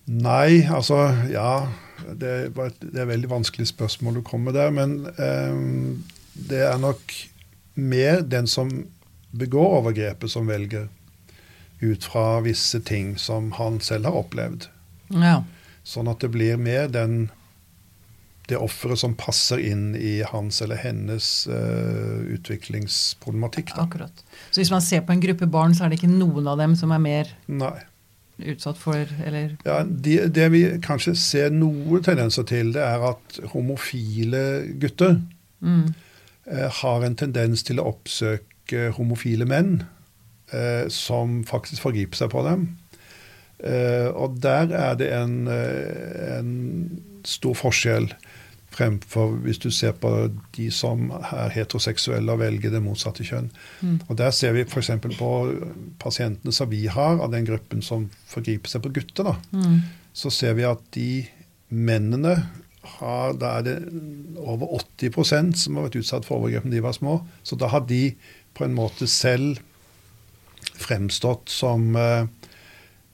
Nei, 0.05 0.65
altså 0.65 1.05
ja. 1.29 1.67
Det, 2.05 2.33
et, 2.49 2.81
det 2.81 2.99
er 2.99 3.05
et 3.05 3.13
veldig 3.13 3.31
vanskelig 3.31 3.69
spørsmål 3.69 4.17
du 4.17 4.25
kommer 4.25 4.53
der. 4.55 4.73
Men 4.73 4.97
eh, 5.13 5.61
det 6.49 6.65
er 6.71 6.81
nok 6.81 7.13
mer 7.77 8.25
den 8.25 8.49
som 8.49 8.73
begår 9.35 9.79
overgrepet, 9.83 10.31
som 10.31 10.49
velger 10.49 10.89
ut 11.85 12.05
fra 12.07 12.41
visse 12.45 12.79
ting 12.85 13.15
som 13.21 13.51
han 13.59 13.79
selv 13.83 14.09
har 14.09 14.19
opplevd. 14.25 14.67
Ja. 15.13 15.39
Sånn 15.85 16.09
at 16.09 16.23
det 16.23 16.31
blir 16.33 16.57
mer 16.57 16.87
den, 16.89 17.27
det 18.49 18.57
offeret 18.57 19.01
som 19.01 19.15
passer 19.17 19.61
inn 19.61 19.93
i 19.97 20.17
hans 20.25 20.61
eller 20.65 20.81
hennes 20.81 21.27
uh, 21.49 22.21
utviklingsproblematikk. 22.35 23.75
Da. 23.75 23.85
Akkurat. 23.85 24.23
Så 24.49 24.63
hvis 24.63 24.73
man 24.73 24.83
ser 24.85 25.05
på 25.05 25.13
en 25.13 25.21
gruppe 25.21 25.49
barn, 25.49 25.75
så 25.77 25.85
er 25.85 25.93
det 25.93 26.01
ikke 26.01 26.13
noen 26.13 26.49
av 26.49 26.57
dem 26.61 26.73
som 26.79 26.93
er 26.95 27.03
mer 27.03 27.35
Nei. 27.45 27.77
utsatt 28.55 28.81
for 28.81 29.13
eller 29.25 29.55
Ja, 29.67 29.83
det, 29.85 30.17
Det 30.35 30.49
vi 30.53 30.65
kanskje 30.83 31.15
ser 31.19 31.53
noen 31.53 32.03
tendenser 32.05 32.47
til, 32.49 32.73
det 32.73 32.83
er 32.85 33.05
at 33.13 33.39
homofile 33.53 34.43
gutter 34.81 35.19
mm. 35.61 35.87
uh, 36.49 36.69
har 36.81 37.05
en 37.05 37.19
tendens 37.21 37.65
til 37.67 37.81
å 37.81 37.91
oppsøke 37.93 38.89
homofile 38.97 39.45
menn 39.45 39.83
uh, 40.53 40.85
som 40.93 41.41
faktisk 41.47 41.85
forgriper 41.87 42.23
seg 42.23 42.33
på 42.33 42.43
dem. 42.47 42.67
Eh, 43.63 44.09
og 44.11 44.35
der 44.43 44.67
er 44.75 44.97
det 44.99 45.07
en, 45.15 45.45
uh, 45.47 46.39
en, 46.39 46.49
stor 47.25 47.55
forskjell 47.57 48.09
fremfor 48.75 49.37
hvis 49.45 49.61
du 49.63 49.69
ser 49.73 49.95
på 49.97 50.09
de 50.57 50.65
som 50.75 51.07
er 51.15 51.53
heteroseksuelle 51.55 52.33
og 52.35 52.41
velger 52.43 52.73
det 52.73 52.83
motsatte 52.83 53.23
kjønn. 53.25 53.47
Mm. 53.79 53.95
Og 54.09 54.17
Der 54.19 54.35
ser 54.35 54.53
vi 54.53 54.65
f.eks. 54.67 54.91
på 55.15 55.31
pasientene 56.03 56.53
som 56.53 56.69
vi 56.69 56.83
har, 56.91 57.17
av 57.23 57.31
den 57.31 57.47
gruppen 57.47 57.81
som 57.81 58.09
forgriper 58.29 58.69
seg 58.69 58.83
på 58.83 58.91
gutter. 58.99 59.31
da, 59.31 59.35
mm. 59.55 59.79
Så 60.13 60.29
ser 60.29 60.53
vi 60.59 60.67
at 60.67 60.83
de 60.93 61.25
mennene 61.69 62.35
har, 62.99 63.33
Da 63.33 63.57
er 63.57 63.63
det 63.65 63.77
over 64.37 64.77
80% 64.99 65.55
som 65.57 65.79
har 65.79 65.87
vært 65.87 66.03
utsatt 66.03 66.27
for 66.27 66.37
overgrep 66.37 66.67
da 66.67 66.75
de 66.75 66.83
var 66.83 66.93
små. 66.93 67.21
Så 67.41 67.57
da 67.57 67.71
har 67.71 67.87
de 67.87 68.13
på 68.53 68.67
en 68.67 68.75
måte 68.75 69.07
selv 69.07 69.57
fremstått 70.79 71.51
som 71.53 71.95
uh, 71.97 72.27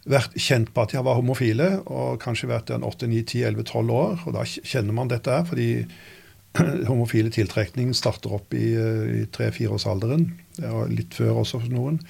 vært 0.10 0.36
kjent 0.40 0.72
på 0.74 0.84
at 0.84 0.96
de 0.96 1.04
var 1.06 1.20
homofile, 1.20 1.70
og 1.86 2.22
kanskje 2.24 2.50
vært 2.52 2.74
en 2.74 2.86
8-9-10-11-12 2.88 3.94
år. 3.96 4.18
Og 4.26 4.36
da 4.38 4.46
kjenner 4.48 4.98
man 4.98 5.12
dette 5.12 5.34
her, 5.34 5.48
fordi 5.48 5.70
homofile 6.90 7.32
tiltrekning 7.34 7.94
starter 7.98 8.34
opp 8.40 8.56
i, 8.58 8.74
i 9.22 9.24
3-4-årsalderen. 9.36 10.28
Og 10.72 10.94
litt 10.94 11.18
før 11.18 11.44
også 11.44 11.62
for 11.64 11.74
noen. 11.74 12.02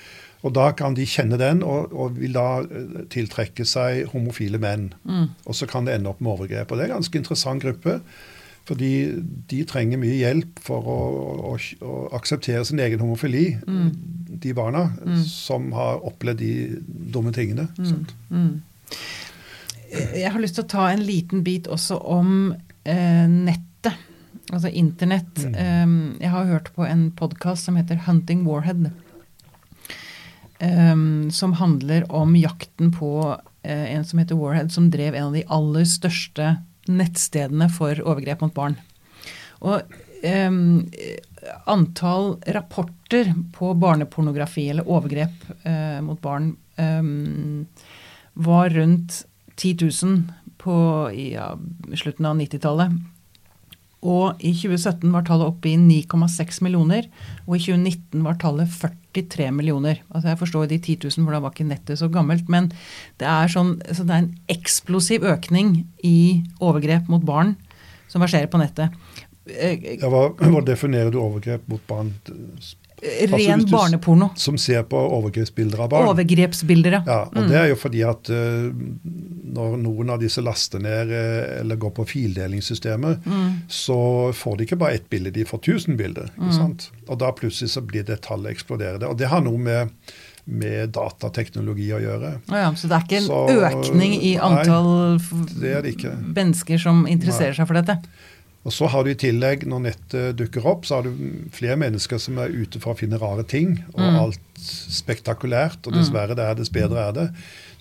Og 0.41 0.55
da 0.57 0.71
kan 0.73 0.95
de 0.97 1.05
kjenne 1.05 1.37
den, 1.37 1.61
og, 1.61 1.91
og 1.93 2.17
vil 2.17 2.33
da 2.33 2.63
tiltrekke 3.13 3.65
seg 3.67 4.07
homofile 4.13 4.57
menn. 4.61 4.89
Mm. 5.05 5.27
Og 5.45 5.57
så 5.57 5.67
kan 5.69 5.85
det 5.85 5.97
ende 5.97 6.09
opp 6.09 6.23
med 6.23 6.33
overgrep. 6.33 6.71
Og 6.71 6.79
det 6.79 6.87
er 6.87 6.93
en 6.93 7.01
ganske 7.01 7.21
interessant 7.21 7.61
gruppe. 7.61 7.99
Fordi 8.69 8.91
de 9.49 9.63
trenger 9.67 9.99
mye 9.99 10.19
hjelp 10.19 10.59
for 10.61 10.85
å, 10.85 10.97
å, 11.51 11.53
å 11.57 11.95
akseptere 12.17 12.61
sin 12.67 12.81
egen 12.83 13.01
homofili, 13.01 13.55
mm. 13.65 13.89
de 14.43 14.53
barna 14.57 14.85
mm. 15.01 15.23
som 15.27 15.71
har 15.75 16.03
opplevd 16.07 16.43
de 16.43 16.53
dumme 17.15 17.33
tingene. 17.35 17.67
Mm. 18.29 18.61
Jeg 19.91 20.29
har 20.31 20.39
lyst 20.39 20.59
til 20.59 20.67
å 20.67 20.71
ta 20.71 20.87
en 20.91 21.03
liten 21.03 21.43
bit 21.43 21.67
også 21.71 21.97
om 22.13 22.53
eh, 22.85 23.25
nettet, 23.27 23.97
altså 24.51 24.69
internett. 24.69 25.41
Um, 25.51 26.15
jeg 26.21 26.31
har 26.31 26.49
hørt 26.53 26.71
på 26.77 26.85
en 26.87 27.09
podkast 27.17 27.67
som 27.67 27.79
heter 27.79 28.03
Hunting 28.05 28.45
Warhead. 28.47 28.91
Um, 30.61 31.31
som 31.33 31.57
handler 31.57 32.05
om 32.13 32.35
jakten 32.37 32.91
på 32.93 33.13
uh, 33.33 33.45
en 33.65 34.05
som 34.05 34.21
heter 34.21 34.37
Warhead, 34.37 34.69
som 34.69 34.91
drev 34.93 35.17
en 35.17 35.31
av 35.31 35.39
de 35.39 35.47
aller 35.49 35.87
største 35.89 36.59
nettstedene 36.89 37.67
for 37.73 37.99
overgrep 38.01 38.41
mot 38.45 38.53
barn. 38.55 38.77
Og 39.61 39.85
um, 40.25 40.89
antall 41.69 42.35
rapporter 42.55 43.33
på 43.55 43.73
barnepornografi 43.77 44.67
eller 44.71 44.89
overgrep 44.89 45.49
uh, 45.65 45.99
mot 46.05 46.21
barn 46.21 46.55
um, 46.77 47.65
var 48.33 48.69
rundt 48.73 49.25
10 49.55 49.77
000 50.05 50.21
på 50.61 50.75
ja, 51.33 51.51
slutten 51.97 52.25
av 52.29 52.37
90-tallet. 52.39 52.93
Og 54.01 54.41
i 54.41 54.53
2017 54.57 55.11
var 55.13 55.25
tallet 55.27 55.51
oppe 55.51 55.69
i 55.69 55.77
9,6 55.77 56.61
millioner, 56.65 57.05
og 57.45 57.57
i 57.57 57.61
2019 57.67 58.23
var 58.25 58.39
tallet 58.41 58.69
43 59.13 59.49
millioner. 59.55 60.01
Altså 60.09 60.31
Jeg 60.31 60.39
forstår 60.39 60.69
de 60.71 60.79
10 60.79 60.97
000, 61.03 61.25
for 61.25 61.35
da 61.35 61.41
var 61.43 61.55
ikke 61.55 61.67
nettet 61.69 61.99
så 61.99 62.09
gammelt. 62.11 62.49
Men 62.49 62.71
det 63.21 63.27
er, 63.27 63.51
sånn, 63.51 63.75
så 63.91 64.05
det 64.05 64.15
er 64.15 64.23
en 64.25 64.31
eksplosiv 64.51 65.25
økning 65.27 65.81
i 66.07 66.41
overgrep 66.59 67.11
mot 67.11 67.25
barn 67.25 67.55
som 68.11 68.23
verserer 68.23 68.49
på 68.51 68.59
nettet. 68.61 68.95
Ja, 69.51 70.09
hva, 70.11 70.29
hva 70.37 70.61
definerer 70.63 71.11
du 71.13 71.19
overgrep 71.21 71.63
mot 71.71 71.83
barn? 71.89 72.13
Ren 73.01 73.53
altså, 73.53 73.67
barneporno. 73.73 74.29
Som 74.35 74.57
ser 74.61 74.83
på 74.89 74.99
overgrepsbilder 75.17 75.79
av 75.81 75.89
barn? 75.89 76.09
Overgrepsbilder, 76.13 76.99
ja. 77.01 77.19
Og 77.31 77.39
mm. 77.39 77.49
det 77.49 77.57
er 77.57 77.69
jo 77.71 77.77
fordi 77.81 78.03
at 78.05 78.29
uh, 78.29 78.67
når 79.57 79.77
noen 79.81 80.13
av 80.13 80.21
disse 80.21 80.43
laster 80.45 80.83
ned 80.83 81.09
uh, 81.09 81.59
eller 81.59 81.79
går 81.81 81.95
på 81.97 82.05
fildelingssystemet, 82.13 83.25
mm. 83.25 83.47
så 83.73 83.99
får 84.37 84.59
de 84.59 84.67
ikke 84.69 84.81
bare 84.83 84.99
ett 84.99 85.09
bilde, 85.09 85.33
de 85.33 85.47
får 85.49 85.63
1000 85.63 85.97
bilder. 85.97 86.29
Mm. 86.37 86.75
Og 87.07 87.15
da 87.23 87.31
plutselig 87.37 87.73
så 87.73 87.81
blir 87.85 88.05
det 88.05 88.21
tallet 88.27 88.53
eksploderende. 88.53 89.09
Og 89.09 89.17
det 89.17 89.31
har 89.33 89.41
noe 89.45 89.61
med 89.61 89.89
med 90.51 90.89
datateknologi 90.95 91.85
å 91.93 91.99
gjøre. 92.01 92.31
Ja, 92.49 92.71
så 92.75 92.89
det 92.89 92.97
er 92.97 93.05
ikke 93.05 93.19
en 93.19 93.27
så, 93.29 93.41
økning 93.69 94.15
i 94.17 94.33
antall 94.41 95.19
nei, 95.61 95.93
mennesker 96.33 96.81
som 96.81 97.05
interesserer 97.05 97.53
nei. 97.53 97.59
seg 97.59 97.69
for 97.69 97.77
dette? 97.77 97.99
Og 98.61 98.73
så 98.73 98.85
har 98.93 99.03
du 99.03 99.09
i 99.09 99.17
tillegg, 99.17 99.63
når 99.65 99.79
nettet 99.87 100.37
dukker 100.37 100.65
opp, 100.69 100.83
så 100.85 100.99
har 100.99 101.07
du 101.07 101.47
flere 101.53 101.79
mennesker 101.81 102.19
som 102.21 102.37
er 102.43 102.53
ute 102.53 102.77
for 102.81 102.93
å 102.93 102.99
finne 102.99 103.17
rare 103.17 103.45
ting. 103.49 103.79
Og 103.95 104.03
mm. 104.03 104.19
alt 104.21 104.61
spektakulært. 104.61 105.87
Og 105.89 105.97
dessverre 105.97 106.37
det 106.37 106.45
er 106.45 106.59
dess 106.59 106.69
bedre 106.73 107.07
er 107.07 107.15
det. 107.17 107.25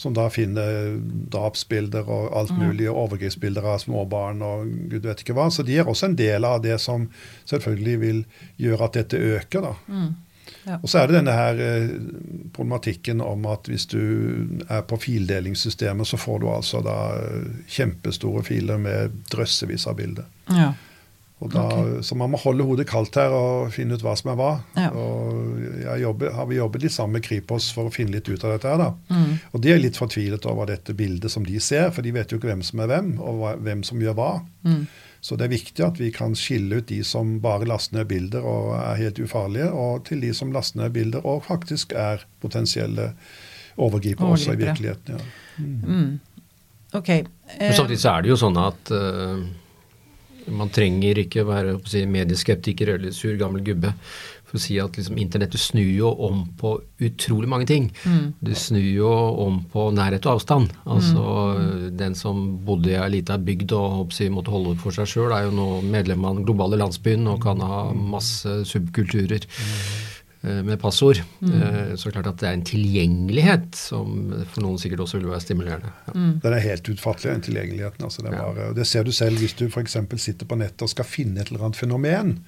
Som 0.01 0.17
da 0.17 0.31
finner 0.33 0.97
drapsbilder 1.35 2.09
og 2.09 2.31
alt 2.41 2.55
mulig, 2.57 2.89
og 2.89 3.03
overgrepsbilder 3.03 3.69
av 3.75 3.83
småbarn 3.85 4.41
og 4.47 4.73
gud 4.89 5.05
vet 5.05 5.21
ikke 5.21 5.37
hva. 5.37 5.51
Så 5.53 5.67
de 5.69 5.77
er 5.83 5.91
også 5.91 6.09
en 6.09 6.17
del 6.17 6.49
av 6.49 6.63
det 6.65 6.81
som 6.81 7.11
selvfølgelig 7.51 8.01
vil 8.01 8.25
gjøre 8.65 8.89
at 8.89 9.01
dette 9.03 9.21
øker. 9.37 9.69
da. 9.69 9.77
Mm. 9.93 10.11
Ja. 10.67 10.77
Og 10.83 10.91
så 10.93 11.01
er 11.01 11.09
det 11.09 11.17
denne 11.17 11.35
her 11.35 11.63
eh, 11.65 11.93
problematikken 12.53 13.23
om 13.25 13.47
at 13.49 13.71
hvis 13.71 13.87
du 13.91 14.01
er 14.69 14.85
på 14.87 14.99
fildelingssystemet, 15.01 16.07
så 16.07 16.21
får 16.21 16.43
du 16.43 16.51
altså 16.53 16.83
da 16.85 16.99
kjempestore 17.71 18.45
filer 18.47 18.81
med 18.81 19.17
drøssevis 19.33 19.87
av 19.91 19.99
bilder. 20.01 20.29
Ja. 20.53 20.73
Da, 21.41 21.63
okay. 21.65 22.03
Så 22.05 22.17
man 22.21 22.29
må 22.35 22.39
holde 22.43 22.67
hodet 22.69 22.85
kaldt 22.91 23.17
her 23.17 23.33
og 23.33 23.71
finne 23.73 23.97
ut 23.97 24.03
hva 24.05 24.13
som 24.19 24.29
er 24.35 24.37
hva. 24.37 24.51
Ja. 24.77 24.91
Og 24.93 25.63
jeg 25.87 26.03
jobber, 26.03 26.35
har 26.37 26.49
vi 26.51 26.59
jobbet 26.59 26.85
litt 26.85 26.93
sammen 26.93 27.17
med 27.17 27.25
Kripos 27.25 27.71
for 27.73 27.89
å 27.89 27.93
finne 27.95 28.19
litt 28.19 28.29
ut 28.29 28.45
av 28.45 28.57
dette. 28.57 28.69
her 28.69 28.83
da. 28.83 28.91
Mm. 29.09 29.39
Og 29.57 29.63
de 29.65 29.73
er 29.73 29.81
litt 29.81 29.97
fortvilet 29.97 30.49
over 30.51 30.69
dette 30.69 30.93
bildet 30.97 31.33
som 31.33 31.47
de 31.47 31.57
ser, 31.65 31.89
for 31.97 32.05
de 32.05 32.13
vet 32.13 32.33
jo 32.33 32.41
ikke 32.41 32.51
hvem 32.51 32.65
som 32.67 32.83
er 32.85 32.91
hvem, 32.93 33.15
og 33.25 33.47
hvem 33.65 33.85
som 33.89 34.03
gjør 34.05 34.19
hva. 34.19 34.33
Mm. 34.69 34.85
Så 35.25 35.37
det 35.37 35.47
er 35.47 35.53
viktig 35.53 35.85
at 35.85 36.01
vi 36.01 36.11
kan 36.13 36.37
skille 36.37 36.81
ut 36.81 36.89
de 36.89 37.01
som 37.05 37.39
bare 37.45 37.69
laster 37.69 37.99
ned 37.99 38.09
bilder 38.09 38.45
og 38.45 38.75
er 38.79 39.01
helt 39.01 39.21
ufarlige, 39.21 39.69
og 39.73 40.05
til 40.09 40.21
de 40.25 40.33
som 40.37 40.53
laster 40.53 40.81
ned 40.81 40.93
bilder 40.97 41.25
og 41.29 41.45
faktisk 41.49 41.93
er 41.97 42.25
potensielle 42.41 43.13
overgripere 43.81 44.37
også 44.37 44.57
i 44.57 44.61
virkeligheten. 44.61 45.17
Ja. 45.17 45.65
Mm. 45.65 45.81
Mm. 45.85 46.21
Ok. 46.93 47.11
Men 47.59 47.77
samtidig 47.77 48.01
så 48.03 48.15
er 48.17 48.25
det 48.25 48.33
jo 48.33 48.39
sånn 48.41 48.57
at 48.61 48.93
uh, 48.93 49.45
man 50.49 50.73
trenger 50.73 51.21
ikke 51.25 51.47
være 51.49 51.79
si, 51.89 52.05
medieskeptiker 52.09 52.95
eller 52.97 53.15
sur 53.17 53.37
gammel 53.41 53.65
gubbe 53.67 53.95
for 54.51 54.59
å 54.59 54.63
si 54.63 54.77
at 54.83 54.97
liksom, 54.99 55.19
internettet 55.23 55.63
snur 55.63 55.91
jo 55.95 56.11
om 56.27 56.43
på 56.59 56.75
utrolig 57.07 57.51
mange 57.51 57.69
ting. 57.71 57.87
Mm. 58.03 58.33
Det 58.43 58.59
snur 58.59 58.83
jo 58.83 59.13
om 59.47 59.61
på 59.71 59.87
nærhet 59.95 60.27
og 60.27 60.41
avstand. 60.41 60.75
Altså 60.91 61.23
mm. 61.23 61.87
Den 62.01 62.19
som 62.19 62.43
bodde 62.67 62.91
i 62.91 62.99
ei 62.99 63.09
lita 63.15 63.39
bygd 63.39 63.77
og 63.79 64.15
si, 64.17 64.27
måtte 64.33 64.55
holde 64.55 64.75
for 64.83 64.97
seg 64.97 65.11
sjøl, 65.11 65.35
er 65.37 65.47
jo 65.47 65.55
nå 65.55 65.69
medlem 65.87 66.27
av 66.27 66.39
den 66.41 66.49
globale 66.49 66.81
landsbyen 66.81 67.31
og 67.31 67.43
kan 67.45 67.63
ha 67.63 67.85
masse 67.95 68.63
subkulturer 68.71 69.47
eh, 69.47 70.10
med 70.41 70.81
passord. 70.81 71.21
Mm. 71.41 71.63
Eh, 71.63 71.95
så 72.01 72.11
klart 72.11 72.31
at 72.31 72.41
det 72.41 72.49
er 72.49 72.57
en 72.57 72.65
tilgjengelighet 72.65 73.77
som 73.77 74.33
for 74.47 74.65
noen 74.65 74.81
sikkert 74.81 75.05
også 75.05 75.21
vil 75.21 75.29
være 75.29 75.45
stimulerende. 75.45 75.93
Ja. 76.09 76.15
Mm. 76.17 76.35
Den 76.45 76.57
er 76.57 76.65
helt 76.65 76.93
utfattelig, 76.95 77.35
den 77.35 77.47
tilgjengeligheten. 77.49 78.07
Altså 78.09 78.25
det, 78.25 78.33
bare, 78.33 78.71
det 78.77 78.87
ser 78.89 79.05
du 79.05 79.13
selv 79.13 79.43
hvis 79.43 79.57
du 79.59 79.67
f.eks. 79.69 79.99
sitter 80.17 80.49
på 80.49 80.61
nettet 80.61 80.87
og 80.87 80.93
skal 80.93 81.09
finne 81.09 81.43
et 81.43 81.53
eller 81.53 81.69
annet 81.69 81.81
fenomen. 81.81 82.39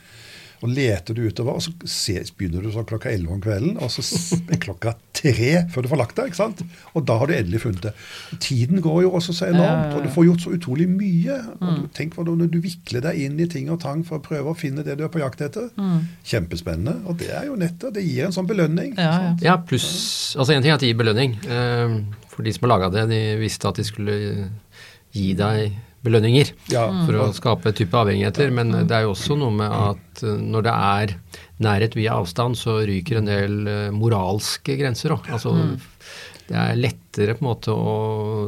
Og 0.62 0.70
leter 0.70 1.16
du 1.16 1.24
utover, 1.26 1.56
og 1.58 1.62
så 1.64 1.72
ser, 1.90 2.22
begynner 2.38 2.62
du 2.62 2.70
sånn 2.70 2.86
klokka 2.86 3.10
11 3.10 3.34
om 3.34 3.40
kvelden, 3.42 3.78
og 3.82 3.90
så 3.90 4.04
er 4.52 4.60
klokka 4.62 4.94
tre 5.16 5.64
før 5.72 5.84
du 5.84 5.90
får 5.90 6.00
lagt 6.00 6.18
deg. 6.18 6.30
ikke 6.30 6.38
sant? 6.38 6.62
Og 6.94 7.02
da 7.08 7.16
har 7.18 7.30
du 7.30 7.34
endelig 7.34 7.62
funnet 7.64 7.88
det. 7.88 7.92
Tiden 8.42 8.82
går 8.84 9.00
jo 9.08 9.12
også 9.18 9.34
så 9.34 9.50
enormt, 9.50 9.96
og 9.96 10.06
du 10.06 10.10
får 10.14 10.28
gjort 10.28 10.46
så 10.46 10.54
utrolig 10.54 10.86
mye. 10.90 11.40
og 11.58 11.82
du, 11.82 11.84
Tenk 11.96 12.14
hvordan 12.14 12.38
når 12.44 12.52
du 12.54 12.60
vikler 12.62 13.02
deg 13.08 13.20
inn 13.26 13.42
i 13.42 13.50
ting 13.50 13.72
og 13.74 13.82
tang 13.82 14.06
for 14.06 14.20
å 14.20 14.24
prøve 14.24 14.54
å 14.54 14.58
finne 14.58 14.86
det 14.86 14.98
du 15.00 15.06
er 15.06 15.12
på 15.12 15.22
jakt 15.24 15.42
etter. 15.42 15.68
Mm. 15.74 16.08
Kjempespennende. 16.30 16.98
Og 17.10 17.18
det 17.18 17.32
er 17.34 17.50
jo 17.50 17.58
nettet. 17.58 17.90
Det 17.96 18.06
gir 18.06 18.28
en 18.28 18.34
sånn 18.36 18.50
belønning. 18.50 18.94
Ja, 19.00 19.14
ja. 19.26 19.36
ja 19.50 19.60
pluss 19.66 19.90
Altså 20.38 20.54
en 20.54 20.62
ting 20.62 20.70
er 20.70 20.78
at 20.78 20.84
det 20.84 20.92
gir 20.92 21.00
belønning. 21.02 21.34
Eh, 21.42 21.96
for 22.32 22.46
de 22.46 22.54
som 22.54 22.68
har 22.68 22.76
laga 22.76 22.92
det, 22.94 23.08
de 23.10 23.22
visste 23.42 23.68
at 23.68 23.82
de 23.82 23.84
skulle 23.86 24.18
gi 25.12 25.32
deg 25.36 25.74
belønninger 26.02 26.52
ja. 26.72 26.86
for 27.06 27.18
å 27.22 27.28
skape 27.36 27.72
type 27.78 27.96
avhengigheter. 27.98 28.50
Men 28.54 28.72
det 28.86 28.96
er 28.96 29.06
jo 29.06 29.14
også 29.14 29.36
noe 29.38 29.54
med 29.54 29.70
at 29.70 30.22
eh, 30.26 30.38
når 30.42 30.66
det 30.66 30.74
er 30.74 31.14
nærhet 31.62 31.94
via 31.98 32.16
avstand, 32.18 32.58
så 32.58 32.80
ryker 32.88 33.20
en 33.20 33.30
del 33.30 33.58
eh, 33.70 33.88
moralske 33.94 34.78
grenser 34.80 35.16
òg. 35.18 35.30
Altså, 35.30 35.52
Mm. 35.52 35.74
Det 36.48 36.56
er 36.58 36.78
lettere 36.78 37.36
på 37.36 37.44
en 37.44 37.48
måte 37.48 37.72
å 37.74 37.92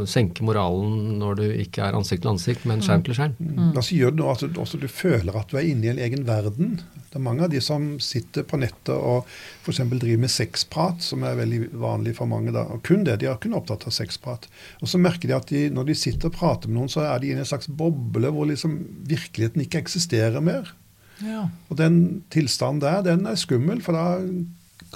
senke 0.08 0.44
moralen 0.46 1.14
når 1.20 1.38
du 1.38 1.44
ikke 1.62 1.84
er 1.86 1.96
ansikt 1.96 2.24
til 2.24 2.32
ansikt, 2.32 2.66
men 2.68 2.82
skjerm 2.84 3.04
til 3.06 3.16
skjerm. 3.16 3.36
Mm. 3.38 3.70
Altså 3.70 3.96
gjør 3.96 4.14
det 4.14 4.20
noe 4.20 4.34
at 4.34 4.44
du, 4.44 4.60
også 4.60 4.80
du 4.82 4.88
føler 4.90 5.38
at 5.38 5.52
du 5.52 5.58
er 5.60 5.68
inne 5.68 5.88
i 5.88 5.92
en 5.92 6.02
egen 6.06 6.26
verden. 6.28 6.78
Det 7.08 7.20
er 7.20 7.24
mange 7.24 7.46
av 7.46 7.52
de 7.52 7.60
som 7.62 7.92
sitter 8.02 8.46
på 8.48 8.58
nettet 8.58 8.94
og 8.94 9.28
f.eks. 9.62 9.82
driver 9.92 10.22
med 10.24 10.32
sexprat, 10.34 11.04
som 11.06 11.22
er 11.26 11.38
veldig 11.38 11.60
vanlig 11.78 12.16
for 12.18 12.30
mange. 12.30 12.54
da, 12.54 12.66
og 12.74 12.82
Kun 12.86 13.06
det. 13.06 13.20
De 13.22 13.30
er 13.30 13.38
kun 13.42 13.54
opptatt 13.54 13.86
av 13.86 13.94
sexprat. 13.94 14.48
Og 14.82 14.90
så 14.90 14.98
merker 14.98 15.30
de 15.30 15.38
at 15.38 15.52
de, 15.52 15.68
når 15.74 15.92
de 15.92 15.98
sitter 15.98 16.32
og 16.32 16.38
prater 16.40 16.70
med 16.70 16.80
noen, 16.80 16.90
så 16.92 17.06
er 17.06 17.22
de 17.22 17.30
i 17.30 17.36
en 17.38 17.46
slags 17.46 17.70
boble 17.70 18.32
hvor 18.34 18.50
liksom 18.50 18.80
virkeligheten 19.06 19.62
ikke 19.62 19.84
eksisterer 19.84 20.42
mer. 20.44 20.74
Ja. 21.22 21.46
Og 21.70 21.78
den 21.78 22.24
tilstanden 22.34 22.82
der, 22.82 23.04
den 23.06 23.28
er 23.30 23.38
skummel, 23.38 23.78
for 23.84 23.94
da 23.94 24.18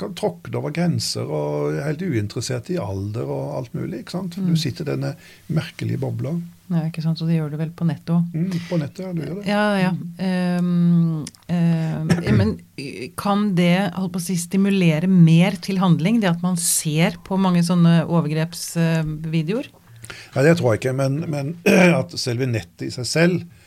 kan 0.01 0.15
tråkne 0.19 0.61
over 0.61 0.75
grenser 0.75 1.27
og 1.27 1.75
er 1.75 1.89
helt 1.89 2.05
uinteressert 2.05 2.71
i 2.73 2.79
alder 2.81 3.29
og 3.29 3.57
alt 3.59 3.75
mulig. 3.77 4.03
ikke 4.03 4.17
sant? 4.17 4.39
Mm. 4.39 4.53
Du 4.53 4.61
sitter 4.61 4.87
i 4.87 4.93
denne 4.93 5.13
merkelige 5.53 6.01
bobla. 6.03 6.35
ja, 6.69 6.85
ikke 6.87 7.05
sant. 7.05 7.21
Så 7.21 7.29
det 7.29 7.39
gjør 7.39 7.53
du 7.53 7.59
vel 7.61 7.73
på 7.77 7.87
nettet 7.89 8.15
òg. 8.15 8.33
Mm, 8.35 8.57
på 8.69 8.81
nettet, 8.81 9.03
ja. 9.05 9.13
Du 9.13 9.23
gjør 9.25 9.41
det. 9.41 9.45
Ja, 9.49 9.65
ja. 9.83 9.93
Um, 10.61 11.25
ehm, 11.53 12.15
men 12.39 12.55
kan 13.19 13.51
det 13.59 13.91
holdt 13.97 14.15
på 14.17 14.23
å 14.23 14.27
si, 14.29 14.39
stimulere 14.41 15.11
mer 15.11 15.59
til 15.65 15.83
handling? 15.83 16.23
Det 16.23 16.33
at 16.33 16.45
man 16.45 16.59
ser 16.61 17.21
på 17.27 17.41
mange 17.41 17.65
sånne 17.67 18.03
overgrepsvideoer? 18.07 19.73
Nei, 20.35 20.45
det 20.45 20.59
tror 20.59 20.75
jeg 20.75 20.83
ikke. 20.83 20.97
Men, 20.97 21.23
men 21.29 21.57
at 22.01 22.15
selve 22.21 22.49
nettet 22.49 22.89
i 22.89 22.95
seg 22.95 23.09
selv 23.09 23.58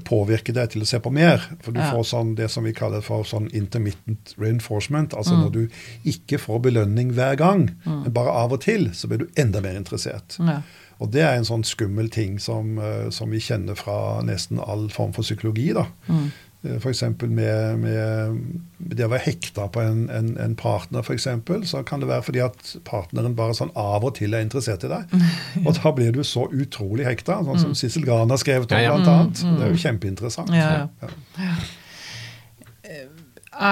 påvirker 0.00 0.52
deg 0.54 0.70
til 0.70 0.82
å 0.82 0.86
se 0.86 0.98
på 0.98 1.10
mer. 1.12 1.38
For 1.62 1.72
du 1.72 1.80
Ja. 1.80 1.90
får 1.92 2.04
sånn, 2.06 2.34
det 2.36 2.50
som 2.50 2.64
vi 2.64 2.72
kaller 2.72 3.00
for 3.02 3.24
sånn 3.24 3.50
intermittent 3.52 4.34
reinforcement. 4.38 5.12
Altså 5.14 5.32
Mm. 5.34 5.40
når 5.42 5.52
du 5.52 5.68
ikke 6.04 6.38
får 6.38 6.62
belønning 6.62 7.12
hver 7.12 7.36
gang, 7.36 7.70
Mm. 7.86 8.02
men 8.02 8.12
bare 8.12 8.30
av 8.30 8.52
og 8.52 8.60
til, 8.60 8.88
så 8.94 9.06
blir 9.08 9.18
du 9.18 9.28
enda 9.36 9.60
mer 9.60 9.74
interessert. 9.74 10.38
Ja. 10.38 10.62
Og 11.00 11.10
det 11.10 11.22
er 11.22 11.34
en 11.34 11.44
sånn 11.44 11.64
skummel 11.64 12.10
ting 12.10 12.38
som, 12.38 12.78
eh, 12.78 13.10
som 13.10 13.30
vi 13.30 13.38
kjenner 13.38 13.76
fra 13.76 14.22
nesten 14.22 14.58
all 14.66 14.88
form 14.88 15.12
for 15.12 15.22
psykologi. 15.22 15.72
da. 15.74 15.86
Mm. 16.08 16.30
F.eks. 16.62 17.02
Med, 17.26 17.78
med 17.82 18.36
det 18.78 19.06
å 19.06 19.10
være 19.10 19.24
hekta 19.24 19.64
på 19.74 19.82
en, 19.82 20.04
en, 20.14 20.28
en 20.38 20.52
partner, 20.58 21.02
eksempel, 21.14 21.64
så 21.66 21.80
kan 21.86 22.02
det 22.02 22.06
være 22.10 22.22
fordi 22.28 22.42
at 22.44 22.74
partneren 22.86 23.34
bare 23.38 23.56
sånn 23.58 23.72
av 23.78 24.06
og 24.06 24.14
til 24.20 24.36
er 24.38 24.44
interessert 24.46 24.86
i 24.86 24.90
deg. 24.92 25.16
Og 25.66 25.74
da 25.80 25.92
blir 25.96 26.14
du 26.14 26.22
så 26.26 26.46
utrolig 26.50 27.08
hekta, 27.08 27.40
sånn 27.42 27.58
som 27.58 27.72
Mm. 27.72 27.78
Sissel 27.78 28.04
Gran 28.04 28.30
har 28.30 28.38
skrevet 28.38 28.70
om, 28.70 28.78
Ja, 28.78 28.92
ja. 28.94 29.14
annet. 29.16 29.42
Mm, 29.42 29.48
mm. 29.48 29.56
Det 29.58 29.64
er 29.64 29.70
jo 29.72 29.80
kjempeinteressant. 29.82 30.52
Ja, 30.54 30.88
ja. 31.02 31.54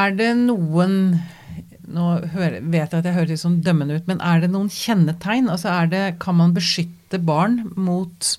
Er 0.01 0.16
det 0.16 0.32
noen 0.38 0.97
Nå 1.91 2.05
hører, 2.30 2.61
vet 2.62 2.93
jeg 2.93 3.01
at 3.01 3.07
jeg 3.09 3.16
høres 3.16 3.32
litt 3.32 3.41
sånn 3.43 3.57
dømmende 3.66 3.97
ut, 3.99 4.07
men 4.07 4.20
er 4.22 4.45
det 4.45 4.51
noen 4.53 4.68
kjennetegn? 4.70 5.49
Altså 5.51 5.72
er 5.72 5.88
det, 5.91 6.03
Kan 6.22 6.36
man 6.38 6.55
beskytte 6.55 7.18
barn 7.18 7.64
mot 7.74 8.36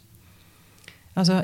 Altså, 1.19 1.41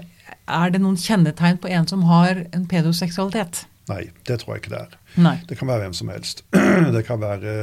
er 0.47 0.69
det 0.73 0.81
noen 0.83 0.97
kjennetegn 0.99 1.57
på 1.63 1.69
en 1.71 1.87
som 1.87 2.03
har 2.09 2.43
en 2.53 2.65
pedoseksualitet? 2.67 3.65
Nei, 3.87 4.09
det 4.27 4.39
tror 4.41 4.55
jeg 4.57 4.63
ikke 4.65 4.73
det 4.75 4.81
er. 4.83 4.95
Nei. 5.23 5.35
Det 5.47 5.57
kan 5.59 5.67
være 5.71 5.85
hvem 5.85 5.93
som 5.95 6.09
helst. 6.11 6.43
Det 6.95 7.05
kan 7.07 7.21
være 7.23 7.53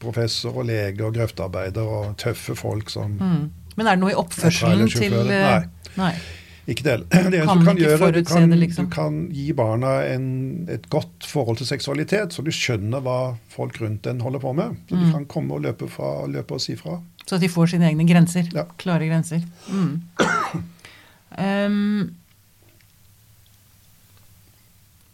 professor 0.00 0.56
og 0.62 0.64
lege 0.70 1.04
og 1.04 1.14
grøftearbeider 1.18 1.82
og 1.98 2.16
tøffe 2.20 2.54
folk 2.56 2.90
som 2.90 3.18
Mm. 3.20 3.50
Men 3.78 3.86
er 3.86 3.94
det 3.94 4.00
noe 4.02 4.10
i 4.10 4.18
oppførselen 4.18 4.88
til 4.90 5.12
eh, 5.14 5.28
Nei. 5.30 5.66
Nei. 6.00 6.12
Ikke 6.68 6.82
det. 6.84 6.94
det 7.32 7.42
Kan 7.46 7.60
du 7.60 7.64
kan 7.68 7.78
gjøre, 7.78 8.08
du 8.16 8.22
kan, 8.24 8.50
liksom. 8.60 8.88
du 8.88 8.90
kan 8.94 9.20
gi 9.32 9.52
barna 9.56 9.92
en, 10.08 10.66
et 10.68 10.88
godt 10.90 11.24
forhold 11.28 11.60
til 11.60 11.66
seksualitet, 11.68 12.32
så 12.34 12.42
du 12.44 12.50
skjønner 12.52 13.00
hva 13.04 13.18
folk 13.52 13.78
rundt 13.80 14.02
den 14.08 14.20
holder 14.24 14.42
på 14.42 14.52
med. 14.58 14.76
Så 14.88 14.96
Mm. 14.96 15.04
de 15.04 15.12
kan 15.12 15.26
komme 15.26 15.54
og 15.54 15.62
løpe, 15.68 15.88
fra, 15.88 16.26
løpe 16.26 16.54
og 16.58 16.60
si 16.64 16.74
fra. 16.76 16.98
Så 17.28 17.38
de 17.38 17.48
får 17.48 17.66
sine 17.76 17.86
egne 17.92 18.04
grenser. 18.08 18.48
Klare 18.80 19.06
grenser. 19.08 19.44
Mm. 19.68 20.00
Ehm, 21.36 22.14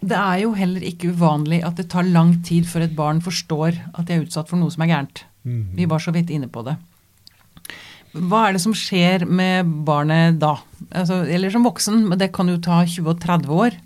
det 0.04 0.16
er 0.20 0.42
jo 0.42 0.50
heller 0.58 0.84
ikke 0.84 1.14
uvanlig 1.16 1.62
at 1.64 1.78
det 1.80 1.86
tar 1.94 2.04
lang 2.04 2.34
tid 2.44 2.66
før 2.68 2.84
et 2.84 2.96
barn 2.96 3.22
forstår 3.24 3.78
at 3.94 4.04
de 4.08 4.18
er 4.18 4.26
utsatt 4.26 4.50
for 4.50 4.60
noe 4.60 4.72
som 4.74 4.84
er 4.84 4.90
gærent. 4.92 5.22
Mhm. 5.44 5.70
Vi 5.78 5.86
var 5.88 5.98
så 6.04 6.12
vidt 6.12 6.30
inne 6.30 6.48
på 6.52 6.64
det. 6.66 6.76
Hva 8.14 8.44
er 8.48 8.52
det 8.54 8.60
som 8.62 8.74
skjer 8.76 9.24
med 9.26 9.66
barnet 9.88 10.36
da? 10.38 10.58
Altså, 10.92 11.22
eller 11.26 11.50
som 11.50 11.64
voksen, 11.66 12.04
men 12.08 12.18
det 12.20 12.32
kan 12.36 12.46
jo 12.52 12.60
ta 12.62 12.84
20 12.86 13.08
og 13.10 13.18
30 13.20 13.48
år 13.50 13.80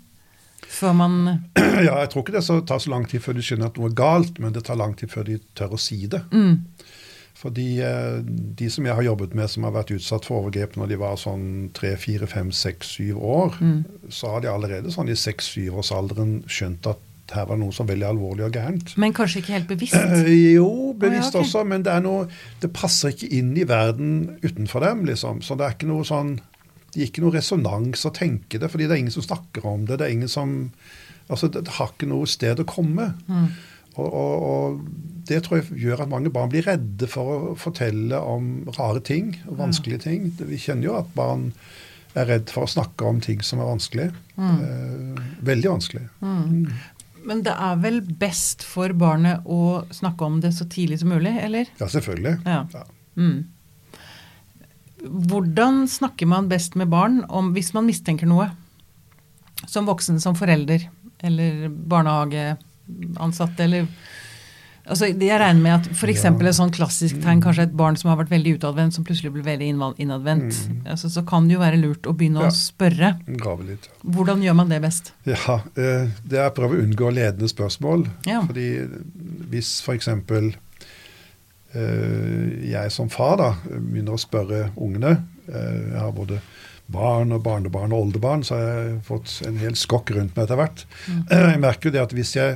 før 0.69 0.93
man 0.93 1.15
Ja, 1.57 1.95
jeg 2.03 2.09
tror 2.11 2.21
ikke 2.21 2.35
det 2.35 2.43
så- 2.45 2.59
tar 2.67 2.77
så 2.83 2.91
lang 2.91 3.07
tid 3.09 3.23
før 3.23 3.33
de 3.33 3.41
skjønner 3.41 3.71
at 3.71 3.77
noe 3.79 3.89
er 3.89 3.95
galt, 3.97 4.37
men 4.39 4.53
det 4.53 4.65
tar 4.67 4.75
lang 4.77 4.93
tid 4.99 5.09
før 5.09 5.23
de 5.25 5.39
tør 5.57 5.73
å 5.73 5.79
si 5.79 6.05
det. 6.05 6.21
mm, 6.29 6.59
Fordi 7.39 7.79
eh, 7.79 8.17
de 8.59 8.67
som 8.71 8.83
jeg 8.85 8.97
har 8.97 9.05
jobbet 9.05 9.35
med 9.37 9.47
som 9.47 9.63
har 9.63 9.71
vært 9.77 9.93
utsatt 9.95 10.25
for 10.27 10.41
overgrep 10.41 10.73
når 10.75 10.89
de 10.91 10.97
var 10.99 11.15
sånn 11.21 11.69
tre, 11.77 11.93
fire, 11.99 12.27
fem, 12.27 12.49
seks, 12.51 12.95
syv 12.97 13.21
år, 13.23 13.55
Mm. 13.61 13.85
så 14.11 14.33
har 14.33 14.41
de 14.43 14.49
allerede 14.51 14.91
sånn 14.91 15.07
i 15.11 15.15
seks-syvårsalderen 15.15 16.43
skjønt 16.51 16.87
at 16.91 16.99
her 17.31 17.45
var 17.45 17.59
noe 17.61 17.73
var 17.77 17.85
veldig 17.91 18.07
alvorlig 18.09 18.45
og 18.47 18.55
gærent. 18.57 18.95
Men 18.97 19.13
kanskje 19.13 19.43
ikke 19.43 19.53
helt 19.53 19.67
bevisst? 19.69 19.95
Eh, 19.95 20.29
jo, 20.55 20.93
bevisst 20.97 21.35
oh, 21.35 21.39
ja, 21.39 21.43
okay. 21.43 21.47
også, 21.47 21.63
men 21.69 21.83
det 21.85 21.91
er 21.93 22.01
noe 22.01 22.27
Det 22.61 22.71
passer 22.73 23.13
ikke 23.13 23.29
inn 23.37 23.51
i 23.57 23.67
verden 23.69 24.39
utenfor 24.41 24.81
dem, 24.83 25.05
liksom. 25.05 25.43
Så 25.45 25.55
det 25.59 25.67
er 25.67 25.75
ikke 25.77 25.91
noe 25.91 26.07
sånn 26.07 26.39
Det 26.89 26.97
gir 27.03 27.11
ikke 27.11 27.21
noe 27.21 27.35
resonans 27.37 28.05
å 28.09 28.11
tenke 28.17 28.57
det, 28.59 28.71
fordi 28.73 28.87
det 28.89 28.95
er 28.97 29.03
ingen 29.03 29.13
som 29.13 29.27
snakker 29.27 29.65
om 29.69 29.85
det. 29.85 29.99
Det 30.01 30.07
er 30.07 30.15
ingen 30.17 30.31
som 30.31 30.71
Altså, 31.29 31.45
det, 31.53 31.61
det 31.67 31.75
har 31.77 31.91
ikke 31.93 32.07
noe 32.09 32.25
sted 32.25 32.57
å 32.57 32.65
komme. 32.65 33.11
Mm. 33.29 33.51
Og, 34.01 34.07
og, 34.07 34.47
og 34.49 34.79
det 35.29 35.43
tror 35.45 35.59
jeg 35.59 35.81
gjør 35.83 36.03
at 36.03 36.11
mange 36.11 36.31
barn 36.33 36.51
blir 36.51 36.65
redde 36.67 37.09
for 37.09 37.33
å 37.33 37.57
fortelle 37.59 38.17
om 38.19 38.69
rare 38.77 39.01
ting 39.05 39.35
vanskelige 39.45 40.05
ting. 40.07 40.31
Vi 40.37 40.59
kjenner 40.61 40.89
jo 40.89 40.97
at 40.99 41.11
barn 41.15 41.51
er 42.17 42.25
redd 42.29 42.49
for 42.53 42.65
å 42.65 42.71
snakke 42.71 43.05
om 43.05 43.19
ting 43.21 43.43
som 43.45 43.61
er 43.61 43.69
vanskelig. 43.69 44.07
Mm. 44.39 44.55
Eh, 44.65 45.27
veldig 45.45 45.69
vanskelig. 45.75 46.07
Mm. 46.23 46.65
Men 47.29 47.43
det 47.45 47.53
er 47.53 47.79
vel 47.83 47.99
best 48.01 48.63
for 48.65 48.93
barnet 48.97 49.45
å 49.45 49.85
snakke 49.93 50.25
om 50.25 50.39
det 50.43 50.53
så 50.57 50.65
tidlig 50.71 51.01
som 51.01 51.11
mulig, 51.13 51.35
eller? 51.43 51.69
Ja, 51.81 51.89
selvfølgelig. 51.91 52.39
Ja. 52.47 52.85
Mm. 53.19 53.43
Hvordan 55.29 55.83
snakker 55.87 56.27
man 56.27 56.49
best 56.51 56.75
med 56.79 56.89
barn 56.91 57.21
om 57.29 57.53
hvis 57.55 57.73
man 57.75 57.87
mistenker 57.87 58.29
noe? 58.29 58.49
Som 59.67 59.87
voksen, 59.89 60.19
som 60.23 60.37
forelder, 60.39 60.87
eller 61.19 61.67
barnehageansatte, 61.69 63.67
eller 63.67 63.87
Altså, 64.89 65.05
Jeg 65.13 65.39
regner 65.39 65.61
med 65.61 65.71
at 65.75 65.87
f.eks. 65.93 66.23
Ja. 66.23 66.31
et 66.33 66.55
sånn 66.57 66.71
klassisk 66.73 67.19
tegn, 67.21 67.41
kanskje 67.41 67.67
et 67.67 67.75
barn 67.77 67.95
som 67.95 68.09
har 68.09 68.17
vært 68.17 68.31
veldig 68.33 68.55
utadvendt, 68.59 68.93
som 68.97 69.03
plutselig 69.05 69.31
blir 69.35 69.43
veldig 69.45 69.67
innadvendt, 70.01 70.55
Mm. 70.69 70.81
altså, 70.89 71.09
så 71.09 71.21
kan 71.25 71.47
det 71.47 71.53
jo 71.53 71.59
være 71.59 71.77
lurt 71.81 72.01
å 72.09 72.13
begynne 72.17 72.41
Ja. 72.41 72.47
å 72.47 72.51
spørre. 72.51 73.11
Grave 73.37 73.63
litt. 73.67 73.87
Hvordan 74.03 74.41
gjør 74.41 74.55
man 74.55 74.69
det 74.69 74.81
best? 74.81 75.11
Ja, 75.25 75.61
eh, 75.77 76.09
det 76.27 76.39
er 76.39 76.49
å 76.49 76.55
prøve 76.55 76.75
å 76.77 76.83
unngå 76.83 77.11
ledende 77.13 77.47
spørsmål. 77.47 78.07
Ja. 78.25 78.41
Fordi 78.41 78.87
hvis 79.51 79.81
f.eks. 79.81 80.09
For 80.29 80.51
jeg 81.73 82.91
som 82.91 83.09
far 83.13 83.37
da, 83.37 83.51
begynner 83.69 84.15
å 84.17 84.21
spørre 84.21 84.71
ungene 84.79 85.11
eh, 85.51 85.91
Jeg 85.93 85.99
har 86.01 86.11
både 86.15 86.39
barn 86.89 87.31
og 87.35 87.43
barnebarn 87.45 87.91
og 87.93 88.07
oldebarn, 88.07 88.41
så 88.43 88.55
har 88.57 88.63
jeg 88.65 88.93
fått 89.05 89.33
en 89.45 89.59
hel 89.61 89.75
skokk 89.77 90.09
rundt 90.15 90.33
meg 90.35 90.47
etter 90.47 90.57
hvert. 90.57 90.85
Mm. 91.05 91.19
Eh, 91.29 91.43
jeg 91.51 91.59
merker 91.61 91.89
jo 91.89 91.93
det 91.93 92.01
at 92.01 92.15
hvis 92.17 92.31
jeg 92.33 92.55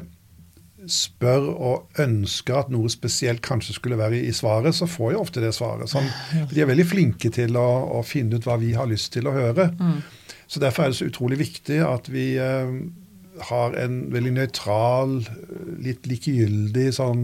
spør 0.89 1.45
og 1.53 2.01
ønsker 2.01 2.57
at 2.59 2.71
noe 2.73 2.89
spesielt 2.91 3.43
kanskje 3.45 3.77
skulle 3.77 3.99
være 3.99 4.21
i 4.23 4.33
svaret, 4.35 4.75
så 4.75 4.87
får 4.89 5.13
jeg 5.13 5.21
ofte 5.21 5.43
det 5.43 5.53
svaret. 5.55 5.91
Sånn, 5.91 6.09
de 6.51 6.63
er 6.63 6.69
veldig 6.69 6.87
flinke 6.87 7.31
til 7.33 7.57
å, 7.59 7.67
å 7.99 8.03
finne 8.07 8.39
ut 8.39 8.47
hva 8.47 8.57
vi 8.61 8.73
har 8.77 8.89
lyst 8.89 9.13
til 9.15 9.29
å 9.29 9.35
høre. 9.35 9.69
Mm. 9.79 10.01
Så 10.47 10.61
Derfor 10.61 10.85
er 10.85 10.91
det 10.91 10.99
så 10.99 11.09
utrolig 11.09 11.39
viktig 11.39 11.79
at 11.85 12.09
vi 12.13 12.33
eh, 12.41 12.73
har 13.41 13.73
en 13.81 13.97
veldig 14.13 14.31
nøytral, 14.35 15.15
litt 15.81 16.05
likegyldig 16.07 16.87
sånn 16.93 17.23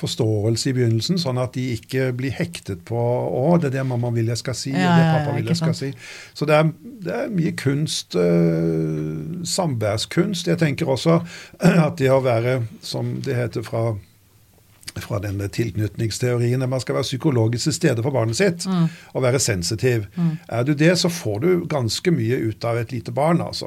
forståelse 0.00 0.70
i 0.70 0.74
begynnelsen, 0.78 1.20
sånn 1.20 1.40
at 1.42 1.52
de 1.56 1.66
ikke 1.76 2.10
blir 2.16 2.32
hektet 2.32 2.84
på 2.88 2.96
'Å, 2.96 3.60
det 3.60 3.70
er 3.70 3.78
det 3.78 3.86
mamma 3.86 4.10
vil 4.14 4.32
jeg 4.32 4.40
skal 4.40 4.54
si', 4.54 4.72
Ja, 4.72 4.96
det 4.96 5.08
pappa 5.12 5.36
vil 5.36 5.46
jeg 5.46 5.56
skal 5.56 5.74
si'. 5.74 5.94
Så 6.34 6.46
det 6.46 6.56
er, 6.56 6.72
det 7.04 7.14
er 7.14 7.28
mye 7.28 7.52
kunst, 7.52 8.16
uh, 8.16 9.44
samværskunst. 9.44 10.48
Jeg 10.48 10.58
tenker 10.58 10.88
også 10.88 11.20
at 11.86 11.98
det 11.98 12.10
å 12.10 12.22
være, 12.24 12.62
som 12.80 13.20
det 13.20 13.36
heter 13.36 13.62
fra 13.62 13.96
fra 14.98 15.18
denne 15.22 15.46
tilknytningsteorien, 15.48 16.62
at 16.62 16.68
man 16.68 16.80
skal 16.82 16.94
være 16.96 17.06
psykologisk 17.06 17.64
til 17.68 17.72
stede 17.76 18.02
for 18.02 18.10
barnet 18.10 18.36
sitt 18.36 18.66
Mm. 18.66 18.88
og 19.14 19.22
være 19.22 19.38
sensitiv. 19.38 20.06
Mm. 20.16 20.38
Er 20.48 20.64
du 20.64 20.74
det, 20.74 20.98
så 20.98 21.08
får 21.08 21.40
du 21.40 21.66
ganske 21.66 22.10
mye 22.10 22.36
ut 22.48 22.64
av 22.64 22.76
et 22.78 22.90
lite 22.92 23.12
barn. 23.12 23.40
altså. 23.40 23.66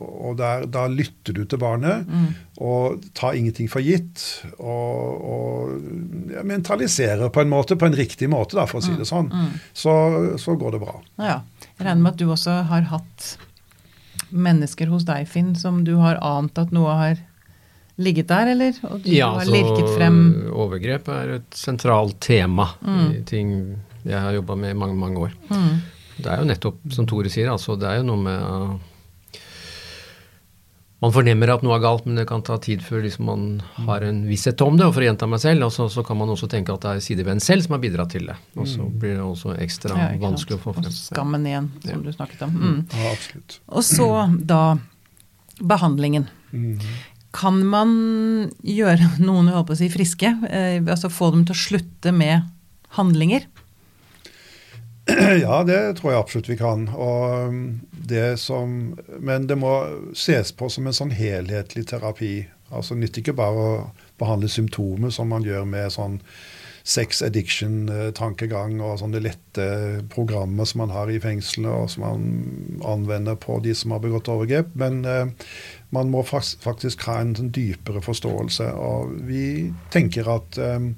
Og 0.00 0.36
der, 0.38 0.66
da 0.66 0.86
lytter 0.88 1.32
du 1.32 1.44
til 1.44 1.58
barnet 1.58 2.06
Mm. 2.08 2.34
og 2.60 3.02
tar 3.14 3.32
ingenting 3.34 3.68
for 3.70 3.80
gitt. 3.80 4.42
Og, 4.58 5.24
og 5.24 6.32
ja, 6.32 6.42
mentaliserer 6.42 7.28
på 7.28 7.40
en 7.40 7.48
måte, 7.50 7.76
på 7.76 7.86
en 7.86 7.94
riktig 7.96 8.28
måte, 8.30 8.54
da, 8.56 8.64
for 8.66 8.78
å 8.80 8.82
si 8.82 8.96
det 8.96 9.06
sånn. 9.06 9.28
Mm. 9.32 9.60
Så, 9.74 10.38
så 10.38 10.56
går 10.58 10.72
det 10.72 10.80
bra. 10.80 11.00
Ja, 11.18 11.42
jeg 11.78 11.86
regner 11.86 12.02
med 12.02 12.12
at 12.12 12.18
du 12.18 12.26
også 12.30 12.62
har 12.68 12.82
hatt 12.82 13.36
mennesker 14.32 14.86
hos 14.88 15.04
deg, 15.04 15.26
Finn, 15.28 15.54
som 15.58 15.84
du 15.84 15.96
har 16.00 16.16
ant 16.24 16.56
at 16.58 16.72
noe 16.72 16.94
har 16.96 17.16
ligget 17.98 18.26
der, 18.28 18.46
eller? 18.54 18.72
Og 18.90 19.02
du 19.02 19.10
Ja, 19.10 19.30
har 19.32 19.40
altså 19.40 19.52
lirket 19.52 19.96
frem 19.96 20.50
overgrep 20.52 21.08
er 21.08 21.34
et 21.36 21.50
sentralt 21.54 22.20
tema 22.20 22.70
Mm. 22.82 23.10
i 23.16 23.22
ting 23.24 23.78
jeg 24.04 24.18
har 24.20 24.32
jobba 24.32 24.56
med 24.56 24.70
i 24.70 24.78
mange, 24.78 24.94
mange 24.96 25.16
år. 25.18 25.32
Mm. 25.50 25.82
Det 26.18 26.26
er 26.26 26.38
jo 26.38 26.44
nettopp, 26.44 26.78
som 26.92 27.06
Tore 27.06 27.28
sier, 27.30 27.48
altså 27.50 27.78
det 27.78 27.88
er 27.88 27.96
jo 27.98 28.02
noe 28.02 28.16
med 28.16 28.40
uh, 28.42 28.78
Man 31.02 31.10
fornemmer 31.10 31.50
at 31.50 31.64
noe 31.66 31.74
er 31.74 31.82
galt, 31.82 32.04
men 32.06 32.14
det 32.20 32.28
kan 32.30 32.44
ta 32.46 32.54
tid 32.62 32.78
før 32.86 33.00
liksom 33.02 33.24
man 33.26 33.46
har 33.88 34.04
en 34.06 34.20
visshet 34.28 34.60
om 34.62 34.76
det. 34.78 34.84
Og 34.86 34.92
for 34.94 35.02
å 35.02 35.08
gjenta 35.08 35.26
meg 35.26 35.40
selv, 35.42 35.64
og 35.66 35.72
så, 35.74 35.88
så 35.90 36.04
kan 36.06 36.16
man 36.20 36.30
også 36.30 36.46
tenke 36.52 36.70
at 36.70 36.84
det 36.84 36.92
er 36.92 37.00
sider 37.02 37.24
ved 37.26 37.32
en 37.32 37.42
selv 37.42 37.64
som 37.64 37.74
har 37.74 37.80
bidratt 37.82 38.12
til 38.14 38.28
det. 38.30 38.36
Og 38.54 38.68
så 38.70 38.84
Mm. 38.86 38.92
blir 39.02 39.16
det 39.16 39.24
også 39.24 39.56
ekstra 39.58 39.96
Ja, 39.98 40.12
vanskelig 40.22 40.60
å 40.60 40.62
få 40.62 40.74
frem. 40.76 40.86
Og 40.86 40.92
skammen 40.94 41.42
igjen, 41.44 41.70
som 41.82 41.90
Ja. 41.90 41.96
du 42.06 42.12
snakket 42.14 42.42
om. 42.46 42.50
Mm. 42.54 42.86
Ja, 42.94 43.10
absolutt. 43.16 43.58
Og 43.68 43.82
så 43.82 44.46
da 44.46 44.78
behandlingen. 45.58 46.28
Mhm. 46.52 46.78
Kan 47.32 47.62
man 47.66 47.92
gjøre 48.66 49.14
noen 49.26 49.50
jeg 49.50 49.58
håper 49.58 49.76
å 49.76 49.80
si, 49.80 49.90
friske? 49.92 50.34
Eh, 50.50 50.78
altså 50.82 51.12
få 51.12 51.32
dem 51.34 51.46
til 51.48 51.56
å 51.56 51.62
slutte 51.64 52.14
med 52.16 52.48
handlinger? 52.98 53.48
Ja, 55.42 55.62
det 55.66 55.96
tror 55.98 56.12
jeg 56.12 56.20
absolutt 56.20 56.48
vi 56.52 56.56
kan. 56.60 56.86
Um, 56.94 57.80
det 57.90 58.36
som, 58.38 58.94
men 59.18 59.48
det 59.50 59.56
må 59.58 59.72
ses 60.14 60.52
på 60.54 60.68
som 60.70 60.86
en 60.86 60.94
sånn 60.94 61.14
helhetlig 61.16 61.88
terapi. 61.90 62.34
Altså 62.72 62.94
nytter 62.96 63.24
ikke 63.24 63.36
bare 63.36 63.66
å 63.66 63.72
behandle 64.20 64.50
symptomer 64.50 65.10
som 65.10 65.32
man 65.32 65.42
gjør 65.46 65.66
med 65.68 65.90
sånn 65.92 66.20
sex 66.82 67.20
addiction-tankegang 67.22 68.80
og 68.82 68.96
sånne 68.98 69.20
lette 69.22 69.66
programmer 70.10 70.66
som 70.66 70.82
man 70.82 70.94
har 70.94 71.10
i 71.12 71.20
fengslene 71.22 71.70
og 71.82 71.92
som 71.92 72.02
man 72.02 72.24
anvender 72.86 73.38
på 73.38 73.60
de 73.62 73.74
som 73.78 73.94
har 73.94 74.02
begått 74.02 74.30
overgrep. 74.32 74.72
Men 74.78 75.04
eh, 75.06 75.52
man 75.92 76.10
må 76.10 76.22
faktisk 76.24 77.04
ha 77.08 77.20
en 77.20 77.34
sånn 77.36 77.52
dypere 77.52 78.00
forståelse. 78.02 78.70
Og 78.74 79.12
vi 79.28 79.72
tenker 79.92 80.28
at 80.32 80.56
um, 80.58 80.94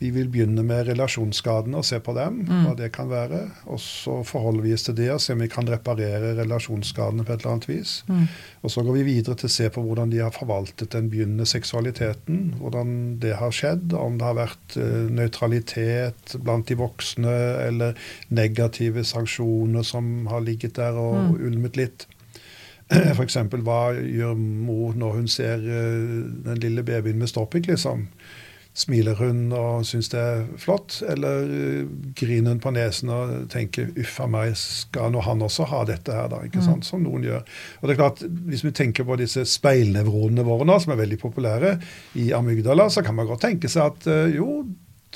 vi 0.00 0.08
vil 0.12 0.26
begynne 0.28 0.60
med 0.66 0.88
relasjonsskadene 0.88 1.78
og 1.78 1.84
se 1.86 1.96
på 2.02 2.12
dem, 2.16 2.40
Mm. 2.44 2.64
hva 2.66 2.72
det 2.76 2.88
kan 2.92 3.08
være. 3.08 3.38
Og 3.72 3.78
så 3.80 4.18
forholder 4.26 4.62
vi 4.66 4.72
oss 4.74 4.82
til 4.84 4.96
det 4.98 5.06
og 5.14 5.20
ser 5.22 5.36
om 5.36 5.40
vi 5.44 5.48
kan 5.48 5.64
reparere 5.70 6.34
relasjonsskadene 6.36 7.24
på 7.24 7.32
et 7.32 7.40
eller 7.44 7.52
annet 7.52 7.68
vis. 7.70 7.92
Mm. 8.08 8.26
Og 8.64 8.70
så 8.74 8.82
går 8.84 8.98
vi 8.98 9.04
videre 9.06 9.36
til 9.38 9.48
å 9.48 9.54
se 9.54 9.68
på 9.70 9.84
hvordan 9.86 10.10
de 10.12 10.18
har 10.20 10.34
forvaltet 10.34 10.90
den 10.92 11.08
begynnende 11.12 11.46
seksualiteten. 11.48 12.54
Hvordan 12.60 13.18
det 13.22 13.36
har 13.38 13.50
skjedd. 13.54 13.94
Om 13.96 14.18
det 14.18 14.26
har 14.28 14.34
vært 14.42 14.76
eh, 14.76 15.08
nøytralitet 15.54 16.36
blant 16.44 16.66
de 16.68 16.74
voksne, 16.80 17.34
eller 17.68 17.94
negative 18.34 19.04
sanksjoner 19.04 19.84
som 19.86 20.26
har 20.26 20.40
ligget 20.44 20.74
der 20.80 20.92
og 21.00 21.14
Mm. 21.14 21.40
ulmet 21.46 21.76
litt. 21.76 22.06
F.eks. 23.16 23.36
hva 23.66 23.82
gjør 23.98 24.34
mor 24.38 24.94
når 24.98 25.12
hun 25.20 25.28
ser 25.28 25.60
eh, 25.62 26.24
den 26.46 26.58
lille 26.62 26.82
babyen 26.86 27.18
med 27.18 27.28
stopping, 27.30 27.66
liksom? 27.66 28.08
Smiler 28.74 29.14
hun 29.14 29.52
og 29.54 29.84
syns 29.86 30.08
det 30.10 30.18
er 30.18 30.40
flott, 30.58 30.96
eller 31.06 31.44
eh, 31.46 31.84
griner 32.18 32.50
hun 32.56 32.62
på 32.64 32.72
nesen 32.74 33.12
og 33.14 33.44
tenker 33.52 33.92
'uff 33.94 34.16
a 34.24 34.26
meg, 34.26 34.56
skal 34.58 35.12
nå 35.14 35.20
han 35.22 35.42
også 35.46 35.68
ha 35.70 35.84
dette 35.86 36.10
her', 36.12 36.28
da? 36.32 36.40
ikke 36.42 36.58
Mm. 36.58 36.64
sant? 36.66 36.84
Som 36.84 37.04
noen 37.06 37.22
gjør. 37.22 37.44
Og 37.82 37.88
det 37.88 37.94
er 37.94 38.00
klart, 38.02 38.22
Hvis 38.48 38.64
vi 38.64 38.70
tenker 38.74 39.04
på 39.04 39.16
disse 39.16 39.44
speilnevronene 39.46 40.42
våre 40.44 40.66
nå, 40.66 40.78
som 40.82 40.92
er 40.92 41.02
veldig 41.06 41.18
populære 41.22 41.78
i 42.16 42.32
amygdala, 42.32 42.88
så 42.90 43.02
kan 43.04 43.14
man 43.14 43.26
godt 43.26 43.40
tenke 43.46 43.68
seg 43.70 43.82
at 43.92 44.06
eh, 44.10 44.34
jo, 44.36 44.64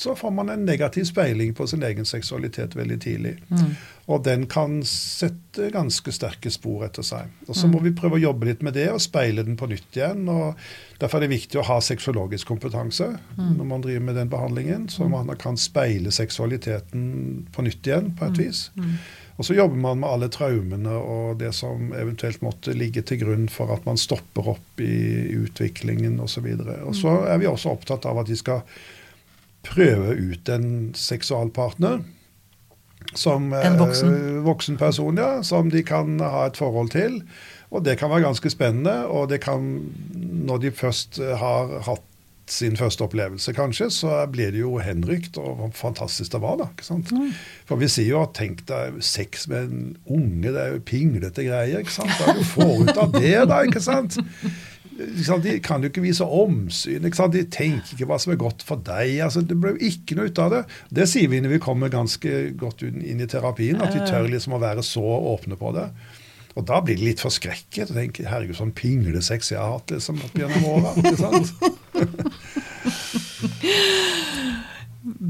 så 0.01 0.15
får 0.17 0.31
man 0.31 0.49
en 0.51 0.65
negativ 0.65 1.05
speiling 1.05 1.55
på 1.55 1.67
sin 1.67 1.83
egen 1.83 2.05
seksualitet 2.05 2.77
veldig 2.77 3.01
tidlig. 3.01 3.37
Mm. 3.51 3.77
Og 4.09 4.23
den 4.25 4.47
kan 4.47 4.79
sette 4.89 5.71
ganske 5.75 6.13
sterke 6.13 6.51
spor 6.51 6.85
etter 6.87 7.03
seg. 7.05 7.27
Og 7.49 7.55
så 7.57 7.67
Mm. 7.67 7.73
må 7.75 7.83
vi 7.83 7.91
prøve 7.91 8.17
å 8.17 8.23
jobbe 8.23 8.47
litt 8.47 8.63
med 8.63 8.75
det 8.75 8.89
og 8.93 9.01
speile 9.01 9.43
den 9.45 9.57
på 9.57 9.69
nytt 9.69 9.93
igjen. 9.97 10.29
og 10.29 10.55
Derfor 10.99 11.19
er 11.19 11.29
det 11.29 11.31
viktig 11.39 11.61
å 11.61 11.65
ha 11.65 11.79
sexologisk 11.81 12.47
kompetanse 12.47 13.19
Mm. 13.39 13.57
når 13.59 13.65
man 13.65 13.81
driver 13.81 14.01
med 14.01 14.15
den 14.17 14.29
behandlingen, 14.31 14.89
så 14.89 15.09
man 15.09 15.37
kan 15.37 15.57
speile 15.57 16.11
seksualiteten 16.11 17.47
på 17.53 17.63
nytt 17.63 17.83
igjen 17.87 18.15
på 18.17 18.25
et 18.27 18.33
Mm. 18.39 18.47
vis. 18.47 18.71
Og 19.39 19.45
så 19.45 19.55
jobber 19.55 19.77
man 19.77 20.01
med 20.01 20.09
alle 20.09 20.29
traumene 20.29 20.91
og 20.91 21.39
det 21.39 21.55
som 21.55 21.93
eventuelt 21.93 22.41
måtte 22.43 22.75
ligge 22.75 23.03
til 23.03 23.19
grunn 23.19 23.49
for 23.49 23.73
at 23.73 23.85
man 23.87 23.97
stopper 23.97 24.49
opp 24.49 24.81
i 24.81 25.29
utviklingen 25.45 26.19
osv. 26.21 26.45
Og, 26.59 26.59
så 26.67 26.87
og 26.87 26.95
så 26.95 27.27
er 27.29 27.39
vi 27.39 27.47
også 27.47 27.71
opptatt 27.71 28.05
av 28.07 28.19
at 28.19 28.27
de 28.27 28.37
skal 28.37 28.63
prøve 29.69 30.15
ut 30.33 30.49
en 30.55 30.71
seksualpartner. 30.97 32.01
Som 33.17 33.53
En 33.57 33.79
voksen. 33.81 34.11
eh, 34.15 34.43
voksen 34.45 34.77
person, 34.77 35.17
ja. 35.17 35.43
Som 35.43 35.71
de 35.73 35.83
kan 35.87 36.19
ha 36.21 36.47
et 36.51 36.57
forhold 36.61 36.91
til. 36.93 37.23
Og 37.71 37.85
det 37.85 37.99
kan 38.01 38.11
være 38.11 38.27
ganske 38.27 38.51
spennende. 38.53 39.07
Og 39.09 39.29
det 39.31 39.41
kan, 39.45 39.65
når 40.49 40.59
de 40.67 40.71
først 40.77 41.19
eh, 41.21 41.37
har 41.41 41.79
hatt 41.89 42.05
sin 42.49 42.77
første 42.81 43.05
opplevelse, 43.05 43.53
kanskje, 43.53 43.91
så 43.93 44.23
blir 44.33 44.55
det 44.55 44.63
jo 44.63 44.79
henrykt, 44.81 45.37
og 45.37 45.59
hvor 45.59 45.71
fantastisk 45.77 46.33
det 46.33 46.39
var, 46.41 46.55
da. 46.57 46.65
ikke 46.73 46.87
sant? 46.87 47.11
For 47.69 47.77
vi 47.77 47.89
sier 47.93 48.09
jo 48.15 48.23
at 48.25 48.33
tenk 48.39 48.63
deg 48.71 49.03
sex 49.05 49.45
med 49.53 49.67
en 49.69 49.83
unge, 50.09 50.49
det 50.55 50.63
er 50.63 50.71
jo 50.73 50.81
pinglete 50.89 51.45
greier. 51.45 51.83
ikke 51.85 51.93
sant? 51.93 52.09
Hva 52.17 52.31
er 52.31 52.39
det 52.39 52.47
du 52.47 52.49
får 52.49 52.73
ut 52.89 53.03
av 53.05 53.13
det, 53.19 53.35
da? 53.53 53.59
ikke 53.69 53.83
sant? 53.85 54.17
De 54.99 55.59
kan 55.63 55.83
jo 55.83 55.89
ikke 55.93 56.03
vise 56.03 56.27
omsyn. 56.27 57.05
De 57.07 57.43
tenker 57.47 57.95
ikke 57.95 58.09
hva 58.11 58.19
som 58.19 58.33
er 58.35 58.41
godt 58.41 58.65
for 58.67 58.83
deg. 58.83 59.21
altså 59.23 59.45
Det 59.47 59.55
ble 59.61 59.77
jo 59.77 59.91
ikke 59.93 60.17
noe 60.19 60.27
ut 60.27 60.41
av 60.43 60.51
det. 60.55 60.63
Det 60.91 61.07
sier 61.11 61.31
vi 61.31 61.39
når 61.45 61.55
vi 61.55 61.61
kommer 61.63 61.93
ganske 61.93 62.33
godt 62.59 62.83
inn 62.89 63.23
i 63.23 63.29
terapien, 63.31 63.79
at 63.81 63.95
vi 63.95 64.03
tør 64.09 64.27
liksom 64.33 64.57
å 64.59 64.63
være 64.63 64.83
så 64.87 65.05
åpne 65.05 65.59
på 65.61 65.71
det. 65.77 65.87
Og 66.59 66.67
da 66.67 66.81
blir 66.83 66.99
de 66.99 67.07
litt 67.07 67.23
forskrekket 67.23 67.93
og 67.93 67.99
tenker 68.01 68.27
herregud, 68.27 68.57
sånn 68.59 68.75
pinglesex 68.75 69.53
jeg 69.53 69.61
har 69.63 69.77
hatt 69.77 69.93
liksom 69.95 70.19
opp 70.27 70.35
gjennom 70.41 70.65
åra. 70.73 70.91
ikke 70.99 71.19
sant? 71.21 71.47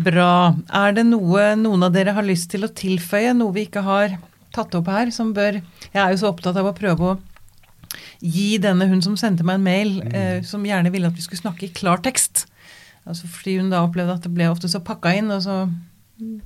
Bra. 0.08 0.56
Er 0.72 0.96
det 0.96 1.04
noe 1.10 1.52
noen 1.60 1.84
av 1.84 1.92
dere 1.92 2.16
har 2.16 2.24
lyst 2.24 2.48
til 2.54 2.64
å 2.64 2.72
tilføye, 2.72 3.36
noe 3.36 3.52
vi 3.52 3.66
ikke 3.68 3.84
har 3.84 4.16
tatt 4.56 4.72
opp 4.78 4.88
her, 4.88 5.12
som 5.12 5.34
bør 5.36 5.60
Jeg 5.60 6.00
er 6.00 6.14
jo 6.14 6.20
så 6.22 6.30
opptatt 6.32 6.56
av 6.56 6.66
å 6.70 6.76
prøve 6.76 7.12
å 7.12 7.18
gi 8.20 8.59
denne 8.62 8.88
hun 8.90 9.03
som 9.05 9.16
sendte 9.16 9.44
meg 9.46 9.59
en 9.61 9.66
mail, 9.66 9.92
eh, 10.12 10.40
som 10.42 10.64
gjerne 10.66 10.92
ville 10.94 11.07
at 11.11 11.14
vi 11.18 11.22
skulle 11.26 11.42
snakke 11.44 11.68
i 11.68 11.72
klartekst. 11.74 12.46
Altså 13.09 13.26
fordi 13.32 13.59
hun 13.61 13.70
da 13.72 13.84
opplevde 13.86 14.18
at 14.18 14.22
det 14.26 14.34
ble 14.34 14.51
ofte 14.53 14.68
så 14.68 14.80
pakka 14.84 15.14
inn, 15.16 15.30
og 15.32 15.40
så 15.42 15.62
mm. 16.20 16.42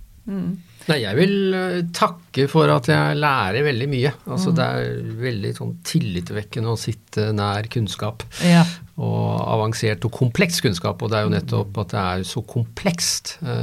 Nei, 0.87 0.97
jeg 1.03 1.15
vil 1.19 1.55
eh, 1.55 1.77
takke 1.95 2.45
for 2.51 2.71
at 2.71 2.87
jeg 2.91 3.17
lærer 3.19 3.63
veldig 3.67 3.87
mye. 3.91 4.11
Altså 4.31 4.51
Mm. 4.53 4.57
Det 4.59 4.65
er 4.67 5.11
veldig 5.23 5.51
sånn 5.57 5.73
tillitvekkende 5.87 6.71
å 6.73 6.79
sitte 6.79 7.29
nær 7.35 7.67
kunnskap. 7.71 8.23
Ja. 8.47 8.65
Og 8.99 9.43
avansert 9.55 10.05
og 10.07 10.13
kompleks 10.15 10.61
kunnskap. 10.63 11.03
Og 11.03 11.11
det 11.11 11.19
er 11.21 11.27
jo 11.27 11.33
nettopp 11.35 11.79
at 11.85 11.95
det 11.95 12.03
er 12.03 12.25
så 12.27 12.43
komplekst. 12.47 13.37
Ja. 13.43 13.57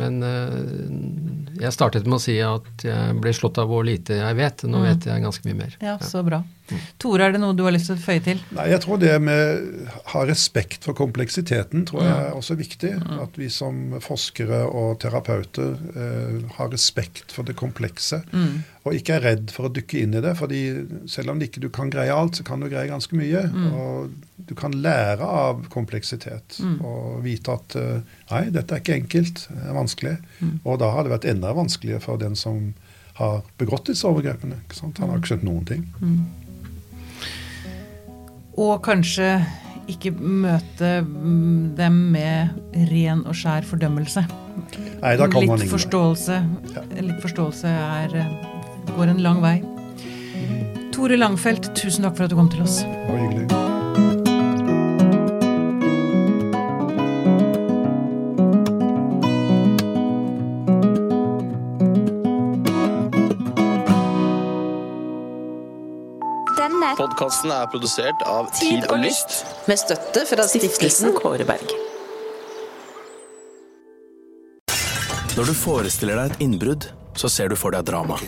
Men 0.00 0.22
eh, 0.24 1.62
jeg 1.64 1.72
startet 1.76 2.08
med 2.08 2.16
å 2.16 2.22
si 2.24 2.38
at 2.44 2.84
jeg 2.88 3.16
ble 3.20 3.32
slått 3.36 3.60
av 3.60 3.68
hvor 3.72 3.84
lite 3.88 4.16
jeg 4.20 4.36
vet. 4.40 4.64
Nå 4.68 4.80
Mm. 4.80 4.88
vet 4.88 5.08
jeg 5.08 5.24
ganske 5.24 5.48
mye 5.48 5.60
mer. 5.64 5.76
Ja, 5.84 5.98
så 6.00 6.24
bra. 6.24 6.42
Tore, 7.00 7.26
er 7.26 7.34
det 7.34 7.40
noe 7.42 7.56
du 7.56 7.64
har 7.66 7.74
lyst 7.74 7.90
til 7.90 7.96
å 7.96 8.02
føye 8.02 8.22
til? 8.24 8.40
Nei, 8.56 8.68
jeg 8.72 8.82
tror 8.84 9.00
det 9.02 9.14
med 9.24 9.88
å 9.88 9.94
ha 10.14 10.24
respekt 10.28 10.86
for 10.86 10.96
kompleksiteten 10.98 11.86
tror 11.88 12.04
jeg 12.04 12.14
er 12.14 12.36
også 12.36 12.58
viktig. 12.58 12.92
At 13.18 13.38
vi 13.40 13.50
som 13.52 13.98
forskere 14.04 14.64
og 14.68 14.98
terapeuter 15.02 15.76
eh, 15.94 16.40
har 16.58 16.72
respekt 16.72 17.34
for 17.34 17.48
det 17.48 17.56
komplekse. 17.58 18.20
Mm. 18.32 18.64
Og 18.88 18.96
ikke 18.96 19.18
er 19.18 19.24
redd 19.24 19.52
for 19.52 19.68
å 19.68 19.72
dykke 19.72 20.02
inn 20.02 20.16
i 20.16 20.22
det. 20.24 20.34
fordi 20.38 20.62
selv 21.10 21.34
om 21.34 21.42
ikke 21.44 21.62
du 21.64 21.68
kan 21.74 21.92
greie 21.92 22.14
alt, 22.14 22.38
så 22.38 22.46
kan 22.46 22.60
du 22.60 22.68
greie 22.70 22.88
ganske 22.90 23.16
mye. 23.18 23.44
Mm. 23.52 23.68
Og 23.72 24.10
du 24.48 24.54
kan 24.58 24.72
lære 24.72 25.24
av 25.24 25.64
kompleksitet. 25.72 26.58
Mm. 26.62 26.76
Og 26.84 27.22
vite 27.26 27.56
at 27.56 27.78
eh, 27.78 28.18
nei, 28.32 28.44
dette 28.54 28.74
er 28.74 28.84
ikke 28.84 28.98
enkelt, 29.02 29.46
det 29.52 29.64
er 29.64 29.78
vanskelig. 29.78 30.18
Mm. 30.40 30.58
Og 30.64 30.78
da 30.82 30.92
har 30.94 31.04
det 31.04 31.16
vært 31.16 31.30
enda 31.32 31.54
vanskeligere 31.56 32.04
for 32.04 32.20
den 32.20 32.36
som 32.38 32.72
har 33.18 33.40
begått 33.58 33.90
disse 33.90 34.06
overgrepene. 34.06 34.60
ikke? 34.64 34.78
Han 35.00 35.10
har 35.10 35.18
ikke 35.18 35.34
skjønt 35.34 35.48
noen 35.48 35.64
ting. 35.68 35.88
Og 38.58 38.80
kanskje 38.82 39.36
ikke 39.88 40.12
møte 40.18 40.98
dem 41.78 41.98
med 42.12 42.58
ren 42.90 43.22
og 43.24 43.36
skjær 43.38 43.66
fordømmelse. 43.68 44.24
Nei, 44.98 45.14
da 45.16 45.24
man 45.24 45.36
litt 45.38 45.46
ingen 45.46 45.62
vei. 45.62 45.70
forståelse, 45.70 46.38
litt 46.98 47.22
forståelse 47.24 47.72
er, 47.72 48.16
eh, 48.18 48.92
går 48.96 49.14
en 49.14 49.22
lang 49.22 49.40
vei. 49.40 49.56
Tore 50.92 51.16
Langfelt, 51.16 51.72
tusen 51.78 52.04
takk 52.04 52.16
for 52.16 52.24
at 52.24 52.30
du 52.30 52.36
kom 52.36 52.50
til 52.50 52.62
oss. 52.62 52.82
Det 52.82 53.08
var 53.08 53.18
hyggelig. 53.22 53.77
Janne. 66.78 66.94
Podkasten 66.98 67.50
er 67.50 67.66
produsert 67.70 68.20
av 68.26 68.48
Tid, 68.54 68.84
og, 68.86 69.00
lyst. 69.02 69.42
Med 69.66 69.80
støtte 69.80 70.24
fra 70.28 70.46
Stiftelsen 70.46 71.14
Kåreberg. 71.16 71.72
Når 75.34 75.46
du 75.50 75.54
forestiller 75.54 76.18
deg 76.18 76.32
et 76.32 76.44
innbrudd, 76.44 76.88
så 77.18 77.30
ser 77.30 77.50
du 77.50 77.56
for 77.58 77.74
deg 77.74 77.86
drama. 77.86 78.18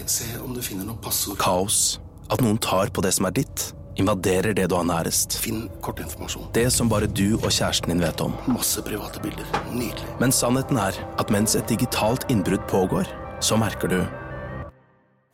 Kaos. 1.38 2.00
At 2.30 2.42
noen 2.42 2.58
tar 2.62 2.90
på 2.94 3.02
det 3.06 3.12
som 3.14 3.26
er 3.26 3.34
ditt. 3.38 3.70
Invaderer 3.98 4.54
det 4.54 4.68
du 4.70 4.76
har 4.78 4.86
nærest. 4.86 5.36
Finn 5.42 5.68
kortinformasjon. 5.82 6.50
Det 6.54 6.68
som 6.74 6.90
bare 6.90 7.10
du 7.10 7.36
og 7.40 7.50
kjæresten 7.50 7.90
din 7.92 8.02
vet 8.02 8.22
om. 8.22 8.34
Masse 8.50 8.82
private 8.86 9.22
bilder. 9.22 9.46
Nydelig. 9.70 10.10
Men 10.22 10.34
sannheten 10.34 10.78
er 10.78 10.98
at 11.18 11.30
mens 11.34 11.58
et 11.58 11.70
digitalt 11.70 12.26
innbrudd 12.30 12.66
pågår, 12.70 13.10
så 13.42 13.58
merker 13.58 13.90
du 13.90 14.00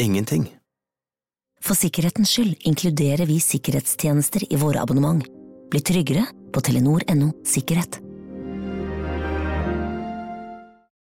ingenting. 0.01 0.49
For 1.61 1.79
sikkerhetens 1.79 2.31
skyld 2.31 2.67
inkluderer 2.69 3.27
vi 3.27 3.41
sikkerhetstjenester 3.43 4.47
i 4.51 4.59
våre 4.61 4.83
abonnement. 4.83 5.25
Bli 5.71 5.81
tryggere 5.83 6.27
på 6.53 6.63
telenor.no 6.63 7.33
sikkerhet. 7.47 8.01